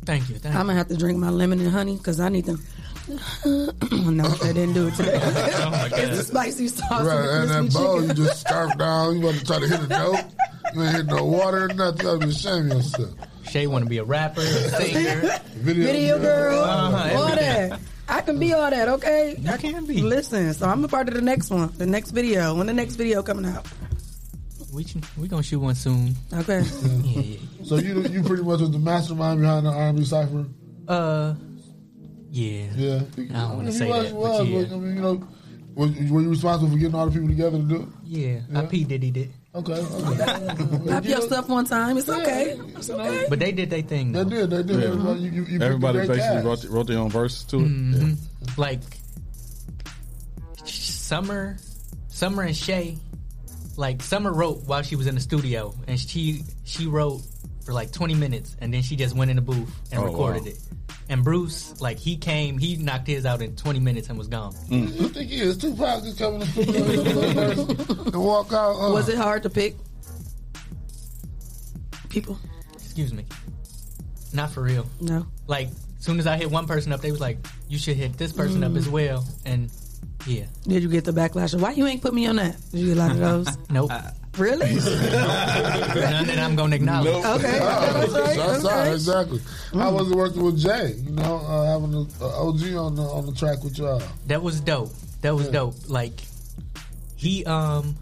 [0.06, 0.36] Thank you.
[0.36, 2.60] Thank I'm gonna have to drink my lemon and honey because I need to.
[3.46, 5.12] no, I didn't do it today.
[5.22, 6.88] it's the spicy sauce.
[6.92, 9.18] Oh Right, and and that bowl you just scarf down.
[9.18, 10.20] You want to try to hit a note.
[10.74, 11.98] You ain't hit no water or nothing.
[12.06, 13.10] You gotta be ashamed of yourself.
[13.50, 17.80] Shay want to be a rapper, singer, Video, Video girl, Uh-huh, all that.
[18.08, 19.36] I can be all that, okay?
[19.38, 20.02] You can be.
[20.02, 22.56] Listen, so I'm a part of the next one, the next video.
[22.56, 23.68] When the next video coming out?
[24.74, 24.86] We
[25.20, 26.16] we gonna shoot one soon.
[26.34, 26.62] Okay.
[26.62, 27.38] yeah, yeah.
[27.64, 30.46] So you you pretty much was the mastermind behind the R&B cipher.
[30.88, 31.36] Uh,
[32.34, 32.66] yeah.
[32.76, 33.02] Yeah.
[33.18, 34.62] I don't want to you say was, that, you but was, yeah.
[34.64, 35.28] but, I mean, you know,
[35.76, 37.88] was, were you responsible for getting all the people together to do it?
[38.04, 39.34] Yeah, I P Diddy did.
[39.56, 39.74] Okay.
[39.74, 40.90] okay.
[40.90, 41.98] Pop your stuff one time.
[41.98, 42.60] It's okay.
[42.76, 43.26] It's okay.
[43.30, 44.12] But they did their thing.
[44.12, 44.24] Though.
[44.24, 44.50] They did.
[44.50, 44.84] They did.
[44.84, 47.68] Everybody, you, you, you Everybody basically wrote, wrote their own verses to it.
[47.68, 48.18] Mhm.
[48.58, 48.80] Like
[50.66, 51.58] Summer,
[52.08, 52.98] Summer and Shay.
[53.78, 57.22] Like Summer wrote while she was in the studio, and she she wrote
[57.66, 60.44] for like 20 minutes, and then she just went in the booth and Oh, recorded
[60.44, 60.50] wow.
[60.50, 60.58] it.
[61.10, 64.54] And Bruce, like he came, he knocked his out in 20 minutes and was gone.
[64.70, 68.76] You think he is Tupac just come in the studio and walk out?
[68.80, 69.76] Uh, Was it hard to pick
[72.10, 72.40] people?
[72.74, 73.26] Excuse me.
[74.34, 74.86] Not for real.
[75.02, 75.28] No.
[75.48, 75.68] Like,
[76.00, 78.32] as soon as I hit one person up, they was like, "You should hit this
[78.34, 78.78] person up Mm.
[78.78, 79.70] as well." And
[80.26, 81.54] yeah, Did you get the backlash?
[81.54, 82.56] of, Why you ain't put me on that?
[82.72, 83.58] Did you get a lot of those?
[83.70, 83.92] nope.
[84.38, 84.76] Really?
[84.76, 87.26] None that I'm gonna acknowledge.
[87.26, 87.42] Okay.
[87.60, 88.36] That's right.
[88.36, 88.76] That's okay.
[88.76, 89.40] right, exactly.
[89.74, 90.96] How was it working with Jay?
[90.98, 94.02] You know, uh, having an OG on the on the track with y'all.
[94.28, 94.92] That was dope.
[95.22, 95.76] That was dope.
[95.88, 96.14] Like
[97.16, 97.96] he um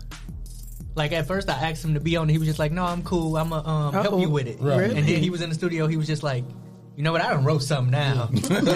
[0.96, 2.34] like at first I asked him to be on it.
[2.34, 3.38] He was just like, "No, I'm cool.
[3.38, 4.92] I'm gonna um, help you with it." Right.
[4.92, 5.88] And then he was in the studio.
[5.88, 6.44] He was just like,
[7.02, 7.22] "You know what?
[7.24, 8.68] I don't wrote something now." He's thinking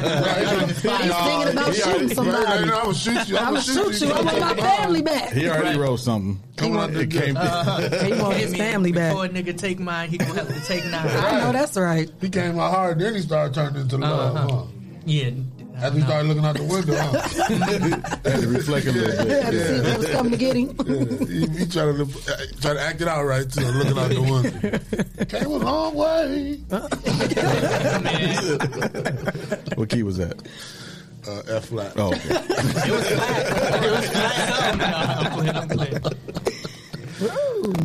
[1.52, 2.44] about shooting somebody.
[2.44, 3.38] Right, right, I'm gonna shoot you.
[3.38, 4.12] I'm I'm gonna gonna shoot you.
[4.12, 5.32] I want my family back.
[5.32, 6.42] He already wrote something.
[6.58, 7.36] Coming out the it came.
[8.16, 9.12] He want his Me, family back.
[9.12, 11.06] Before a nigga take mine, he gonna have to take nine.
[11.06, 12.10] I know that's right.
[12.20, 14.36] He came out hard, then he started turning into love.
[14.36, 14.48] Uh-huh.
[14.48, 14.64] Huh?
[15.06, 15.30] Yeah,
[15.78, 17.12] After we started looking out the window, huh?
[18.30, 19.44] Had to reflect a little bit.
[19.44, 20.76] Had to see what was coming to get him.
[20.86, 22.08] Yeah, he, he tried to uh,
[22.62, 24.80] try to act it out right too, looking out the window.
[25.26, 26.60] Came a long way.
[29.76, 30.42] What key was that?
[31.28, 31.94] Uh, F flat.
[31.98, 32.30] Oh, okay.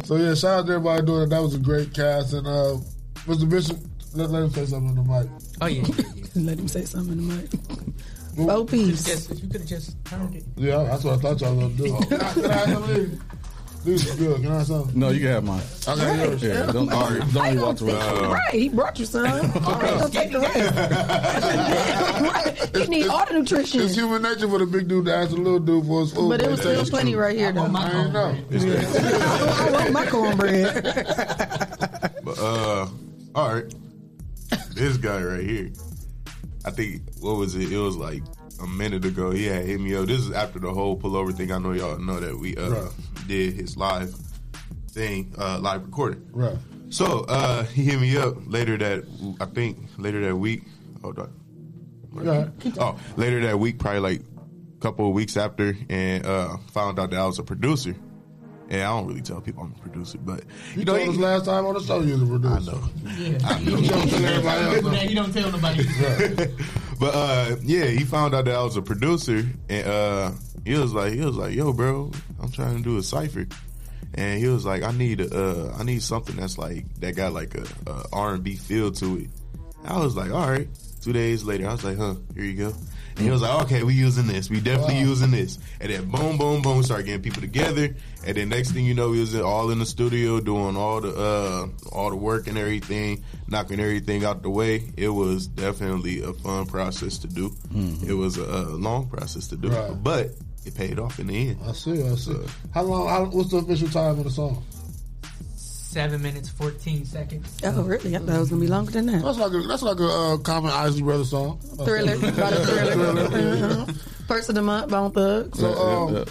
[0.05, 1.31] So yeah, shout out to everybody doing it.
[1.31, 2.33] That was a great cast.
[2.35, 2.77] And uh,
[3.27, 3.49] Mr.
[3.49, 3.79] Bishop,
[4.15, 5.29] let, let him say something on the mic.
[5.61, 5.85] Oh yeah.
[6.36, 7.51] Let him say something in the mic.
[8.36, 9.05] Well, Four piece.
[9.05, 10.44] Just, you could have just turned it.
[10.57, 12.07] Yeah, that's what I thought y'all was gonna do.
[12.09, 13.19] Can I, can I have some of these?
[13.82, 14.43] These is good.
[14.43, 14.90] Can I have some?
[14.94, 15.62] No, you can have mine.
[15.89, 16.43] I got yours.
[16.43, 18.31] Yeah, don't, don't, don't you walk Take- around.
[18.31, 19.24] right, he brought you some.
[19.24, 19.98] Right.
[19.98, 20.74] Don't take the rest.
[22.20, 22.77] right.
[22.77, 23.81] He need all the nutrition.
[23.81, 26.28] It's human nature for the big dude to ask the little dude for his food.
[26.28, 27.23] But it was still plenty true.
[27.23, 27.62] right here, though.
[27.74, 28.36] I ain't know.
[28.52, 30.74] I want my cornbread.
[32.23, 32.86] But uh,
[33.35, 33.74] all right,
[34.74, 35.70] this guy right here.
[36.65, 37.73] I think what was it?
[37.73, 38.23] It was like
[38.62, 39.31] a minute ago.
[39.31, 40.07] He had hit me up.
[40.07, 41.51] This is after the whole pullover thing.
[41.53, 42.91] I know y'all know that we uh Right.
[43.27, 44.15] did his live
[44.91, 46.27] thing, uh live recording.
[46.32, 46.57] Right.
[46.91, 49.05] So uh he hit me up later that
[49.41, 50.65] I think later that week.
[51.03, 51.32] Hold on.
[52.12, 52.49] Right.
[52.78, 57.11] Oh, later that week, probably like a couple of weeks after, and uh found out
[57.11, 57.95] that I was a producer.
[58.70, 60.44] And I don't really tell people I'm a producer, but
[60.74, 62.70] You you know, told us last time on the show you was a producer.
[62.70, 62.88] I know.
[63.18, 63.59] Yeah.
[63.59, 64.94] You don't tell everybody else.
[64.94, 65.84] Yeah, you don't tell nobody.
[67.01, 70.30] but uh, yeah, he found out that I was a producer, and uh,
[70.64, 73.47] he was like, he was like, "Yo, bro, I'm trying to do a cipher,"
[74.14, 77.32] and he was like, "I need a, uh, I need something that's like that got
[77.32, 79.30] like a, a R&B feel to it."
[79.84, 80.68] I was like, "All right."
[81.02, 82.74] Two days later, I was like, "Huh, here you go."
[83.16, 84.49] And he was like, "Okay, we using this.
[84.49, 85.11] We definitely Wow.
[85.11, 87.95] using this." And then boom, boom, boom, start getting people together.
[88.27, 91.15] And then next thing you know, we was all in the studio doing all the
[91.15, 94.85] uh, all the work and everything, knocking everything out the way.
[94.97, 97.55] It was definitely a fun process to do.
[98.07, 100.03] It was a, a long process to do, Right.
[100.03, 100.31] but
[100.65, 101.59] it paid off in the end.
[101.66, 102.03] I see.
[102.03, 102.37] I see.
[102.73, 103.09] How long?
[103.09, 104.62] How, what's the official time of the song?
[105.91, 107.59] Seven minutes, fourteen seconds.
[107.65, 108.15] Oh, really?
[108.15, 109.25] I thought it was gonna be longer than that.
[109.25, 111.59] That's like a that's like a uh, common Isley Brothers song.
[111.85, 113.21] Thriller, about a thriller.
[113.25, 113.93] Uh-huh.
[114.29, 115.59] First of the month, Bone Thugs.
[115.59, 116.25] So, um,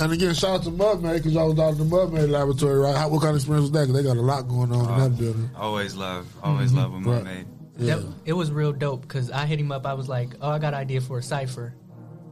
[0.00, 2.96] and again, shout out to Mudmaid because y'all was out at the Mudmaid laboratory, right?
[2.96, 3.82] How, what kind of experience was that?
[3.86, 5.50] Because they got a lot going on in that building.
[5.56, 7.22] Always love, always love when Right.
[7.24, 7.46] made.
[7.76, 9.86] That, it was real dope because I hit him up.
[9.86, 11.74] I was like, "Oh, I got an idea for a cipher,"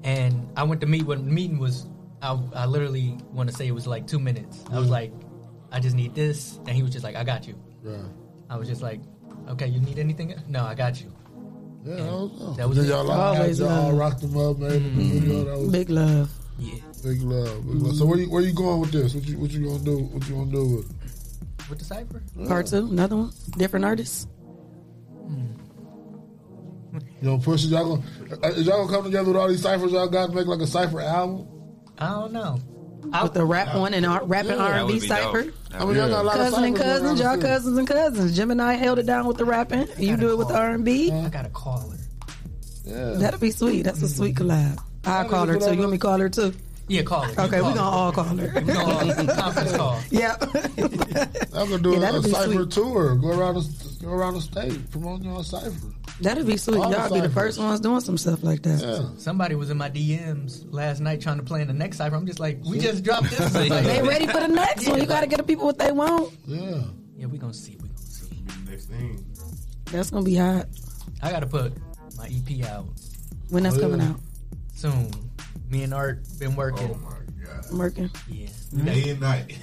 [0.03, 1.05] and I went to meet.
[1.05, 1.87] When the meeting was,
[2.21, 4.65] I, I literally want to say it was like two minutes.
[4.73, 5.13] I was like,
[5.75, 7.99] "I just need this," and he was just like, "I got you." Right.
[8.49, 9.01] I was just like,
[9.51, 11.11] "Okay, you need anything?" No, I got you.
[11.85, 12.89] Yeah, that was, That was then it.
[12.89, 13.99] y'all all, Always y'all all love.
[13.99, 14.73] rocked them up, man.
[14.73, 15.45] in the video.
[15.67, 16.31] That Big love.
[16.59, 16.75] Yeah.
[17.03, 17.67] big love.
[17.67, 17.97] Big love.
[17.97, 19.15] So where you where you going with this?
[19.15, 19.99] What you what you gonna do?
[19.99, 20.97] What you gonna do with it?
[21.69, 22.23] With the cipher?
[22.49, 23.33] Part two, another one.
[23.59, 24.27] Different artists.
[27.21, 27.69] You know, push it.
[27.69, 28.03] Y'all gonna
[28.45, 30.61] uh, is y'all gonna come together with all these ciphers y'all got to make like
[30.61, 31.47] a cipher album?
[31.99, 32.59] I don't know.
[33.23, 35.43] With the rap one and R- rapping Yeah, that R&B cipher.
[35.45, 35.55] dope.
[35.75, 38.37] I mean, y'all got a lot of Cousin and cousins, y'all cousins and cousins.
[38.37, 39.87] Jim and I held it down with the rapping.
[39.99, 41.11] You do it with the R&B.
[41.13, 41.99] I got to call her.
[42.85, 43.11] Yeah.
[43.19, 43.83] That'll be sweet.
[43.83, 44.77] That's a sweet collab.
[44.77, 45.09] Mm-hmm.
[45.11, 45.73] I'll call her too.
[45.73, 46.53] You want me to call her too?
[46.87, 47.31] Yeah, call her.
[47.45, 48.53] Okay, we call gonna all call her.
[48.55, 50.01] We gonna all conference call.
[50.11, 50.37] Yeah.
[51.55, 52.71] I'm gonna do Yeah, a, a cipher sweet.
[52.71, 53.17] tour.
[53.17, 55.73] Go around the go around the state promoting your cipher.
[56.21, 56.79] That'd be sweet.
[56.79, 58.81] All the Y'all be the first ones doing some stuff like that.
[58.81, 59.09] Yeah.
[59.19, 62.15] Somebody was in my DMs last night trying to plan the next cipher.
[62.15, 63.53] I'm just like, we just dropped this.
[63.53, 65.01] They ready for the next one.
[65.01, 66.33] You gotta get the people what they want.
[66.47, 66.83] Yeah.
[67.17, 67.77] Yeah, we gonna see.
[67.83, 68.45] We gonna see.
[68.69, 69.25] Next thing.
[69.87, 70.67] That's gonna be hot.
[71.23, 71.73] I gotta put
[72.17, 72.87] my EP out
[73.51, 74.11] When that's Oh, coming yeah.
[74.11, 74.21] out.
[74.75, 75.11] soon.
[75.71, 76.91] Me and Art been working.
[76.95, 77.65] Oh my god.
[77.71, 78.11] I'm working.
[78.29, 78.49] Yeah.
[78.85, 79.59] Day and night.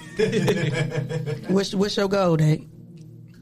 [1.49, 2.67] What's, what's your goal date?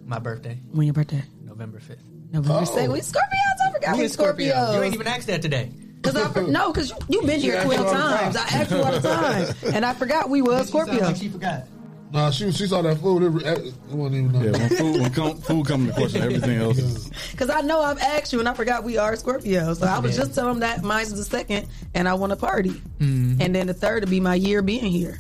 [0.06, 1.23] My birthday, When your birthday?
[1.60, 2.03] November fifth.
[2.31, 2.64] November Oh.
[2.77, 2.94] 2nd.
[2.94, 3.68] We Scorpios.
[3.68, 4.53] I forgot We we in Scorpio.
[4.56, 4.76] Scorpios.
[4.76, 5.72] You ain't even asked that today.
[6.02, 8.36] Cause I for- no, cause you, you been here She asked twelve times.
[8.38, 11.14] I asked you all the time, and I forgot we were Scorpio.
[11.14, 11.65] she forgot.
[12.14, 13.44] Nah, she she saw that food.
[13.45, 14.41] It, it wasn't even know.
[14.44, 17.11] Yeah, when food, when com- food comes into question, everything else is.
[17.36, 19.73] Cause I know I've asked you, and I forgot we are Scorpio.
[19.73, 20.23] So I was Yeah.
[20.23, 22.69] just telling them that mine's the second, and I want to party,
[22.99, 23.41] Mm-hmm.
[23.41, 25.19] and then the third to be my year being here.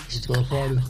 [0.00, 0.74] Let's go party.
[0.76, 0.80] Do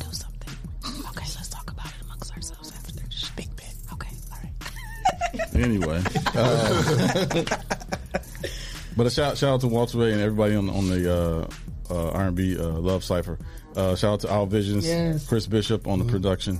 [5.62, 6.02] Anyway,
[6.34, 6.84] uh,
[8.96, 12.10] but a shout shout out to Walter Ray and everybody on on the uh, uh,
[12.10, 13.38] R&B uh, Love Cipher.
[13.74, 15.26] Uh, shout out to Al Visions, Yes.
[15.28, 16.58] Chris Bishop on the production.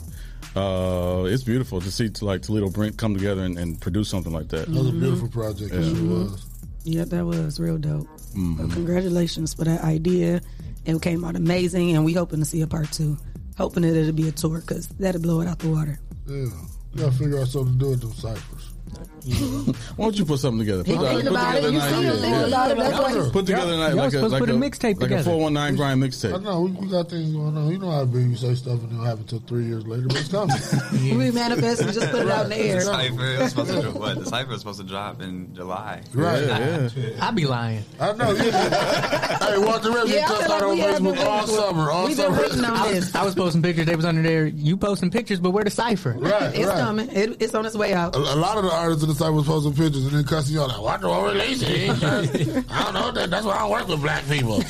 [0.54, 4.48] Uh, it's beautiful to see like Toledo Brent come together and, and produce something like
[4.48, 4.66] that.
[4.66, 5.72] That was a beautiful project.
[5.74, 5.94] It Yeah.
[5.94, 6.46] sure was.
[6.84, 8.06] Yeah, that was real dope.
[8.34, 8.58] Mhm.
[8.58, 10.40] Well, congratulations for that idea.
[10.84, 13.18] It came out amazing, and we hoping to see a part two.
[13.58, 15.98] Hoping that it'll be a tour because that'll blow it out the water.
[16.28, 16.46] Yeah.
[16.94, 19.15] We gotta figure out something to do with them ciphers episode.
[19.26, 20.84] Why don't you put something together?
[20.84, 21.62] Put, uh, put about it.
[21.62, 22.12] together You an idea.
[22.12, 22.76] thinking about it.
[22.78, 24.96] That's why he- Put together Y'all- like, a, supposed like, put a a mixtape like
[24.96, 25.22] a together.
[25.24, 26.34] 419 grind mixtape.
[26.34, 27.70] I know we, we got things going on.
[27.70, 28.20] You know how it be.
[28.20, 30.56] You say stuff and it'll happen until three years later, but it's coming.
[31.16, 32.74] We manifest and just put it out in the air.
[32.76, 34.18] The cipher was supposed to what?
[34.18, 36.02] The cipher was supposed to drop in July.
[36.14, 36.42] Right.
[36.46, 36.88] Yeah,
[37.20, 37.84] I be lying.
[37.98, 38.30] I know.
[38.32, 41.90] You, hey, Walter Red, Yeah, I you cussed feel like on Facebook all summer.
[41.90, 42.42] All We've been summer.
[42.42, 43.06] waiting on I this.
[43.06, 43.86] was, I was posting pictures.
[43.86, 44.46] They was under there.
[44.46, 46.12] You posting pictures, but where the cipher?
[46.18, 47.08] Right, It's coming.
[47.12, 48.14] It's on its way out.
[48.14, 50.54] A, a lot of the artists in the site was posting pictures and then cussing
[50.56, 53.10] y'all like, "Watch won't release it." He ain't trying- I don't know.
[53.12, 54.58] That, that's why I work with black people.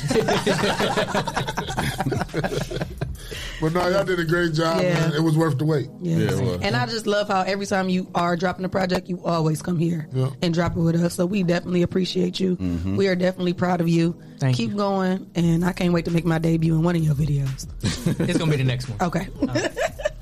[3.61, 4.81] but no, y'all did a great job.
[4.81, 4.93] Yeah.
[4.99, 5.13] Man.
[5.13, 5.89] It was worth the wait.
[6.01, 6.57] Yeah.
[6.61, 9.77] and I just love how every time you are dropping a project, you always come
[9.77, 10.29] here Yeah.
[10.41, 11.15] and drop it with us.
[11.15, 12.55] So we definitely appreciate you.
[12.57, 12.95] Mm-hmm.
[12.95, 14.15] We are definitely proud of you.
[14.39, 17.15] Thank Keep going, and I can't wait to make my debut in one of your
[17.15, 17.67] videos.
[18.27, 19.01] It's gonna be the next one.
[19.01, 19.27] Okay.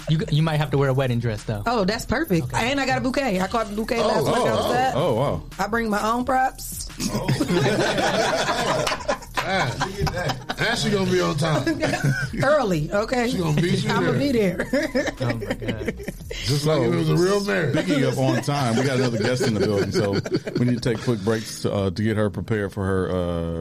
[0.09, 1.63] You you might have to wear a wedding dress though.
[1.65, 2.53] Oh, that's perfect.
[2.53, 3.41] And I got a bouquet.
[3.41, 4.35] I caught the bouquet last oh, week.
[4.35, 4.95] I was oh, at.
[4.95, 5.41] Oh wow.
[5.57, 6.87] I bring my own props.
[7.11, 9.21] Oh.
[9.45, 11.81] And she gonna be on time.
[12.43, 13.29] Early, okay?
[13.29, 14.17] She gonna beat you I'm gonna there.
[14.17, 15.91] be there.
[16.45, 17.75] Just like if it was a real marriage.
[17.77, 20.11] Speaking of on time, we got another guest in the building, so
[20.59, 23.09] we need to take quick breaks to, uh, to get her prepared for her.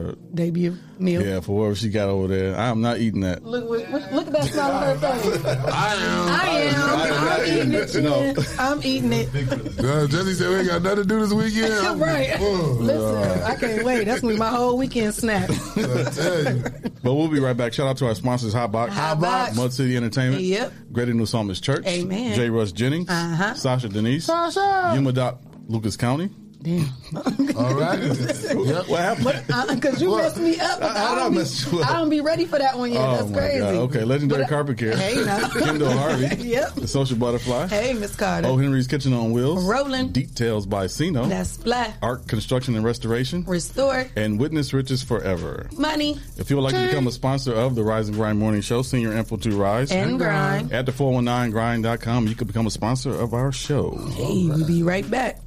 [0.09, 1.25] Uh, Debut meal.
[1.25, 2.55] yeah, for whatever she got over there.
[2.57, 3.43] I'm not eating that.
[3.45, 5.45] Look, look, look at that smile on her face.
[5.45, 6.27] I am.
[6.29, 6.85] I am.
[7.27, 7.95] I'm eating it.
[8.03, 8.33] No.
[8.33, 8.59] chicken.
[8.59, 9.79] I'm eating it.
[9.79, 11.73] Uh, Jesse said we ain't got nothing to do this weekend.
[11.85, 12.33] I'm right.
[12.37, 12.75] full.
[12.75, 14.05] Listen, I can't wait.
[14.05, 15.49] That's gonna be my whole weekend snack.
[15.77, 16.63] I tell you.
[17.03, 17.73] But we'll be right back.
[17.73, 19.55] Shout out to our sponsors, Hot Box, Hot Box.
[19.55, 20.73] Mud City Entertainment, Yep.
[20.91, 22.35] Greater New Psalmist Church, Amen.
[22.35, 22.49] J.
[22.49, 23.53] Russ Jennings, Uh-huh.
[23.55, 24.59] Sasha Denise, Sasha.
[24.95, 25.37] UMADAOP
[25.67, 26.29] Lucas County.
[26.65, 26.85] Damn.
[27.57, 28.01] All right.
[28.01, 28.87] Yep.
[28.89, 29.79] What happened?
[29.81, 30.81] Because uh, you messed me up.
[30.81, 31.89] I- I don't don't be, mess you up.
[31.89, 33.01] I don't be ready for that one yet.
[33.07, 33.59] Oh That's oh my crazy.
[33.59, 33.75] God.
[33.75, 34.97] Okay, Legendary But- Carpet Care.
[34.97, 35.47] Hey, now.
[35.53, 36.25] Kendall Harvey.
[36.55, 36.73] Yep.
[36.75, 37.67] The Social Butterfly.
[37.67, 38.47] Hey, Miss Carter.
[38.47, 39.63] Oh Henry's Kitchen on Wheels.
[39.65, 40.09] Rolling.
[40.11, 41.25] Details by Sino.
[41.25, 41.95] That's flat.
[42.01, 43.43] Art Construction and Restoration.
[43.45, 44.07] Restore.
[44.15, 45.69] And Witness Riches Forever.
[45.77, 46.17] Money.
[46.37, 48.81] If you would like to become a sponsor of the Rise and Grind Morning Show,
[48.81, 50.71] send your info to Rise And Grind.
[50.73, 53.91] At the 419grind.com, you can become a sponsor of our show.
[54.13, 55.39] Hey, we'll be right back.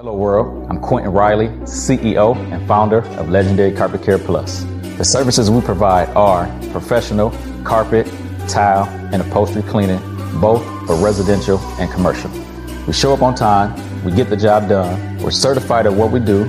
[0.00, 0.66] Hello, world.
[0.70, 4.64] I'm Quentin Riley, CEO and founder of Legendary Carpet Care Plus.
[4.96, 8.10] The services we provide are professional carpet,
[8.48, 10.00] tile, and upholstery cleaning,
[10.40, 12.30] both for residential and commercial.
[12.86, 16.20] We show up on time, we get the job done, we're certified at what we
[16.20, 16.44] do,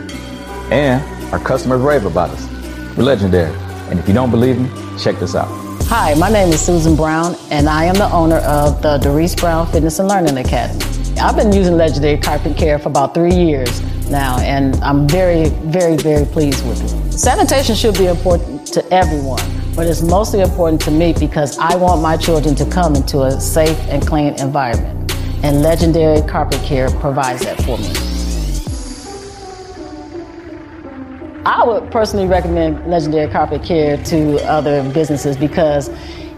[0.71, 1.03] and
[1.33, 2.95] our customers rave about us.
[2.95, 3.53] We're legendary.
[3.89, 5.49] And if you don't believe me, check this out.
[5.87, 9.69] Hi, my name is Susan Brown, and I am the owner of the Doris Brown
[9.73, 11.00] Fitness and Learning Academy.
[11.19, 15.95] I've been using Legendary Carpet Care for about three years now, and I'm very, very,
[15.97, 17.13] very pleased with it.
[17.13, 19.43] Sanitation should be important to everyone,
[19.75, 23.39] but it's mostly important to me because I want my children to come into a
[23.39, 25.13] safe and clean environment,
[25.43, 27.91] and Legendary Carpet Care provides that for me.
[31.45, 35.89] I would personally recommend Legendary Carpet Care to other businesses because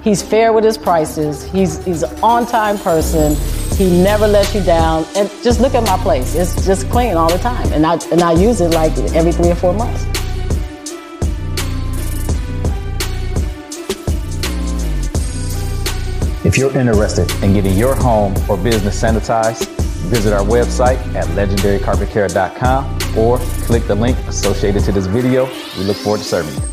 [0.02, 1.44] he's fair with his prices.
[1.44, 3.36] He's he's an on-time person.
[3.78, 5.06] He never lets you down.
[5.16, 7.72] And just look at my place; it's just clean all the time.
[7.74, 10.06] And I and I use it like every three or four months.
[16.46, 19.66] If you're interested in getting your home or business sanitized,
[20.10, 25.46] visit our website at legendarycarpetcare.com or click the link associated to this video.
[25.78, 26.73] We look forward to serving you.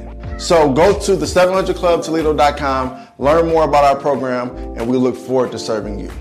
[0.41, 5.59] So go to the 700clubtoledo.com, learn more about our program, and we look forward to
[5.59, 6.11] serving you.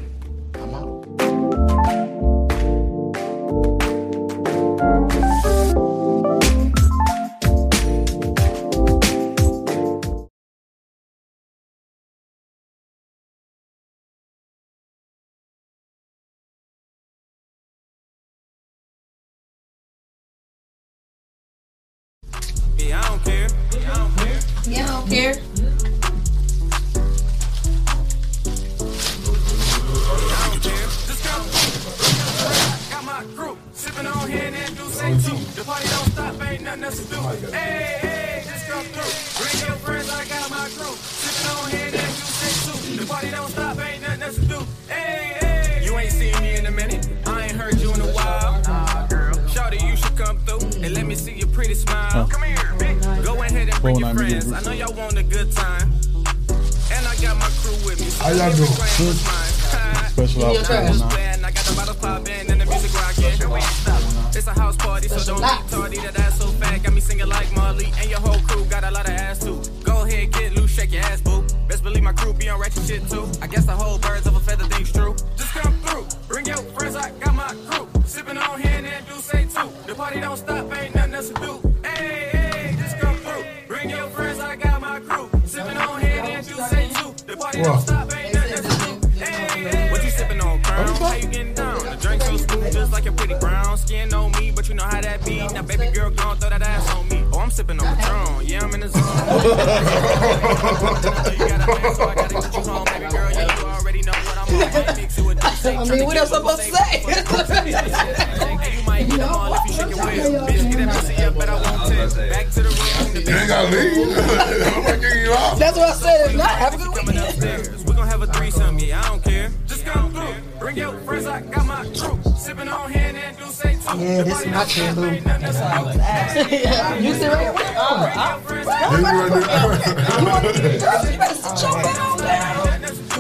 [127.01, 127.75] You sit right You here.
[127.79, 128.03] Oh,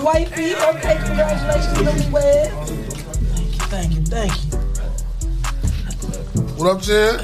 [0.03, 2.51] Wifey, okay, congratulations, newlywed.
[3.71, 4.51] Thank you, thank you.
[4.83, 4.83] Thank
[6.35, 6.43] you.
[6.57, 7.19] What up, Chin?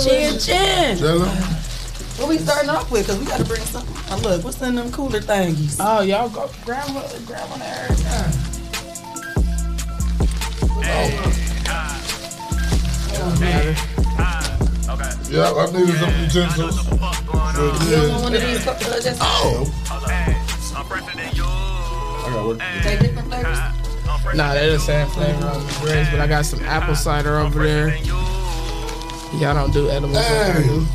[0.00, 0.96] Chin, chin.
[0.96, 2.20] Chillin'?
[2.20, 3.08] What we starting off with?
[3.08, 3.96] Because we got to bring something.
[4.12, 5.78] Oh, look, what's in them cooler thingies?
[5.80, 7.88] Oh, y'all go grab one, grab one there.
[15.30, 16.76] Yeah, I needed some utensils.
[16.84, 18.08] So, You don't yeah.
[18.10, 18.64] want one of these?
[18.64, 19.64] Just Oh.
[19.90, 19.92] I
[22.32, 22.58] got work.
[22.74, 23.58] You take different flavors?
[24.34, 27.62] Nah, they're the same flavor on the grapes, but I got some apple cider over
[27.62, 27.94] there.
[29.38, 30.16] Y'all don't do edibles.
[30.16, 30.86] like I do.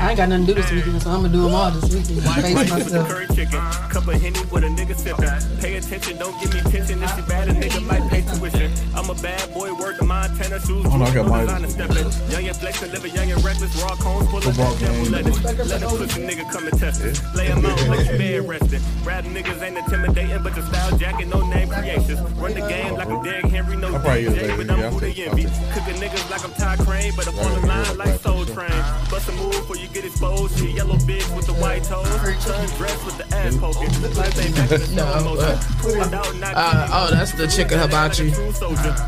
[0.00, 1.84] I ain't got nothing to do this weekend, so I'm gonna do them all this
[1.92, 2.22] weekend.
[2.22, 3.08] Face myself.
[3.08, 3.60] Curry chicken,
[3.90, 5.60] cup of henny with a nigga sippin'.
[5.60, 7.02] Pay attention, don't give me tension.
[7.02, 8.70] If you bad, a nigga might pay tuition.
[8.94, 10.86] I'm a bad boy, work the Montana shoes.
[10.86, 11.46] Oh, no, I got mine.
[11.46, 12.30] designer steppin'.
[12.30, 13.74] Young and flexin', living young and reckless.
[13.82, 15.12] Raw cones full of Football that devil game.
[15.12, 15.70] lettuce.
[15.70, 17.20] Let a pussy nigga come and test it.
[17.34, 18.82] Lay him out like you bed resting.
[19.04, 22.20] Rap niggas ain't intimidating, but your style jacket, no name creations.
[22.36, 24.70] Run the game like I'm Derrick Henry, no I'll probably DJ, but.
[24.70, 25.42] I'm Yeah, I'll who they take- envy.
[25.44, 25.70] take some.
[25.72, 28.70] Cooking niggas like I'm Ty Crane, but I'm on the line like Soul Train.
[29.10, 30.58] Bust a move for you get exposed.
[30.58, 32.06] She yellow bitch with the white toes.
[32.42, 33.88] Sun dressed with the ass poking.
[34.14, 37.78] Life ain't back in the No, uh, Pulled out, knocked Uh, oh, that's the chicken
[37.78, 38.32] hibachi.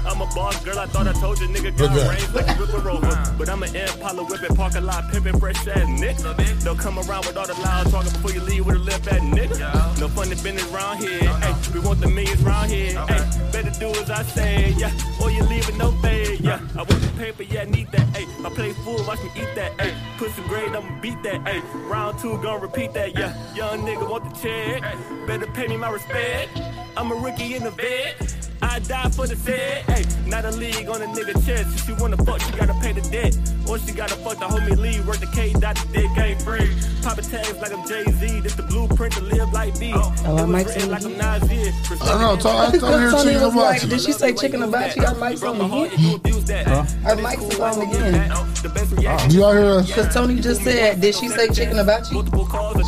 [0.09, 1.77] I'm a boss girl, I thought I told you, nigga.
[1.77, 3.35] Got Look at like a Ripper Rover.
[3.37, 6.65] But I'm an Impala whipping, parking lot pimping, fresh ass nigga.
[6.65, 9.21] Don't come around with all the loud talking before you leave with a lip at
[9.21, 10.01] nigga.
[10.01, 11.29] No funny business round here.
[11.45, 12.99] Hey, we want the millions round here.
[13.07, 14.93] Hey, better do as I say, yeah.
[15.21, 16.61] Or you leave with no fade, yeah.
[16.75, 18.07] I want the paper, yeah, need that.
[18.17, 19.79] Hey, my plate full, watch me eat that.
[19.81, 21.47] Hey, put some I'ma beat that.
[21.47, 23.35] Hey, round two, gonna repeat that, yeah.
[23.55, 24.83] Young nigga want the check.
[25.27, 26.51] Better pay me my respect.
[26.97, 28.38] I'm a rookie in the vet.
[28.63, 29.85] I die for the set.
[29.91, 31.75] Hey, not a league on a nigga chest.
[31.75, 33.37] If she wanna fuck, she gotta pay the debt.
[33.69, 35.01] Or she gotta fuck the homie Lee.
[35.01, 36.71] Work the K dot the dick ain't free.
[37.03, 38.41] Poppin' tags like I'm Jay Z.
[38.41, 39.93] This the blueprint to live like me.
[39.95, 41.73] Oh, oh I It was Mike's written on like the I'm Nasir.
[41.91, 42.37] I don't know.
[42.37, 43.89] Tony, I told her Tony chicken was like, hibachi.
[43.89, 45.01] did she say chicken hibachi?
[45.01, 46.71] Our mic's on again.
[47.07, 49.31] Our mic's is on again.
[49.31, 49.87] You all hear us?
[49.87, 52.15] Because Tony just said, did she say chicken hibachi?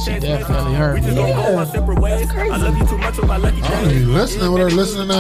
[0.05, 1.15] She definitely heard me.
[1.15, 1.65] Yeah.
[1.65, 2.51] That's crazy.
[2.51, 5.09] I love you too much with my lucky I don't even listening with her listening
[5.09, 5.15] to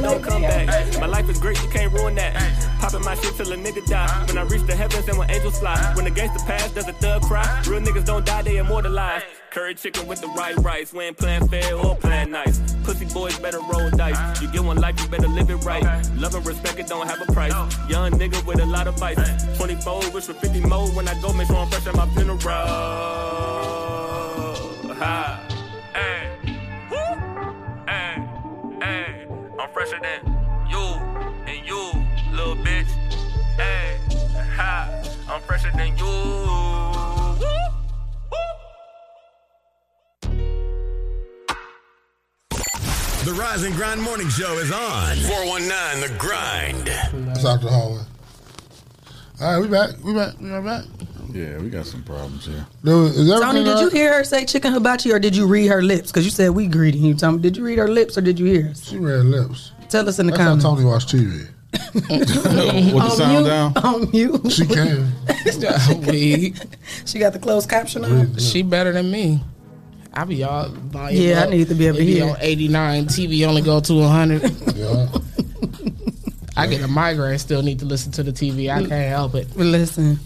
[0.00, 1.00] no comeback.
[1.00, 2.34] My life is great, you can't ruin that.
[2.80, 4.24] Popping my shit till a nigga die.
[4.26, 5.92] When I reach the heavens and when angels fly.
[5.94, 7.62] When the gangster pass, does a thug cry?
[7.66, 9.24] Real niggas don't die, they immortalized.
[9.50, 10.92] Curry chicken with the right rice.
[10.92, 12.60] We ain't playing fair or playing nice.
[12.84, 14.40] Pussy boys better roll dice.
[14.40, 15.82] You get one life, you better live it right.
[16.16, 17.52] Love and respect it don't have a price.
[17.88, 19.18] Young nigga with a lot of vice.
[19.56, 20.88] 24, wish for 50 more.
[20.88, 22.38] When I go, make sure I'm fresh at my funeral.
[25.02, 25.51] Ha.
[29.72, 30.20] Fresher than
[30.68, 30.78] you
[31.46, 31.92] and you,
[32.32, 32.88] little bitch.
[33.56, 33.98] Hey,
[34.56, 34.88] ha,
[35.28, 36.04] I'm fresher than you.
[43.24, 45.16] The Rise and Grind Morning Show is on.
[45.16, 46.88] 419 The Grind.
[47.30, 48.02] It's out the hallway.
[49.40, 49.90] All right, we back.
[50.04, 50.34] We back.
[50.40, 50.84] We are back.
[51.32, 52.66] Yeah, we got some problems here.
[52.84, 55.82] Dude, is Tony, did you hear her say chicken hibachi or did you read her
[55.82, 56.10] lips?
[56.10, 57.38] Because you said we greeting you, Tony.
[57.38, 58.86] Did you read her lips or did you hear us?
[58.88, 59.72] She read lips.
[59.88, 60.64] Tell us in the That's comments.
[60.64, 61.48] how Tony watch TV.
[61.94, 63.76] With the sound down?
[63.78, 64.52] On mute.
[64.52, 65.10] She can.
[66.06, 66.54] we,
[67.06, 68.36] she got the closed caption on.
[68.38, 69.42] she better than me.
[70.14, 72.28] I be all volume Yeah, I need to be able to It hear.
[72.28, 73.06] on 89.
[73.06, 74.42] TV only go to 100.
[74.76, 75.06] Yeah.
[76.54, 77.38] I get a migraine.
[77.38, 78.70] Still need to listen to the TV.
[78.70, 78.88] I mm.
[78.88, 79.56] can't help it.
[79.56, 80.18] Listen.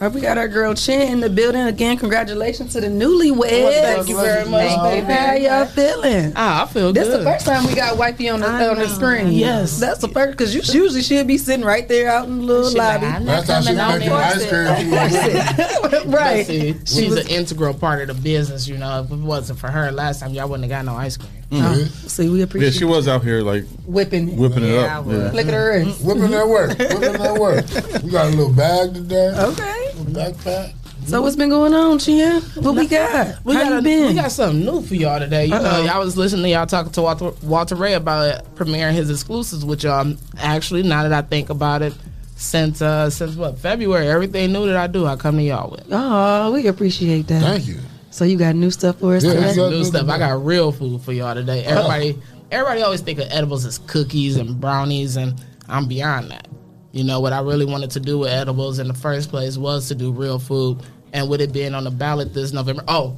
[0.00, 1.96] All right, we got our girl Chin in the building again.
[1.96, 3.36] Congratulations to the newlyweds.
[3.64, 5.12] Well, thank you very much, baby.
[5.12, 6.32] How y'all feeling?
[6.36, 7.02] Ah, I feel good.
[7.02, 7.20] This good.
[7.20, 9.32] the first time we got wifey on the I on the screen.
[9.32, 9.80] Yes.
[9.80, 12.78] that's the first because usually she'll be sitting right there out in the little She
[12.78, 13.06] like, lobby.
[13.12, 14.46] I'm not That's how she coming making on ice
[15.90, 16.10] cream.
[16.12, 16.46] right.
[16.46, 18.68] See, She she's was- an integral part of the business.
[18.68, 21.16] You know, if it wasn't for her last time, y'all wouldn't have got no ice
[21.16, 21.32] cream.
[21.50, 21.74] Oh,
[22.06, 22.72] see, we appreciate.
[22.74, 24.38] Yeah, she was out here like whipping it.
[24.38, 25.06] whipping it Yeah, I up.
[25.06, 25.30] Yeah.
[25.32, 26.04] Look at her wrist.
[26.04, 26.78] Whipping that work.
[26.78, 27.64] Whipping that work.
[28.04, 29.32] We got a little bag today.
[29.36, 29.87] Okay.
[30.12, 30.74] Backpack.
[31.06, 32.40] So what's been going on, Chia?
[32.56, 33.42] What we got?
[33.44, 34.06] We How got you a- been?
[34.08, 35.44] we got something new for y'all today.
[35.44, 35.84] You know, Uh-oh.
[35.84, 39.84] y'all was listening to y'all talking to Walter, Walter Ray about premiering his exclusives with
[39.84, 40.12] y'all.
[40.38, 41.94] Actually, now that I think about it,
[42.36, 45.86] since uh since what February, everything new that I do, I come to y'all with.
[45.90, 47.42] Oh, we appreciate that.
[47.42, 47.78] Thank you.
[48.10, 49.48] So you got new stuff for us Yeah, today?
[49.48, 50.08] it's new stuff.
[50.08, 51.64] I got real food for y'all today.
[51.64, 52.18] Everybody,
[52.50, 56.48] everybody always think of edibles as cookies and brownies, and I'm beyond that.
[56.92, 59.88] You know what I really wanted to do with edibles in the first place was
[59.88, 60.78] to do real food,
[61.12, 62.82] and with it being on the ballot this November.
[62.88, 63.16] Oh,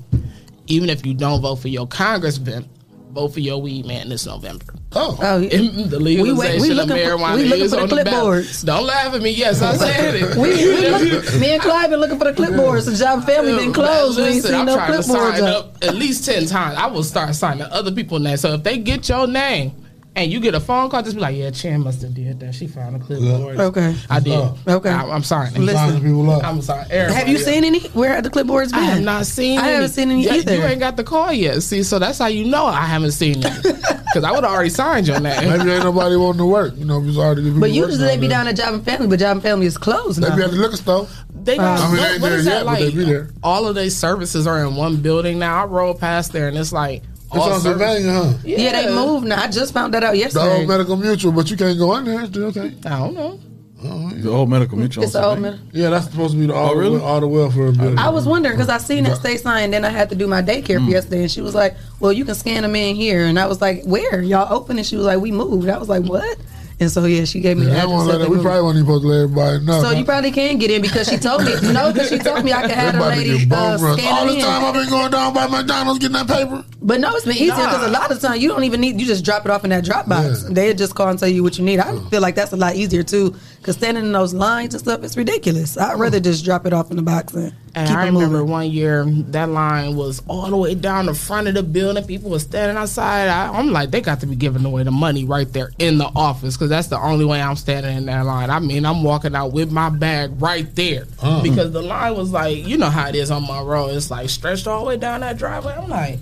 [0.67, 2.69] even if you don't vote for your congressman,
[3.13, 4.65] vote for your weed man this November.
[4.93, 5.49] Oh, Oh, oh yeah.
[5.87, 8.63] the legalization we of looking for- marijuana we looking is for the on the ballot.
[8.65, 9.31] Don't laugh at me.
[9.31, 10.35] Yes, I said it.
[10.37, 12.87] we, we look, me and Clive been looking for the clipboards.
[12.87, 14.19] The job family been closed.
[14.19, 15.05] we ain't seen I'm no trying to clipboards
[15.39, 15.67] sign up.
[15.67, 16.77] up at least ten times.
[16.77, 18.41] I will start signing other people's names.
[18.41, 19.73] So if they get your name
[20.17, 22.55] and you get a phone call, just be like, "Yeah, Chan must have did that.
[22.55, 23.95] She found a clipboard." Okay.
[24.09, 24.33] I did.
[24.35, 24.91] Uh, okay.
[24.91, 25.51] I, am sorry.
[25.51, 26.01] Listen.
[26.01, 26.45] People up.
[26.45, 26.89] I'm sorry.
[26.89, 27.45] Have you else.
[27.45, 27.81] seen any?
[27.89, 28.81] Where have the clipboards been?
[28.81, 29.59] I have not seen.
[29.59, 29.73] I any.
[29.73, 30.57] haven't seen any Yeah, either.
[30.57, 31.63] You ain't got the call yet.
[31.63, 33.77] See, so that's how you know I haven't seen it.
[34.11, 35.49] Because I would have already signed your name.
[35.49, 36.75] Maybe ain't nobody wanting to work.
[36.77, 39.07] You know, if it's hard to But usually they be down at Job and Family,
[39.07, 40.37] but Job and Family is closed They now.
[40.37, 41.07] be at the liquor store.
[41.33, 42.95] They uh, got I mean, they what, ain't what yet, that but they like?
[42.95, 43.31] be there.
[43.45, 45.63] All of these services are in one building now.
[45.63, 48.33] I rolled past there and it's like It's on service- Sylvania, huh?
[48.45, 48.83] yeah.
[48.83, 49.43] they moved now.
[49.43, 50.59] I just found that out The yesterday.
[50.59, 52.27] old medical mutual, but you can't go in there.
[52.27, 52.75] Still okay.
[52.87, 53.39] I don't know.
[53.83, 55.05] The old medical mutual.
[55.05, 56.99] It's the old med- Yeah, that's supposed to be the all, Oh, really?
[56.99, 57.99] the, all the welfare building.
[57.99, 60.43] I was wondering because I seen that stay sign, then I had to do my
[60.43, 60.85] daycare Mm.
[60.85, 63.47] for yesterday, and she was like, "Well, you can scan them in here," and I
[63.47, 66.37] was like, "Where y'all open?" And she was like, "We moved." I was like, "What?"
[66.81, 68.19] And so yeah, she gave me Yeah, I address.
[68.19, 68.31] that.
[68.31, 69.83] We probably wasn't even supposed to let everybody know.
[69.83, 72.55] So you probably can get in because she told me no, because she told me
[72.55, 75.11] I could have They the lady uh, scan All it this time I've been going
[75.11, 76.65] down by McDonald's getting that paper.
[76.81, 78.99] But no, it's been easier because a lot of time you don't even need.
[78.99, 80.45] You just drop it off in that drop box.
[80.45, 81.81] They just call and tell you what you need.
[81.81, 85.05] I feel like that's a lot easier too because standing in those lines and stuff,
[85.05, 85.77] it's ridiculous.
[85.77, 88.39] I'd rather just drop it off in the box and, And keep I it remember
[88.39, 88.51] moving.
[88.51, 92.03] one year that line was all the way down the front of the building.
[92.05, 93.29] People were standing outside.
[93.29, 96.07] I, I'm like, they got to be giving away the money right there in the
[96.17, 98.49] office because that's the only way I'm standing in that line.
[98.49, 101.43] I mean, I'm walking out with my bag right there Uh-huh.
[101.43, 103.89] because the line was like, you know how it is on my road.
[103.95, 105.75] It's like stretched all the way down that driveway.
[105.75, 106.19] I'm like,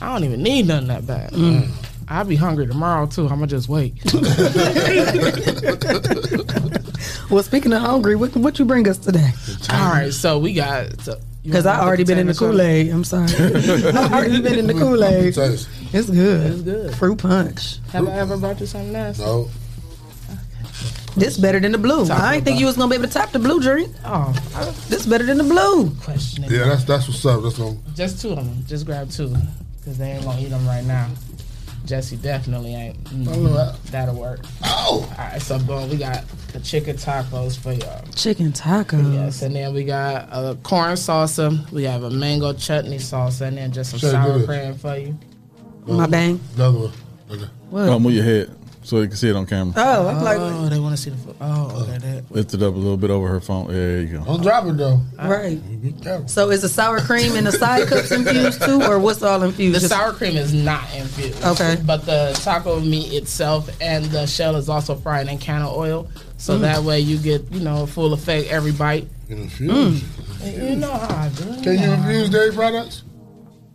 [0.00, 1.32] I don't even need nothing that bad.
[1.32, 1.70] Mm.
[2.08, 3.22] I'll be hungry tomorrow too.
[3.24, 3.94] I'm gonna just wait.
[7.28, 9.30] Well, speaking of hungry, what what you bring us today?
[9.70, 10.90] all right, so we got.
[11.42, 12.90] Because want I already been in the Kool Aid.
[12.90, 13.26] I'm sorry.
[13.32, 15.36] I already been in the Kool Aid.
[15.36, 16.46] It's good.
[16.52, 16.94] It's good.
[16.94, 17.78] Fruit punch.
[17.90, 19.18] Have I ever brought you something else?
[19.18, 19.50] No.
[21.16, 22.06] This better than the blue.
[22.06, 23.90] Talk I ain't think you was gonna be able to top the blue drink.
[24.04, 24.32] Oh,
[24.88, 25.90] This better than the blue.
[26.02, 26.44] question.
[26.44, 27.42] Yeah, that's that's what's up.
[27.42, 27.76] That's gonna.
[27.94, 28.64] Just two of them.
[28.68, 29.34] Just grab two,
[29.84, 31.08] cause they ain't gonna eat them right now.
[31.86, 33.04] Jesse definitely ain't.
[33.04, 34.40] Mm, Oh, that- that'll work.
[34.64, 35.08] Oh.
[35.18, 38.02] All right, so boom, we got the chicken tacos for y'all.
[38.14, 39.14] Chicken tacos.
[39.14, 41.70] Yes, and then we got a corn salsa.
[41.70, 45.16] We have a mango chutney salsa, and then just some Sure, sour cream for you.
[45.86, 46.40] My bang.
[46.56, 46.92] Another one.
[47.30, 47.44] Okay.
[47.70, 47.88] What?
[47.88, 48.50] Oh, move your head
[48.86, 49.74] so you can see it on camera.
[49.76, 51.34] Oh, I'm like, Oh, they want to see the food.
[51.40, 51.98] Oh, okay.
[51.98, 52.30] That.
[52.30, 53.66] Lift it up a little bit over her phone.
[53.68, 54.24] There you go.
[54.24, 55.00] Don't drop it though.
[55.18, 55.58] right.
[55.82, 56.28] Be careful.
[56.28, 59.76] So is the sour cream and the side cups infused too, or what's all infused?
[59.76, 61.42] The Just- sour cream is not infused.
[61.44, 61.76] Okay.
[61.84, 66.08] But the taco meat itself and the shell is also fried in can of oil.
[66.38, 66.60] So Mm.
[66.62, 69.08] that way you get, you know, full effect every bite.
[69.28, 70.04] You infuse.
[70.44, 71.44] You know how I do.
[71.62, 73.02] Can you infuse dairy products?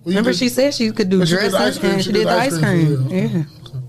[0.03, 1.91] Well, Remember, did- she said she could do But she did dressing, the ice cream.
[1.93, 3.07] and she, did the ice cream.
[3.09, 3.43] Yeah.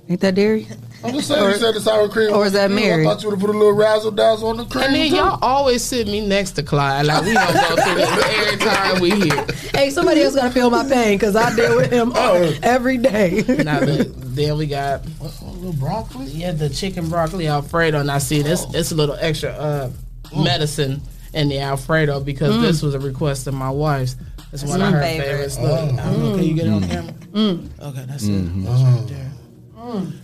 [0.08, 0.66] Ain't that dairy?
[1.04, 2.32] I'm just saying, you said the sour cream.
[2.32, 2.70] Or is that.
[2.70, 3.02] Mary?
[3.02, 4.84] I thought you would have put a little razzle dazzle on the cream.
[4.84, 5.16] And then too.
[5.16, 7.06] y'all always sit me next to Clyde.
[7.06, 9.46] Like we don't go through this every time we here.
[9.74, 12.54] Hey, somebody else got to feel my pain because I deal with him Oh.
[12.62, 13.42] every day.
[13.64, 16.26] Now the, then we got A little broccoli.
[16.26, 18.02] yeah the chicken broccoli alfredo.
[18.02, 19.90] Now see this it's a little extra uh
[20.36, 21.00] medicine
[21.34, 22.62] in the Alfredo because Mm.
[22.62, 24.16] this was a request of my wife's.
[24.52, 25.26] It's That's one of her favorite.
[25.26, 25.58] favorites.
[25.58, 27.12] Look, I don't can you get it on camera?
[27.32, 27.68] Mm.
[27.82, 28.64] Okay, that's it.
[28.64, 29.31] That's right there.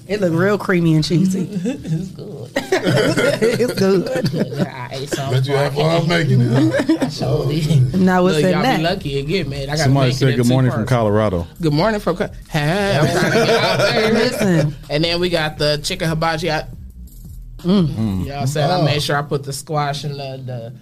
[0.06, 1.48] It looked real creamy and cheesy.
[1.51, 2.51] it's good.
[2.56, 4.66] it's good.
[4.66, 5.32] I ate some.
[5.32, 7.02] Bet you have fun making it.
[7.02, 7.94] I sure did.
[8.01, 8.76] Now what's Look, in y'all that?
[8.76, 9.64] be lucky again, man.
[9.68, 10.86] I got Somebody said good morning from.
[10.86, 11.47] Colorado.
[11.60, 12.16] Good morning from.
[12.16, 14.12] Co- Hey, I'm trying to get out there.
[14.12, 14.74] Listen.
[14.90, 16.51] And then we got the chicken hibachi.
[16.51, 16.66] I,
[17.64, 18.24] Mm.
[18.24, 18.85] Y'all said I Oh.
[18.85, 20.72] made sure I put the squash and the, the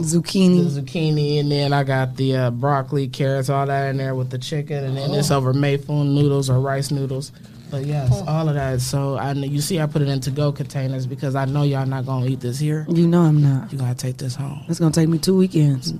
[0.00, 4.14] zucchini, the zucchini, and then I got the uh, broccoli, carrots, all that in there
[4.14, 7.32] with the chicken, and then it's over mei fun noodles or rice noodles.
[7.70, 8.80] But yes, all of that.
[8.80, 11.86] So I you see I put it in to go containers because I know y'all
[11.86, 12.86] not gonna eat this here.
[12.88, 13.72] You know I'm not.
[13.72, 14.64] You gotta take this home.
[14.68, 15.94] It's gonna take me two weekends.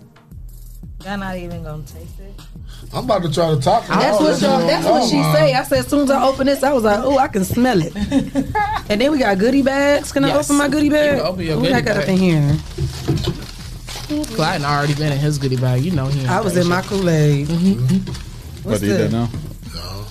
[1.04, 2.40] Y'all not even gonna taste it.
[2.92, 3.86] I'm about to try to talk.
[3.86, 5.54] That's what y'all, that's what she say.
[5.54, 7.80] I said as soon as I open this, I was like, oh, I can smell
[7.80, 7.94] it.
[8.90, 10.12] and then we got goodie bags.
[10.12, 11.18] Can I open my goodie bag?
[11.18, 12.56] You open your What I goodie got up in here?
[14.34, 15.84] Clyde already been in his goodie bag.
[15.84, 16.26] You know he.
[16.26, 17.46] I was in my Kool Aid.
[17.46, 18.68] Mm-hmm.
[18.68, 19.28] About to eat that now?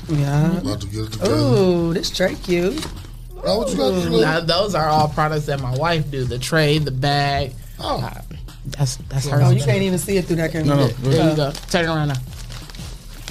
[0.09, 0.57] Yeah.
[0.57, 1.35] About to get it together.
[1.35, 2.85] Ooh, this tray cute.
[3.43, 4.21] Oh, what you got to do?
[4.21, 6.25] Now, those are all products that my wife do.
[6.25, 7.53] The tray, the bag.
[7.79, 8.21] Oh, uh,
[8.65, 9.41] that's that's oh, her.
[9.43, 10.67] Oh, you can't even see it through that camera.
[10.67, 11.51] No, no, there you go.
[11.69, 12.15] Turn it around now.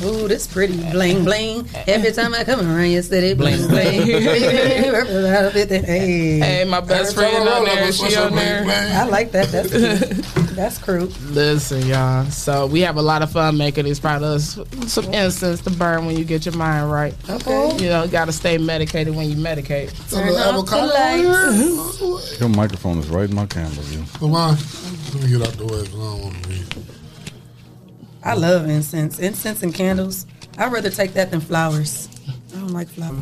[0.04, 1.68] Ooh, this pretty bling bling.
[1.88, 4.02] Every time I come around your city, bling bling.
[4.06, 4.90] hey,
[6.38, 7.92] Hey, my best Every friend time I on there.
[7.92, 8.62] She on up, bling, there.
[8.64, 8.92] bling.
[8.92, 9.48] I like that.
[9.48, 10.24] That's cute.
[10.58, 11.16] That's crude.
[11.22, 12.24] Listen, y'all.
[12.26, 14.58] So we have a lot of fun making these products.
[14.86, 17.14] Some incense to burn when you get your mind right.
[17.28, 17.76] Okay.
[17.82, 19.90] You know, got to stay medicated when you medicate.
[20.10, 22.40] Turn off the lights.
[22.40, 24.04] Your microphone is right in my camera view.
[24.18, 24.56] Come on.
[25.14, 25.80] Let me get out the way.
[25.80, 26.97] I don't want to read.
[28.24, 29.18] I love incense.
[29.18, 30.26] Incense and candles.
[30.58, 32.08] I'd rather take that than flowers.
[32.52, 33.16] I don't like flowers.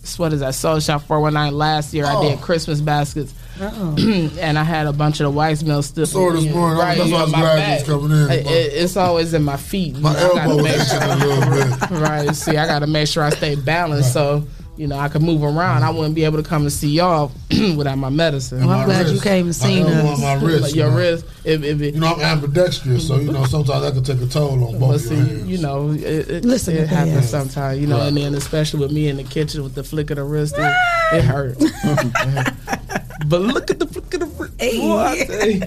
[0.00, 0.54] That's what is that?
[0.54, 1.56] Soul Shop 419.
[1.56, 2.28] Last year I Oh.
[2.28, 3.32] did Christmas baskets.
[3.60, 3.94] Oh.
[4.40, 6.06] and I had a bunch of the Weiss milk still.
[6.06, 6.78] Saw it this morning.
[6.78, 7.80] That's why I was my glad back.
[7.80, 8.30] it's coming in.
[8.30, 9.96] It- it- it's always in my feet.
[9.98, 11.90] My I elbow was sure- a little bit.
[12.00, 12.34] right.
[12.36, 14.46] See, I got to make sure I stay balanced so
[14.76, 15.82] you know I could move around.
[15.84, 17.30] I wouldn't be able to come and see y'all
[17.76, 18.60] without my medicine.
[18.60, 20.22] Well, I'm My glad you came and seen My elbow us.
[20.22, 20.62] on my wrist.
[20.62, 20.98] Like your you know.
[20.98, 21.26] wrist.
[21.44, 24.30] If, if it, You know, I'm ambidextrous, so you know sometimes that can take a
[24.30, 25.48] toll on both But see, your hands.
[25.48, 29.08] you know, it, it, Listen it happens sometimes, you know, and then especially with me
[29.08, 30.74] in the kitchen with the flick of the wrist, it,
[31.12, 31.62] it hurts.
[33.26, 34.58] but look at the flick of the wrist.
[34.58, 35.62] Boy, I tell you.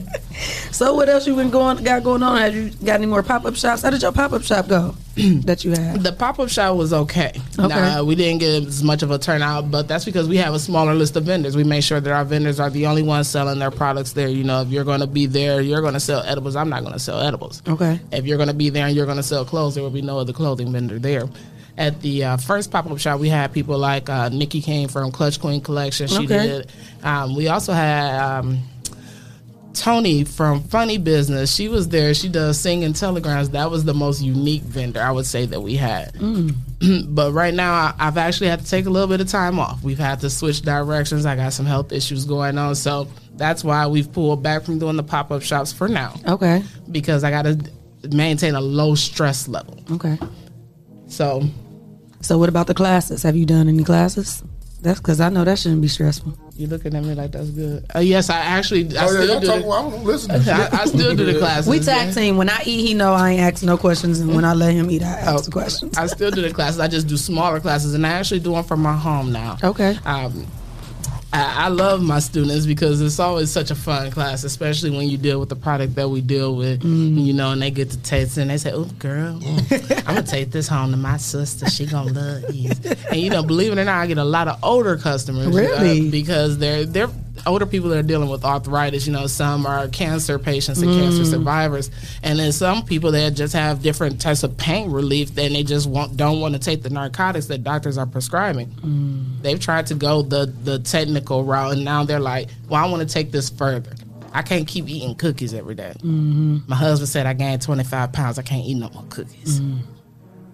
[0.72, 2.38] So what else you been going got going on?
[2.40, 3.82] Have you got any more pop up shops?
[3.82, 4.96] How did your pop up shop go?
[5.16, 6.02] that you had.
[6.04, 7.32] The pop up shop was okay.
[7.58, 7.68] Okay.
[7.68, 10.60] Nah, we didn't get as much of a turnout, but that's because we have a
[10.60, 11.56] smaller list of vendors.
[11.56, 14.28] We make sure that our vendors are the only ones selling their products there.
[14.28, 16.56] You know, if you're going to be there, you're going to sell edibles.
[16.56, 17.62] I'm not going to sell edibles.
[17.68, 18.00] Okay.
[18.12, 20.02] If you're going to be there and you're going to sell clothes, there will be
[20.02, 21.24] no other clothing vendor there.
[21.78, 25.12] At the uh, first pop up shop, we had people like uh, Nikki Kane from
[25.12, 26.08] Clutch Queen Collection.
[26.08, 26.48] She Okay.
[26.48, 26.72] did.
[27.04, 28.20] Um, we also had.
[28.20, 28.60] Um,
[29.80, 32.14] Tony from Funny Business, she was there.
[32.14, 33.50] She does singing telegrams.
[33.52, 36.14] That was the most unique vendor I would say that we had.
[36.16, 36.56] Mm.
[37.16, 39.84] but right now, I- I've actually had to take a little bit of time off.
[39.84, 41.26] We've had to switch directions.
[41.26, 44.96] I got some health issues going on, so that's why we've pulled back from doing
[44.98, 46.14] the pop up shops for now.
[46.28, 46.64] Okay.
[46.92, 47.72] Because I got to
[48.12, 49.80] maintain a low stress level.
[49.92, 50.18] Okay.
[51.08, 51.44] So,
[52.22, 53.24] So what about the classes?
[53.24, 54.44] Have you done any classes?
[54.82, 56.38] That's because I know that shouldn't be stressful.
[56.58, 57.86] You looking at me like that's good.
[57.96, 58.98] Uh, yes, I actually.
[58.98, 59.48] I Oh, yeah, still y'all do.
[59.48, 60.32] talking- the- I don't listen.
[60.50, 61.68] I, I still do the classes.
[61.70, 62.14] We tag yeah.
[62.14, 62.38] team.
[62.38, 64.90] When I eat, he know I ain't ask no questions, and when I let him
[64.92, 65.98] eat, I Oh, ask the questions.
[65.98, 66.80] I still do the classes.
[66.80, 69.58] I just do smaller classes, and I actually do them from my home now.
[69.64, 69.98] Okay.
[70.06, 70.46] Um,
[71.34, 75.18] I, I love my students because it's always such a fun class, especially when you
[75.18, 76.82] deal with the product that we deal with.
[76.84, 77.26] Mm.
[77.26, 79.40] You know, and they get to taste it, and they say, "Oh, girl,
[79.72, 81.70] I'm gonna take this home to my sister.
[81.70, 82.80] She gonna love these."
[83.12, 85.52] And you know, believe it or not, I get a lot of older customers, uh,
[85.52, 86.10] Really?
[86.10, 87.10] because they're they're
[87.48, 89.08] older people that are dealing with arthritis.
[89.08, 91.32] You know, some are cancer patients and cancer Mm.
[91.32, 91.90] survivors,
[92.22, 95.88] and then some people that just have different types of pain relief, and they just
[95.88, 98.70] want don't want to take the narcotics that doctors are prescribing.
[99.42, 103.08] They've tried to go the the technical route, and now they're like, "Well, I want
[103.08, 103.92] to take this further.
[104.34, 106.58] I can't keep eating cookies every day." Mm-hmm.
[106.68, 108.38] My husband said I gained 25 pounds.
[108.38, 109.62] I can't eat no more cookies.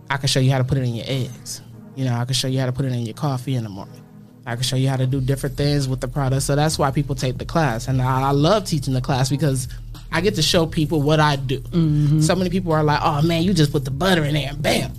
[0.09, 1.61] I can show you how to put it in your eggs.
[1.95, 3.69] You know, I can show you how to put it in your coffee in the
[3.69, 3.99] morning.
[4.45, 6.43] I can show you how to do different things with the product.
[6.43, 7.87] So that's why people take the class.
[7.87, 9.67] And I, I love teaching the class because
[10.11, 11.59] I get to show people what I do.
[11.59, 12.19] Mm-hmm.
[12.21, 14.61] So many people are like, oh man, you just put the butter in there and
[14.61, 14.91] bam.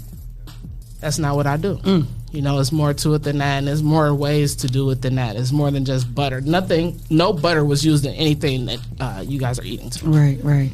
[1.00, 1.76] That's not what I do.
[1.76, 2.06] Mm.
[2.32, 5.02] You know, it's more to it than that, and there's more ways to do it
[5.02, 5.36] than that.
[5.36, 6.40] It's more than just butter.
[6.40, 9.90] Nothing, no butter was used in anything that uh, you guys are eating.
[9.90, 10.06] Today.
[10.06, 10.72] Right, right.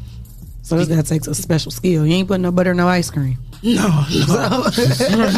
[0.63, 2.07] So this guy takes a special skill.
[2.07, 3.39] You ain't putting no butter no ice cream.
[3.63, 4.65] No, no,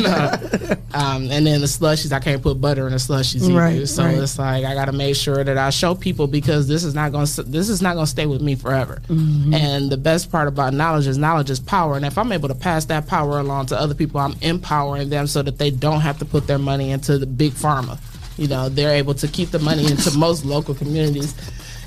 [0.01, 0.77] no.
[0.95, 3.59] Um, and then the slushies, I can't put butter in the slushies either.
[3.59, 4.17] Right, so right.
[4.17, 7.11] it's like I got to make sure that I show people because this is not
[7.11, 9.03] going to this is not going to stay with me forever.
[9.09, 9.55] Mhm.
[9.55, 11.97] And the best part about knowledge is knowledge is power.
[11.97, 15.27] And if I'm able to pass that power along to other people, I'm empowering them
[15.27, 17.99] so that they don't have to put their money into the big pharma.
[18.39, 21.35] You know, they're able to keep the money into most local communities.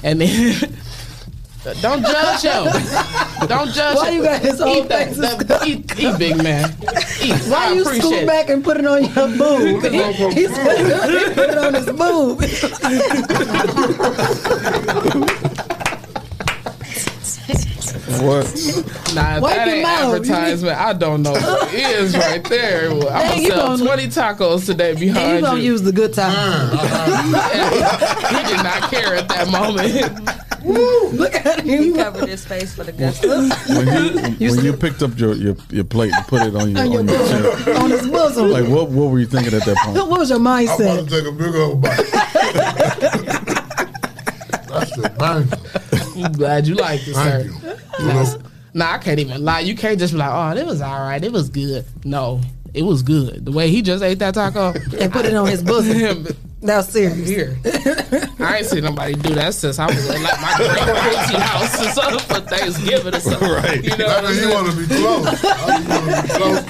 [0.03, 0.77] And then
[1.81, 3.47] don't judge him.
[3.47, 4.15] Don't judge Why him.
[4.15, 6.69] you got his whole eat that, face that- eat, eat, big man.
[7.21, 7.33] Eat.
[7.49, 8.27] Why I you scoot it.
[8.27, 9.83] back and put it on your boob?
[9.91, 9.99] he,
[10.41, 13.45] he said he put it on his boob.
[18.21, 18.45] What?
[19.15, 20.15] Nah, Wipe that ain't mouth.
[20.15, 20.77] advertisement.
[20.77, 21.31] I don't know.
[21.31, 22.91] what it is right there.
[22.91, 25.71] I'm Dang, gonna sell gonna- twenty tacos today And you behind gonna you.
[25.71, 26.69] use the good time.
[26.77, 26.77] he
[28.53, 30.54] did not care at that moment.
[30.65, 31.83] Look at him.
[31.83, 33.27] He covered his face for the gusto.
[33.73, 36.79] When you when you picked up your, your, your plate and put it on your
[36.81, 38.49] On on your your, chest, On his bosom.
[38.51, 39.95] like what what were you thinking at that point?
[40.09, 40.79] What was your mindset?
[40.79, 41.09] I'm about mindset?
[41.09, 41.97] to take a big old bite.
[44.67, 46.23] That's the bang.
[46.25, 47.77] I'm glad you like it, Thank sir.
[47.99, 48.05] you.
[48.07, 48.25] Nah,
[48.73, 49.59] nah, I can't even lie.
[49.61, 51.23] You can't just be like, "Oh, it was all right.
[51.23, 52.41] It was good." No,
[52.73, 53.45] it was good.
[53.45, 56.27] The way he just ate that taco And put it on his bosom.
[56.61, 57.29] That's serious.
[57.29, 57.57] Here,
[58.39, 61.79] I ain't seen nobody do that since I was at like my great auntie house
[61.79, 63.49] or something for Thanksgiving or something.
[63.49, 63.83] Right.
[63.83, 65.43] You know I what I'm mean, you want to be close.
[65.45, 66.63] I want to be close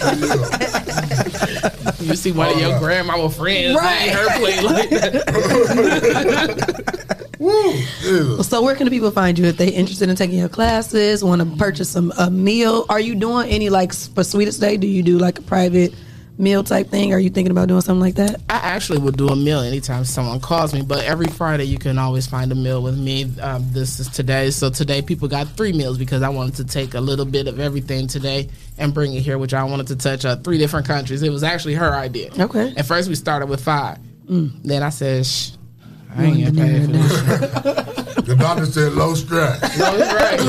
[1.96, 4.08] to You You see one of your grandmama friends Right.
[4.08, 5.26] eat her plate like that.
[7.40, 8.44] you.
[8.44, 11.42] So where can the people find you if they interested in taking your classes, want
[11.42, 12.86] to purchase some a meal?
[12.90, 14.78] Are you doing any like for Sweetest Day?
[14.78, 15.94] Do you do like a private
[16.38, 17.14] meal type thing?
[17.14, 18.42] Are you thinking about doing something like that?
[18.50, 21.98] I actually would do a meal anytime someone calls me, but every Friday you can
[21.98, 23.32] always find a meal with me.
[23.42, 26.94] Um, this is today, so today people got three meals because I wanted to take
[26.94, 30.26] a little bit of everything today and bring it here, which I wanted to touch
[30.26, 31.24] uh, three different countries.
[31.24, 32.32] It was actually her idea.
[32.38, 32.74] Okay.
[32.76, 33.98] At first we started with five.
[34.28, 35.52] Then I said, Shh,
[36.16, 37.92] I ain't getting paid for this.
[38.26, 39.62] The doctor said low stress.
[39.78, 40.42] No, right.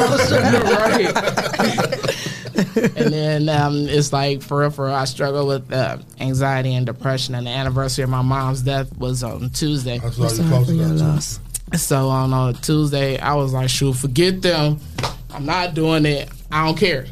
[1.13, 2.36] right.
[2.97, 6.87] and then um, it's like for real, for real, I struggle with uh, anxiety and
[6.87, 7.35] depression.
[7.35, 9.99] And the anniversary of my mom's death was on Tuesday.
[9.99, 11.41] That's why you posted that.
[11.73, 11.79] too.
[11.79, 14.79] So on a Tuesday, I was like, "Shoot, forget them.
[15.31, 16.31] I'm not doing it.
[16.51, 17.07] I don't care."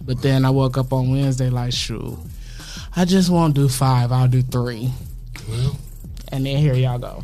[0.00, 2.18] But then I woke up on Wednesday like, "Shoot,
[2.96, 4.12] I just won't do five.
[4.12, 4.90] I'll do three.
[6.32, 7.22] And then here y'all go.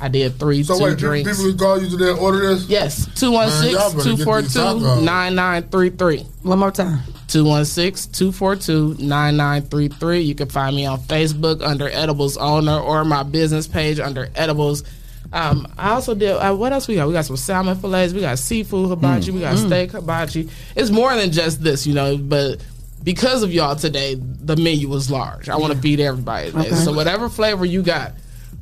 [0.00, 1.30] I did three, So two wait, people, drinks.
[1.30, 2.68] people who call you today order this?
[2.68, 5.02] Yes, Man, y'all better get these 216 tacos.
[5.02, 6.18] 9933.
[6.42, 7.00] One more time.
[7.28, 10.20] 216 242 9933.
[10.20, 14.84] You can find me on Facebook under Edibles Owner or my business page under Edibles.
[15.32, 17.06] Um, I also did, uh, what else we got?
[17.06, 19.66] We got some salmon fillets, we got seafood hibachi, we got Mm.
[19.66, 20.48] steak hibachi.
[20.74, 22.60] It's more than just this, you know, but
[23.04, 25.50] because of y'all today, the menu was large.
[25.50, 26.48] I want to feed everybody.
[26.50, 26.74] Okay.
[26.76, 28.12] So, whatever flavor you got,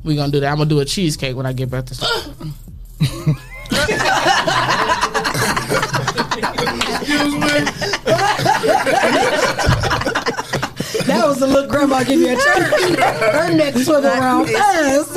[0.07, 0.49] we're going to do that.
[0.49, 2.33] I'm going to do a cheesecake when I get back to school.
[6.99, 7.47] Excuse me.
[11.07, 12.99] That was the look grandma give you a church.
[12.99, 15.15] Her neck swivel around fast.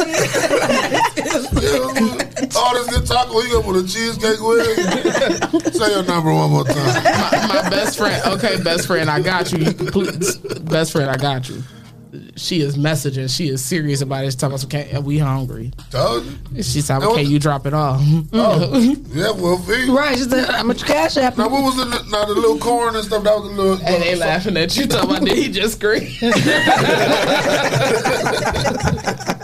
[2.57, 5.75] All oh, this good taco, you gonna put a cheesecake with it?
[5.75, 6.77] Say your number one more time.
[7.05, 8.23] my, my best friend.
[8.35, 9.73] Okay, best friend, I got you.
[9.73, 11.63] Please, best friend, I got you.
[12.37, 13.35] She is messaging.
[13.35, 14.29] She is serious about it.
[14.29, 15.73] She's talking about, okay, we hungry.
[15.91, 16.63] Told you.
[16.63, 18.01] She said, That was okay, you drop it off.
[18.33, 18.79] Oh,
[19.13, 19.89] yeah, well, feed.
[19.91, 22.97] Right, she said, "How much cash app?" Now, what was the now the little corn
[22.97, 23.23] and stuff?
[23.23, 23.87] That was the little.
[23.87, 24.87] And they laughing at you.
[24.87, 26.03] Talking about, did he just scream?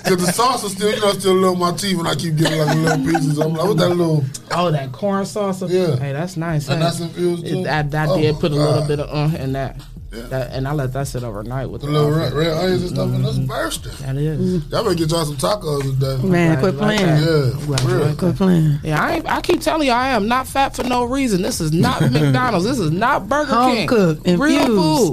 [0.06, 2.14] Cause the sauce is still, you know, still a little in my teeth when I
[2.14, 3.38] keep getting like little pieces.
[3.38, 4.24] I'm like, what that little?
[4.52, 5.62] Oh, that corn sauce.
[5.68, 5.96] Yeah.
[5.96, 6.68] Hey, that's nice.
[6.68, 6.84] And hey.
[6.84, 7.60] that's infused too?
[7.64, 8.88] It- I, I Oh, did put a little God.
[8.88, 9.80] bit of uh in that.
[10.10, 12.90] That- and I let that sit overnight with The the little red, red onions and
[12.92, 13.46] stuff, and that's mm-hmm.
[13.46, 13.92] bursting.
[14.06, 14.62] That is.
[14.62, 14.72] Mm-hmm.
[14.74, 16.26] Y'all better get y'all some tacos today.
[16.26, 17.00] Man, quit playing.
[17.00, 17.98] Yeah, Glad for real.
[18.06, 18.78] like Quit playing.
[18.82, 21.42] Yeah, I, ain't, I keep telling you, I am not fat for no reason.
[21.42, 22.64] This is not McDonald's.
[22.66, 23.88] This is not Burger Home King.
[23.88, 24.68] cooked, Real infused.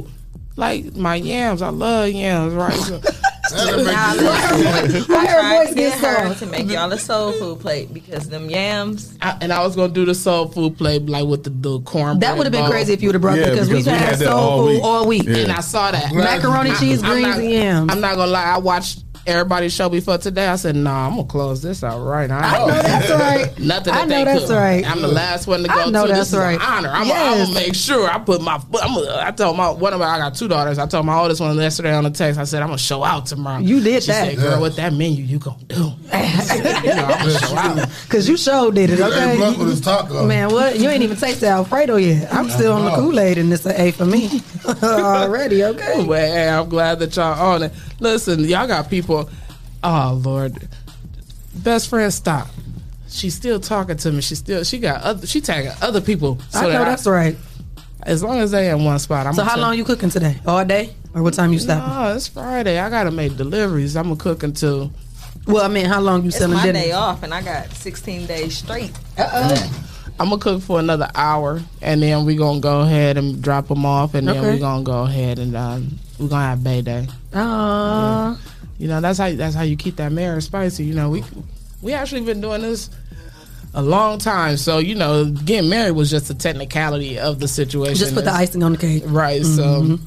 [0.05, 0.11] food.
[0.55, 3.01] Like my yams, I love yams, right?
[3.49, 7.93] So- I Her tried voice to get her to make y'all a soul food plate
[7.93, 9.17] because them yams.
[9.21, 12.19] I, and I was gonna do the soul food plate like with the, the corn.
[12.19, 13.93] That would have been crazy if you would have brought Yeah, it because, because we've
[13.93, 14.83] we had, had that soul all food week.
[14.83, 15.23] all week.
[15.25, 15.35] Yeah.
[15.37, 17.91] And I saw that Macaroni, cheese, I'm greens, not- and yams.
[17.91, 18.43] I'm not gonna lie.
[18.45, 20.47] I watched everybody show me for today.
[20.47, 22.39] I said, nah, I'm gonna close this out right now.
[22.39, 23.09] I know that's
[23.49, 23.59] right.
[23.59, 24.55] Nothing I that know they that's could.
[24.55, 24.85] right.
[24.89, 26.13] I'm the last one to go I know to.
[26.13, 26.55] that's this right.
[26.55, 26.89] is an honor.
[26.89, 27.47] I'm, Yes.
[27.47, 28.83] gonna make sure I put my foot.
[28.83, 30.77] I'm a, I told my one of my I got two daughters.
[30.79, 32.39] I told my oldest one yesterday on the text.
[32.39, 33.61] I said I'm gonna show out tomorrow.
[33.61, 34.27] You did she that.
[34.29, 34.59] Said, Girl, Yeah.
[34.59, 35.75] what that menu you gonna do?
[36.53, 37.89] you know, gonna show out.
[38.09, 39.29] Cause you sure did it, okay?
[39.31, 40.25] ain't blunt with his taco.
[40.25, 40.79] Man, what?
[40.79, 42.33] You ain't even tasted Alfredo yet.
[42.33, 42.91] I'm still on the.
[42.93, 44.41] Kool Aid, and it's an A for me
[44.83, 45.63] already.
[45.63, 46.03] Okay.
[46.03, 47.73] Well, hey, I'm glad that y'all on it.
[48.03, 49.29] Listen, y'all got people.
[49.81, 50.67] Oh Lord,
[51.55, 52.49] best friend, stop.
[53.07, 54.19] She's still talking to me.
[54.21, 55.25] She still she got other.
[55.25, 56.37] She tagging other people.
[56.53, 57.37] I know that that's right.
[58.01, 60.35] As long as they in one spot, I'm so how long you cooking today?
[60.45, 61.87] All day, or what time you stopping?
[61.93, 62.77] No, it's Friday.
[62.77, 63.95] I gotta make deliveries.
[63.95, 64.91] I'm gonna cook until.
[65.47, 66.79] Well, I mean, how long you It's selling my dinner?
[66.79, 68.91] day off, and I got 16 days straight.
[69.17, 69.85] Uh oh.
[70.19, 73.85] I'm gonna cook for another hour, and then we gonna go ahead and drop them
[73.85, 74.53] off, and then Okay.
[74.55, 77.07] we gonna go ahead and um, we're gonna have Bay Day.
[77.33, 78.37] Aww.
[78.79, 80.83] You know that's how that's how you keep that marriage spicy.
[80.85, 81.23] You know we
[81.81, 82.89] we actually been doing this
[83.73, 87.95] a long time, so you know getting married was just a technicality of the situation.
[87.95, 89.03] Just put the icing on the cake.
[89.05, 89.41] Right.
[89.41, 89.55] Mhm.
[89.55, 89.99] So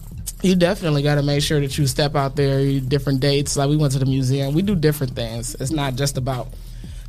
[0.43, 2.61] you definitely got to make sure that you step out there.
[2.61, 3.57] You different dates.
[3.57, 4.55] Like we went to the museum.
[4.55, 5.55] We do different things.
[5.59, 6.49] It's not just about.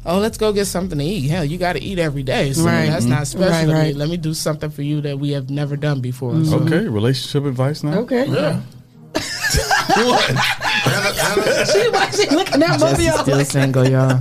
[0.06, 1.28] Oh, let's go get something to eat.
[1.28, 2.54] Hell, you got to eat every day.
[2.54, 2.86] So Right.
[2.88, 3.74] that's not special Right, to me.
[3.74, 3.96] right.
[3.96, 6.42] Let me do something for you that we have never done before.
[6.46, 8.00] So- Okay, relationship advice now.
[8.00, 8.26] Okay.
[8.30, 8.62] Yeah.
[11.72, 13.18] She watching looking at both of Jesse's y'all.
[13.24, 14.20] still like- single, y'all.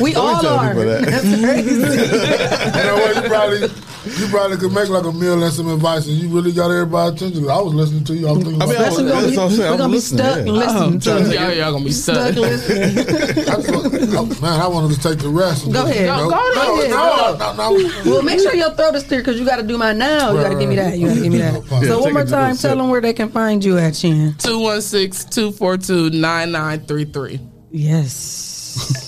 [0.00, 0.74] We Don't all tell are.
[0.74, 1.04] that.
[1.06, 1.70] That's crazy.
[2.78, 3.22] you know what?
[3.22, 3.68] You probably
[4.16, 7.20] you probably could make like a meal and some advice, and you really got everybody's
[7.20, 7.48] attention.
[7.50, 8.28] I was listening to you.
[8.28, 8.62] I was thinking.
[8.62, 9.58] I mean, about that's what I'm saying.
[9.58, 10.52] We're I gonna be stuck yeah.
[10.52, 12.32] listening to y'all, y'all gonna be stuck.
[12.32, 14.16] Stuck listening.
[14.16, 15.70] oh, man, I wanted to take the rest.
[15.72, 16.00] Go ahead.
[16.00, 16.90] you Go- go ahead.
[16.90, 19.78] No, no, no, Well, make sure your throat is clear because you got to do
[19.78, 20.32] mine now.
[20.32, 20.98] You got to give me that.
[20.98, 21.64] You got to give me that.
[21.70, 24.34] Yeah, so one more time, tell them where they can find you at, Chin.
[24.38, 27.40] 216 242 9933.
[27.70, 29.04] Yes.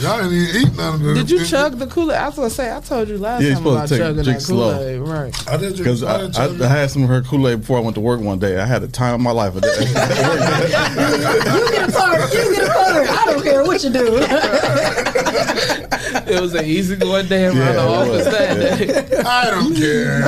[0.00, 1.18] Y'all didn't even eat none of this.
[1.18, 2.16] Did you chug the Kool Aid?
[2.18, 4.26] I was gonna say I told you last Yeah, time about to take chugging that
[4.26, 4.42] Kool Aid.
[4.42, 4.98] slow.
[5.00, 5.48] Right.
[5.48, 7.94] I did Because I, I, I had some of her Kool Aid before I went
[7.96, 8.58] to work one day.
[8.58, 9.54] I had a time of my life.
[9.60, 9.70] You get
[11.88, 12.32] a card.
[12.32, 13.06] You get a card.
[13.08, 14.18] I don't care what you do.
[16.32, 18.34] It was an easy going day around Yeah, the office was.
[18.36, 19.22] that day.
[19.24, 20.20] I don't care.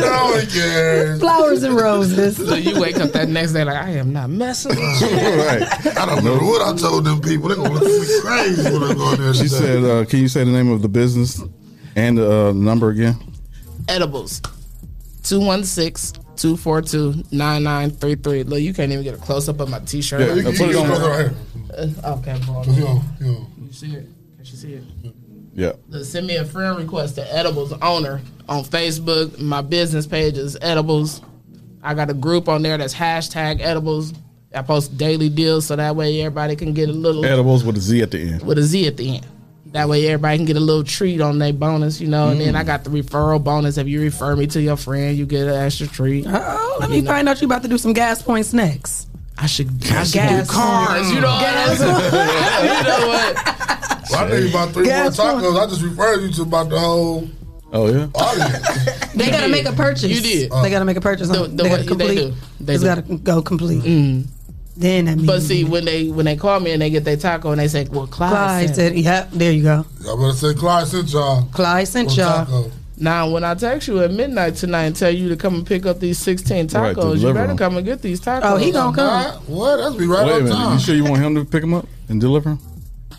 [0.00, 1.20] no one cares.
[1.20, 2.36] Flowers and roses.
[2.36, 5.08] So you wake up that next day like I am not messing with you.
[5.46, 5.62] right.
[5.98, 7.48] I don't know what I told them people.
[7.48, 9.34] They're gonna look crazy when I go in there.
[9.34, 11.42] She said, uh, "Can you say the name of the business
[11.96, 13.16] and the uh, number again?"
[13.88, 14.40] Edibles.
[15.24, 18.42] 216 242 9933.
[18.44, 20.20] Look, you can't even get a close up of my t shirt.
[20.20, 20.90] Yeah, put it on.
[20.90, 22.62] Uh, okay, bro.
[22.64, 23.46] Yo, yo.
[23.60, 24.06] You see it?
[24.36, 24.84] Can she see it?
[25.54, 25.72] Yeah.
[25.88, 29.38] Look, Send me a friend request to Edibles owner on Facebook.
[29.38, 31.22] My business page is Edibles.
[31.82, 34.12] I got a group on there that's hashtag Edibles.
[34.54, 37.80] I post daily deals so that way everybody can get a little Edibles with a
[37.80, 38.42] Z at the end.
[38.42, 39.26] with a Z at the end.
[39.72, 42.28] That way everybody can get a little treat on their bonus, you know.
[42.28, 42.58] And then Mm.
[42.58, 43.76] I got the referral bonus.
[43.76, 46.26] If you refer me to your friend, you get an extra treat.
[46.28, 49.08] Oh, let me find out you about to do some gas points next.
[49.36, 51.10] I should, I should Gas do cars.
[51.10, 52.04] You know, Gas what?
[52.62, 54.10] you know what?
[54.10, 55.60] Well, I think about three Gas more tacos.
[55.60, 57.28] I just referred you to about the whole
[57.72, 58.06] Oh yeah.
[58.14, 58.68] audience.
[59.14, 60.04] They got to make a purchase.
[60.10, 60.50] You did.
[60.62, 61.28] They got to make a purchase.
[61.28, 62.08] The- the they got to complete.
[62.08, 62.34] they do.
[62.60, 62.88] They it's do.
[62.88, 63.82] got to go complete.
[63.82, 64.26] Mm.
[64.76, 65.26] Then that means.
[65.26, 67.68] But see, when they when they call me and they get their taco and they
[67.68, 71.12] say, "Well, Clyde, Clyde said, said, "Yep, there you go." Y'all better say Clyde sent
[71.12, 71.42] y'all.
[71.52, 72.70] Clyde sent y'all.
[72.96, 75.84] Now, when I text you at midnight tonight and tell you to come and pick
[75.84, 77.56] up these 16 tacos, Right, you better them.
[77.56, 78.40] come and get these tacos.
[78.44, 79.32] Oh, he gonna come.
[79.46, 79.76] What?
[79.78, 80.54] That's be right Wait a on minute.
[80.54, 80.72] time.
[80.74, 82.58] You sure you want him to pick them up and deliver them?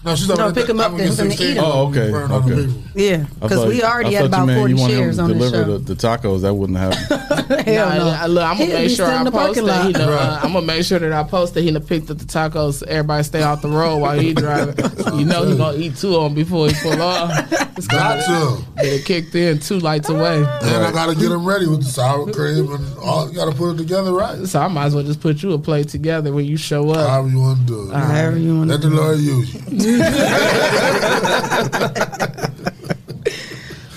[0.06, 1.58] No, she's No, pick 'em up I'm then gonna for them to eat 16.
[1.58, 1.64] 'em.
[1.66, 2.14] Oh, okay.
[2.14, 2.74] Okay.
[2.94, 4.92] Yeah, I because thought- we already I had thought about you meant forty you want
[4.94, 5.78] him shares to on this deliver show.
[5.80, 6.42] the, the tacos.
[6.42, 6.98] That wouldn't happen.
[7.66, 8.08] Hell Nah, no.
[8.10, 9.86] I- look, I'm He'll gonna be make sure still I in the post parking that.
[9.88, 10.00] He lot.
[10.00, 10.22] know, Right.
[10.22, 12.74] uh, I'm gonna make sure that I post that he done picked up the tacos.
[12.76, 14.76] So everybody stay off the road while he driving.
[15.20, 17.32] you know he gonna eat two of them before he pull off.
[17.78, 18.64] It's Got to.
[18.78, 20.38] Get it kicked in two lights away.
[20.38, 20.46] And
[20.86, 23.28] I gotta get them ready with the sour cream and all.
[23.28, 24.46] You gotta put it together right.
[24.48, 27.10] So I might as well just put you a plate together when you show up.
[27.10, 27.94] However you want to do it.
[27.96, 28.76] However you want to?
[28.78, 29.95] Let the Lord use you.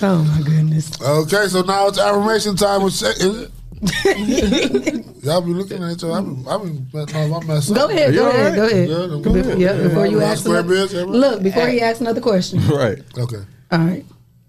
[0.01, 0.89] Oh my goodness.
[1.01, 3.07] Okay, so now it's affirmation time with Shay.
[3.09, 3.51] Is it?
[5.23, 6.13] Y'all be looking at each other.
[6.13, 7.75] I've been, I've been letting know if I mess up.
[7.77, 8.87] Go ahead, go ahead, go ahead.
[8.87, 9.59] Good, I'm Be- good.
[9.59, 12.65] yeah, before you ask another, biz, look before he asks another question.
[12.69, 12.99] right.
[13.17, 13.41] Okay.
[13.71, 14.05] All right.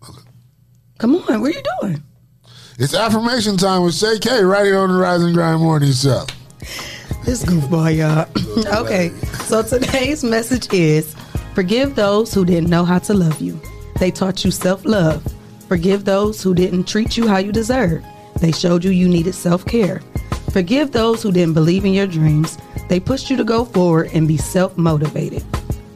[0.09, 0.21] Okay.
[0.99, 2.03] Come on, what are you doing?
[2.79, 6.25] It's affirmation time with Shay K right here on the Rising and Grind Morning Show.
[7.25, 8.29] This goofball, y'all.
[8.85, 9.11] okay,
[9.47, 11.15] so today's message is
[11.55, 13.61] forgive those who didn't know how to love you.
[13.99, 15.23] They taught you self love.
[15.69, 18.05] Forgive those who didn't treat you how you deserve.
[18.41, 20.01] They showed you you needed self care.
[20.53, 22.59] Forgive those who didn't believe in your dreams.
[22.89, 25.45] They pushed you to go forward and be self motivated.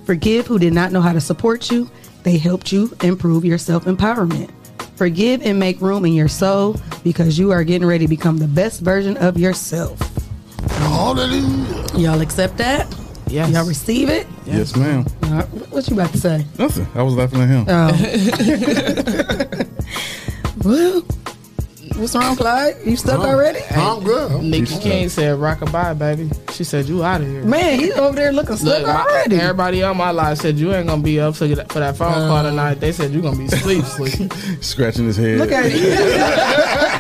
[0.05, 1.91] Forgive who did not know how to support you.
[2.23, 4.51] They helped you improve your self empowerment.
[4.97, 8.47] Forgive and make room in your soul because you are getting ready to become the
[8.47, 9.99] best version of yourself.
[10.71, 11.99] Hallelujah.
[11.99, 13.04] Y'all accept that?
[13.35, 13.51] Yes.
[13.51, 14.29] Y'all receive it?
[14.47, 15.05] Yes, ma'am.
[15.25, 16.47] All right, What you about to say?
[16.57, 16.87] Nothing.
[16.95, 17.67] I was laughing at him.
[17.67, 17.91] Oh.
[20.65, 21.01] well,
[22.01, 22.77] what's wrong, Clyde?
[22.87, 23.59] You stuck already?
[23.73, 24.41] I'm good.
[24.41, 26.31] Nikki King said rockabye, baby.
[26.53, 27.43] She said you out of here.
[27.43, 29.41] Man, he's over there looking stuck Look, my- already.
[29.41, 32.47] everybody on my live said you ain't gonna be up for, for that phone call
[32.47, 32.51] oh.
[32.51, 32.75] tonight.
[32.75, 34.33] They said you're gonna be sleep, sleep.
[34.63, 35.39] Scratching his head.
[35.39, 35.93] Look at you.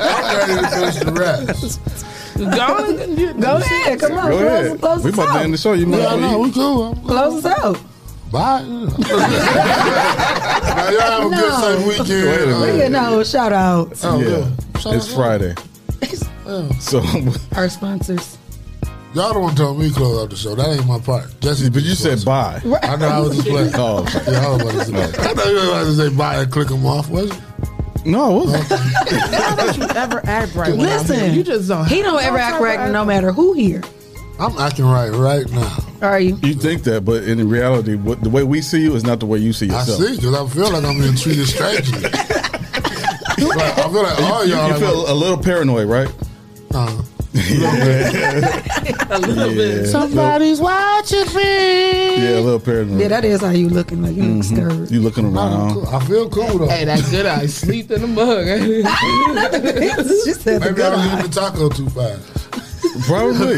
[0.03, 2.14] I'm ready to finish the rest.
[2.37, 4.81] Go, on, Go ahead, come on, Go close, ahead.
[4.81, 5.73] close We us about to end the show.
[5.75, 6.39] You might Yeah, as I well know.
[6.41, 6.95] We cool.
[7.07, 7.79] Close us out.
[8.33, 8.63] Bye.
[8.63, 8.79] now,
[10.91, 11.61] y'all have a good, No.
[11.61, 12.09] safe weekend.
[12.09, 12.77] Wait a minute.
[12.79, 13.93] Yeah, no, shout out.
[14.03, 14.25] Oh, yeah.
[14.25, 14.81] good.
[14.81, 15.15] Shout It's out.
[15.15, 15.55] Friday.
[16.47, 16.69] Yeah.
[16.79, 17.03] So,
[17.57, 18.39] Our sponsors.
[19.15, 20.55] Y'all don't want to tell me to close out the show.
[20.57, 21.41] That ain't my part.
[21.41, 22.61] Jesse, but you said bye.
[22.83, 23.53] I know I was just oh.
[23.53, 23.73] playing.
[23.77, 24.05] Oh.
[24.31, 25.03] Yeah, I was about to say.
[25.31, 27.09] I thought you were about to say bye and click them off.
[27.09, 27.41] Was it?
[28.05, 28.71] No, it wasn't.
[28.71, 30.71] Why don't you ever act right?
[30.71, 31.29] when I'm Listen, here?
[31.33, 31.87] you just don't.
[31.87, 33.83] He don't ever act right no matter who here.
[34.39, 35.77] I'm acting right right now.
[36.03, 36.37] Are you?
[36.43, 39.27] You think that, but in reality, what, the way we see you is not the
[39.27, 40.01] way you see yourself.
[40.01, 40.11] I yourself.
[40.11, 42.01] see, because I feel like I'm being treated strangely.
[42.03, 44.69] like, I feel like You, all you- y'all.
[44.69, 46.13] you feel a little paranoid, right?
[46.75, 47.03] uh,
[47.35, 49.83] A little bit.
[49.85, 49.91] Yeah.
[49.91, 52.17] Somebody's watching me.
[52.23, 53.01] Yeah, a little paranoid.
[53.01, 54.03] Yeah, that is how you looking.
[54.03, 54.45] Like you look Mhm.
[54.45, 54.91] scared.
[54.91, 55.87] You looking around.
[55.89, 56.69] I feel cool though.
[56.69, 58.47] Hey, that good eye sleep in the mug.
[60.25, 61.07] she said Maybe I'm eye.
[61.19, 62.23] eating the taco too fast.
[63.07, 63.57] Probably.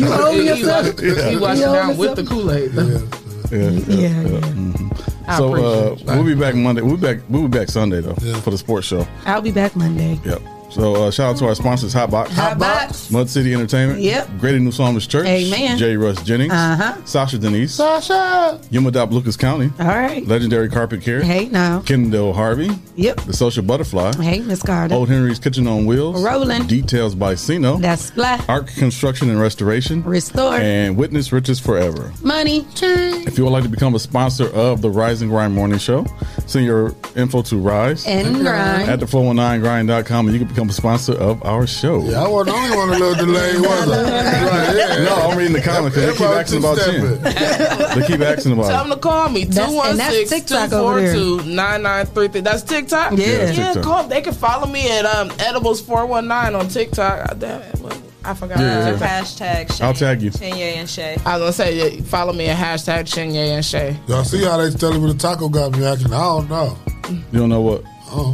[0.00, 0.98] You holding yourself?
[1.00, 2.24] He washed You down holding with the?
[2.24, 2.72] Kool Aid.
[2.72, 3.68] Yeah, yeah.
[3.70, 4.40] Yeah, yeah.
[4.40, 4.88] Mhm.
[5.28, 6.80] I So uh, we'll be back Monday.
[6.82, 7.18] We'll be back.
[7.28, 9.06] We'll be back Sunday though for the sports show.
[9.26, 10.18] I'll be back Monday.
[10.24, 10.40] Yep.
[10.72, 13.10] So uh, shout out to our sponsors, Hotbox, Hot box.
[13.10, 14.38] Mud City Entertainment, Yep.
[14.38, 15.76] Greater New Psalmist Church, Amen.
[15.76, 15.96] J.
[15.96, 16.96] Russ Jennings, Uh-huh.
[17.04, 18.58] Sasha Denise, Sasha.
[18.70, 20.26] UMADAOP Lucas County, All right.
[20.26, 21.80] Legendary Carpet Care, Hey now.
[21.80, 23.20] Kendall Harvey, Yep.
[23.22, 24.94] The Social Butterfly, Hey, Miss Carter.
[24.94, 26.66] Old Henry's Kitchen on Wheels, Rolling.
[26.66, 28.42] Details by Sino, That's flat.
[28.48, 30.54] Arc Construction and Restoration, Restore.
[30.56, 32.12] and Witness Riches Forever.
[32.22, 32.66] Money.
[32.80, 36.06] If you would like to become a sponsor of the Rise and Grind Morning Show,
[36.46, 38.88] send your info to Rise And grind.
[38.90, 42.02] at the 419grind.com and you can become a sponsor of our show.
[42.04, 44.02] Yeah, I wasn't the only one a little delayed, was I?
[44.52, 45.04] Right, yeah.
[45.04, 48.00] No, I'm reading the comments because they keep asking about 10.
[48.00, 49.44] They keep asking about Tell them to call me.
[49.44, 51.14] That's- and that's 216 TikTok over there.
[51.14, 53.12] 242 That's TikTok?
[53.12, 53.18] Yeah.
[53.26, 53.82] Yeah, that's Yeah, TikTok.
[53.84, 54.04] call.
[54.08, 57.30] They can follow me at um, Edibles419 on TikTok.
[57.30, 58.60] I, damn it, what- I forgot.
[58.60, 58.98] Yeah, yeah.
[59.20, 59.84] Hashtag Shay.
[59.84, 60.30] I'll tag you.
[60.30, 61.16] Chenye and Shay.
[61.26, 63.96] I was going to say, yeah, follow me at hashtag Shinye and Shay.
[64.06, 66.12] Y'all see how they telling me the taco got me acting?
[66.12, 66.78] I don't know.
[67.10, 67.82] You don't know what?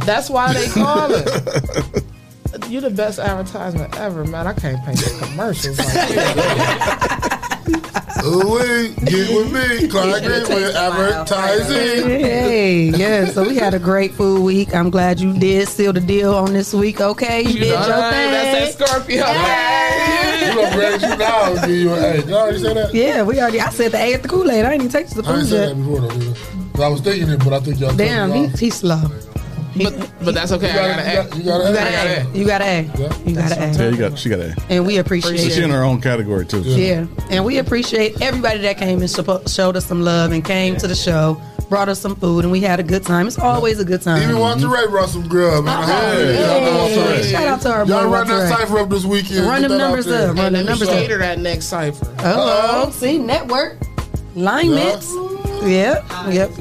[0.05, 1.09] That's why they call
[2.53, 2.69] it.
[2.69, 4.47] You're the best advertisement ever, man.
[4.47, 7.29] I can't pay the commercials like
[8.25, 12.09] Ooh, we get with me, Clark Greenway advertising.
[12.09, 13.25] Hey, yeah.
[13.27, 14.75] So we had a great food week.
[14.75, 16.99] I'm glad you did seal the deal on this week.
[16.99, 18.31] Okay, you, You did know, your hey, thing.
[18.31, 19.25] That's that Scorpio.
[20.49, 22.25] We gonna grade you now give you an A.
[22.27, 22.93] You already said that?
[22.93, 23.61] Yeah, we already.
[23.61, 24.65] I said the A at the Kool Aid.
[24.65, 26.09] I didn't even take to the I ain't food said that before though.
[26.09, 26.37] did
[26.81, 26.83] I?
[26.83, 27.89] I was thinking it, but I think y'all.
[27.89, 29.01] cut Damn, me he, he's slow.
[29.85, 30.73] But, but that's okay.
[30.73, 31.63] You I got got a- an you got- A.
[31.63, 31.91] you got You an got A.
[31.91, 32.37] an A.
[32.37, 33.29] You got an A.
[33.29, 34.17] You got an Yeah, you got.
[34.19, 34.55] She got a.
[34.69, 36.61] And we appreciate She's in her own category too.
[36.61, 40.75] Yeah, and we appreciate everybody that came and suppo- showed us some love and came
[40.77, 43.27] to the show, brought us some food, and we had a good time.
[43.27, 44.21] It's always a good time.
[44.23, 44.91] Even Walter Ray mm-hmm.
[44.91, 45.63] brought some grub.
[45.65, 45.77] Man.
[45.77, 47.23] Oh, hey, Y'all know Walter Ray.
[47.23, 49.45] shout out to our boy Y'all run Walter that cipher up this weekend.
[49.45, 50.35] Run Get them numbers up.
[50.35, 50.95] Run them numbers up.
[50.95, 52.13] Cater that next cipher.
[52.19, 53.77] Oh, see, network,
[54.35, 55.13] alignments.
[55.63, 56.51] Yep, yep.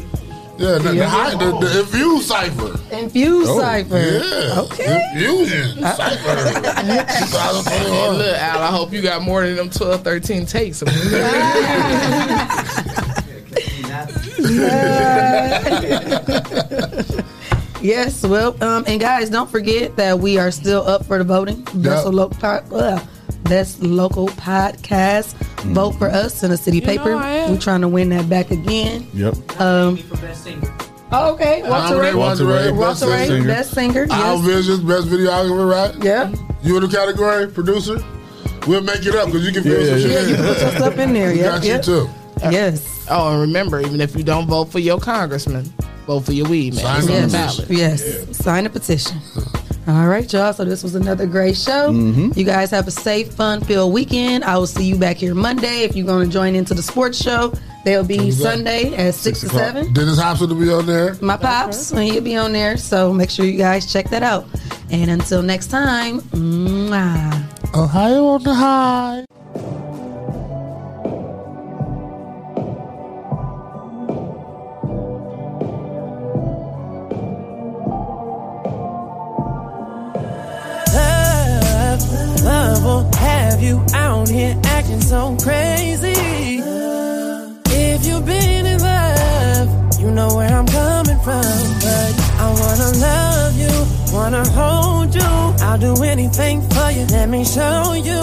[0.59, 1.09] Yeah, the, the, Yeah.
[1.09, 2.79] high, the, the infused cipher.
[2.91, 3.97] Infused Oh, cipher.
[3.97, 4.61] Yeah.
[4.63, 5.11] Okay.
[5.15, 6.75] Infusion cipher.
[6.89, 8.19] Hey, 2021.
[8.19, 10.83] look, Al, I hope you got more than them 12, 13 takes.
[17.81, 21.63] Yes, well, um, and guys, don't forget that we are still up for the voting.
[21.75, 22.13] Best, Yep.
[22.13, 22.99] local, uh,
[23.45, 25.35] best local podcast.
[25.75, 27.11] Vote for us in a city paper.
[27.13, 27.53] know I am.
[27.53, 29.07] We're trying to win that back again.
[29.15, 29.61] Yep.
[29.61, 29.99] Um,
[31.13, 32.15] oh, okay, Walter Ray.
[32.15, 33.47] Walter Ray, Walter Ray, singer.
[33.47, 34.07] best singer.
[34.11, 34.41] Our Yes.
[34.45, 36.05] Visions, best videographer, right?
[36.05, 36.33] Yeah.
[36.63, 37.99] You in the category, producer?
[38.67, 40.29] We'll make it up because you can feel Yeah, some yeah, shit.
[40.29, 41.33] Yeah, you put your stuff in there.
[41.33, 41.77] We Yeah, got yeah.
[41.77, 42.09] you too.
[42.51, 43.07] Yes.
[43.11, 45.65] Oh, and remember, even if you don't vote for your congressman,
[46.07, 46.85] vote for your weed man.
[46.85, 47.57] Sign It's on the the Yes.
[47.57, 47.71] ballot.
[48.31, 48.37] Yes.
[48.37, 49.19] Sign a petition.
[49.89, 50.53] All right, y'all.
[50.53, 51.91] So this was another great show.
[51.91, 52.39] Mm-hmm.
[52.39, 54.45] You guys have a safe, fun-filled weekend.
[54.45, 55.81] I will see you back here Monday.
[55.81, 57.55] If you're going to join into the sports show,
[57.87, 58.57] they'll be Who's that?
[58.57, 59.91] Sunday at six, to seven.
[59.95, 61.15] Dennis Hopson will be on there.
[61.23, 62.77] My pops, and he'll be on there.
[62.77, 64.47] So make sure you guys check that out.
[64.91, 67.75] And until next time, mwah.
[67.75, 69.25] Ohio on the high.
[83.69, 86.17] You out here acting so crazy.
[87.67, 91.59] If you've been in love, you know where I'm coming from.
[91.85, 92.13] But
[92.45, 93.75] I wanna love you,
[94.17, 95.33] wanna hold you.
[95.67, 97.05] I'll do anything for you.
[97.17, 98.21] Let me show you.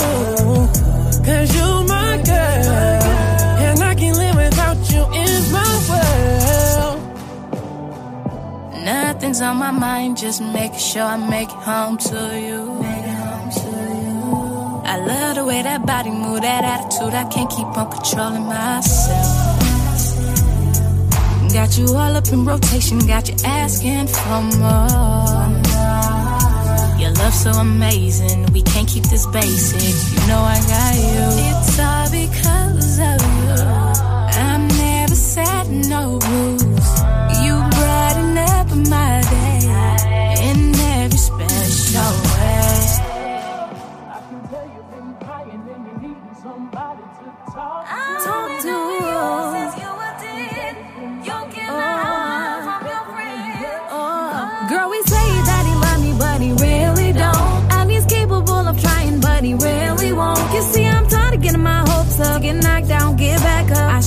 [1.28, 3.04] Cause you my girl.
[3.66, 6.98] And I can't live without you in my world.
[8.84, 12.85] Nothing's on my mind, just making sure I make it home to you.
[14.96, 17.14] I love the way that body move, that attitude.
[17.14, 19.60] I can't keep on controlling myself.
[21.52, 25.52] Got you all up in rotation, got you asking for more.
[26.98, 29.96] Your love so amazing, we can't keep this basic.
[30.14, 31.26] You know I got you.
[31.50, 33.52] It's all because of you.
[34.48, 36.90] I'm never sad, no rules.
[37.44, 39.45] You brighten up my day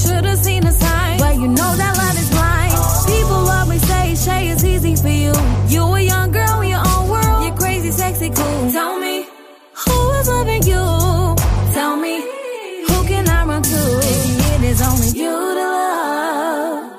[0.06, 0.22] back up.
[0.22, 2.72] I should have seen the sign, but you know that love is blind.
[3.06, 5.32] People always say, Shay, it's easy for you.
[5.68, 8.70] You a young girl in your own world, you're crazy, sexy, cool.
[8.72, 9.26] Tell me,
[9.74, 11.36] who is loving you?
[11.74, 12.20] Tell me,
[12.86, 13.98] who can I run to?
[13.98, 16.92] If it is only you to love.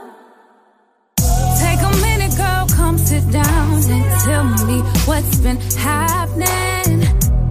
[1.59, 7.07] Take a minute, girl, come sit down and tell me what's been happening.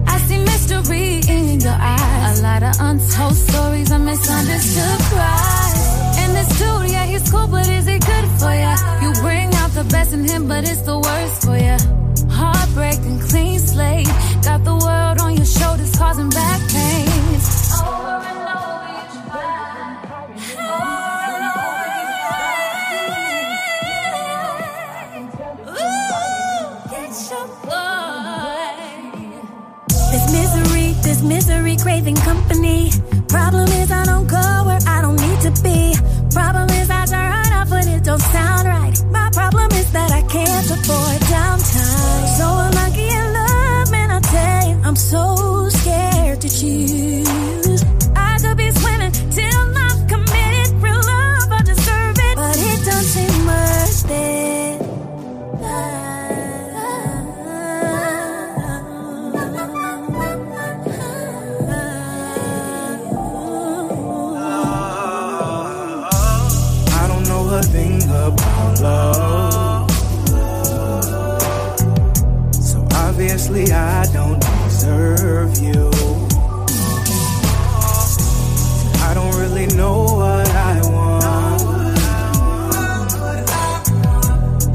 [0.07, 6.17] I see mystery in your eyes, a lot of untold stories, misunderstood cries.
[6.21, 8.73] And this dude, yeah, he's cool, but is he good for ya?
[9.03, 11.77] You bring out the best in him, but it's the worst for ya.
[12.39, 14.07] Heartbreaking, clean slate,
[14.47, 17.45] got the world on your shoulders, causing back pains.
[17.81, 19.59] Over and over, you try.
[30.11, 32.91] This misery, this misery craving company.
[33.29, 35.93] Problem is I don't go where I don't need to be.
[36.33, 38.95] Problem is I turn up but it don't sound right.
[39.11, 42.27] My problem is that I can't afford downtime.
[42.37, 47.83] So unlucky in love, man, I tell you, I'm so scared to choose.
[48.15, 48.71] I could be
[73.71, 75.91] I don't deserve you.
[79.01, 81.61] I don't really know what I want.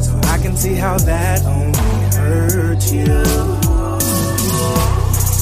[0.02, 1.78] So I can see how that only
[2.16, 3.06] hurts you.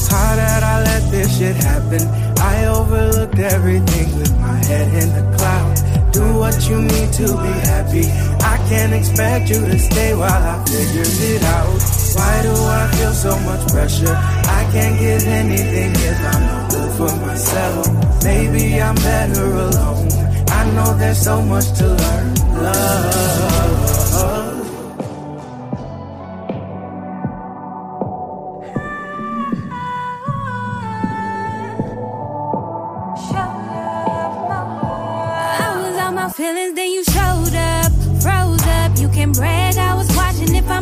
[0.09, 2.01] How that I let this shit happen.
[2.39, 5.72] I overlooked everything with my head in the clouds.
[6.13, 8.05] Do what you need to be happy.
[8.45, 11.79] I can't expect you to stay while I figure it out.
[12.15, 14.15] Why do I feel so much pressure?
[14.59, 17.87] I can't give anything if I'm not good for myself.
[18.23, 20.07] Maybe I'm better alone.
[20.49, 22.35] I know there's so much to learn.
[22.63, 24.42] Love.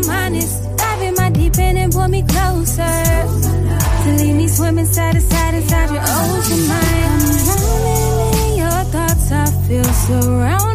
[0.03, 0.63] I'm honest.
[0.77, 2.81] Dive in my deep end and pull me closer.
[4.03, 7.21] To leave me swimming side to side inside your ocean mind.
[7.21, 10.70] I'm drowning in your thoughts, I feel surrounded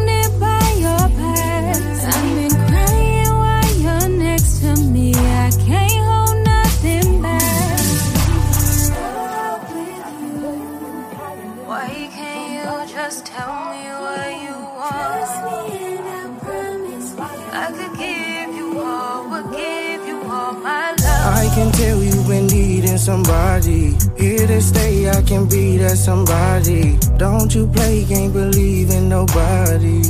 [23.07, 23.95] somebody.
[24.17, 26.97] Here to stay, I can be that somebody.
[27.15, 30.01] Don't you play, can't believe in nobody.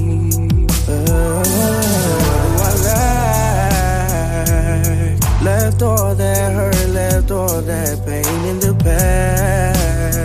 [0.90, 1.44] Uh,
[2.68, 3.18] I lied.
[5.44, 10.18] Left all that hurt, left all that pain in the past.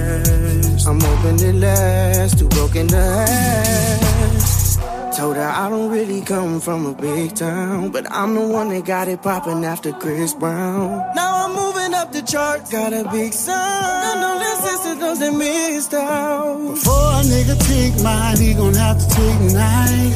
[0.89, 4.81] I'm hoping it lasts, too broken to ask.
[5.19, 8.86] Told her I don't really come from a big town, but I'm the one that
[8.86, 11.03] got it poppin' after Chris Brown.
[11.15, 11.32] Now
[12.03, 13.57] Up the charts, got a big sound.
[13.57, 16.59] I know that sister doesn't missed out.
[16.74, 20.11] Before a nigga take mine, he gon' have to take nine.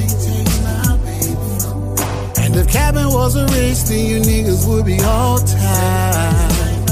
[2.42, 6.90] And if cabin was a race, then you niggas would be all tied.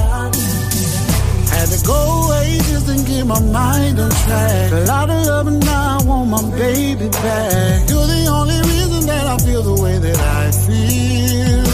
[1.51, 4.71] Had to go away just to get my mind on track.
[4.71, 7.91] A lot of love and now I want my baby back.
[7.91, 11.74] You're the only reason that I feel the way that I feel.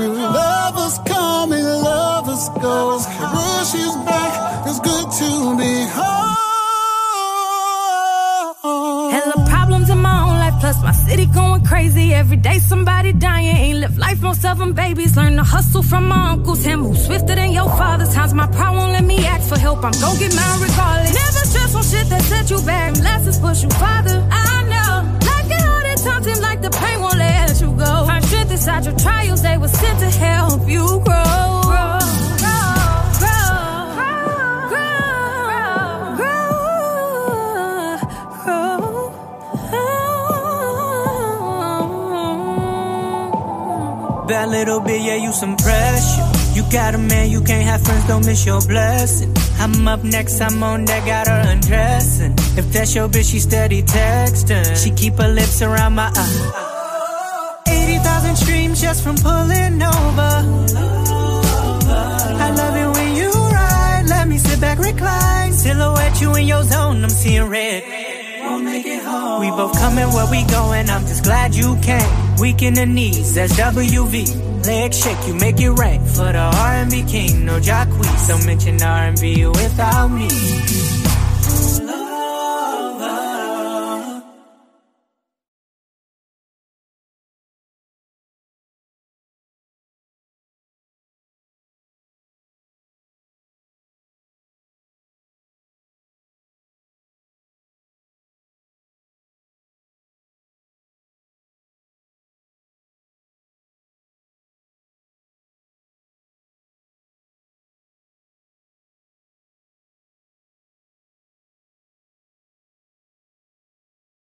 [0.00, 0.16] Through.
[0.16, 2.98] Lovers come and lovers go.
[3.36, 4.32] Rush is back.
[4.68, 5.28] It's good to
[5.60, 6.36] be home.
[9.14, 12.14] Hella problems in my own life, plus my city going crazy.
[12.14, 13.56] Every day somebody dying.
[13.66, 15.16] Ain't live life, most of them babies.
[15.16, 16.64] Learn to hustle from my uncles.
[16.64, 18.06] Him who's swifter than your father.
[18.06, 19.84] Times my pride won't let me ask for help.
[19.84, 21.14] I'm gon' get mine regardless.
[21.20, 22.96] Never stress on shit that set you back.
[22.96, 24.18] Lessons push you farther.
[24.30, 24.92] I know.
[25.28, 27.49] Like it all the times, seem like the pain won't let.
[28.60, 29.40] Inside your trials.
[29.40, 31.62] They were sent to help you grow.
[31.64, 31.98] grow,
[33.16, 33.40] grow,
[34.68, 34.92] grow,
[36.18, 36.36] grow,
[38.44, 39.08] grow,
[44.10, 44.26] grow.
[44.28, 46.28] Bad little bit, yeah, you some pressure.
[46.52, 49.34] You got a man, you can't have friends, don't miss your blessing.
[49.58, 52.34] I'm up next, I'm on that, got her undressing.
[52.58, 54.76] If that's your bitch, she steady texting.
[54.76, 56.69] She keep her lips around my eye.
[58.80, 60.32] 80,000 streams just from pulling over.
[62.42, 65.52] I love it when you ride, let me sit back, recline.
[65.52, 67.82] Silhouette you in your zone, I'm seeing red.
[68.40, 69.40] Won't make it home.
[69.40, 72.36] We both coming where we going, I'm just glad you came.
[72.38, 74.66] Weak in the knees, that's WV.
[74.66, 76.00] Leg shake, you make it rain.
[76.04, 78.28] For the R&B king, no Jacquees.
[78.28, 80.28] Don't mention R&B without me.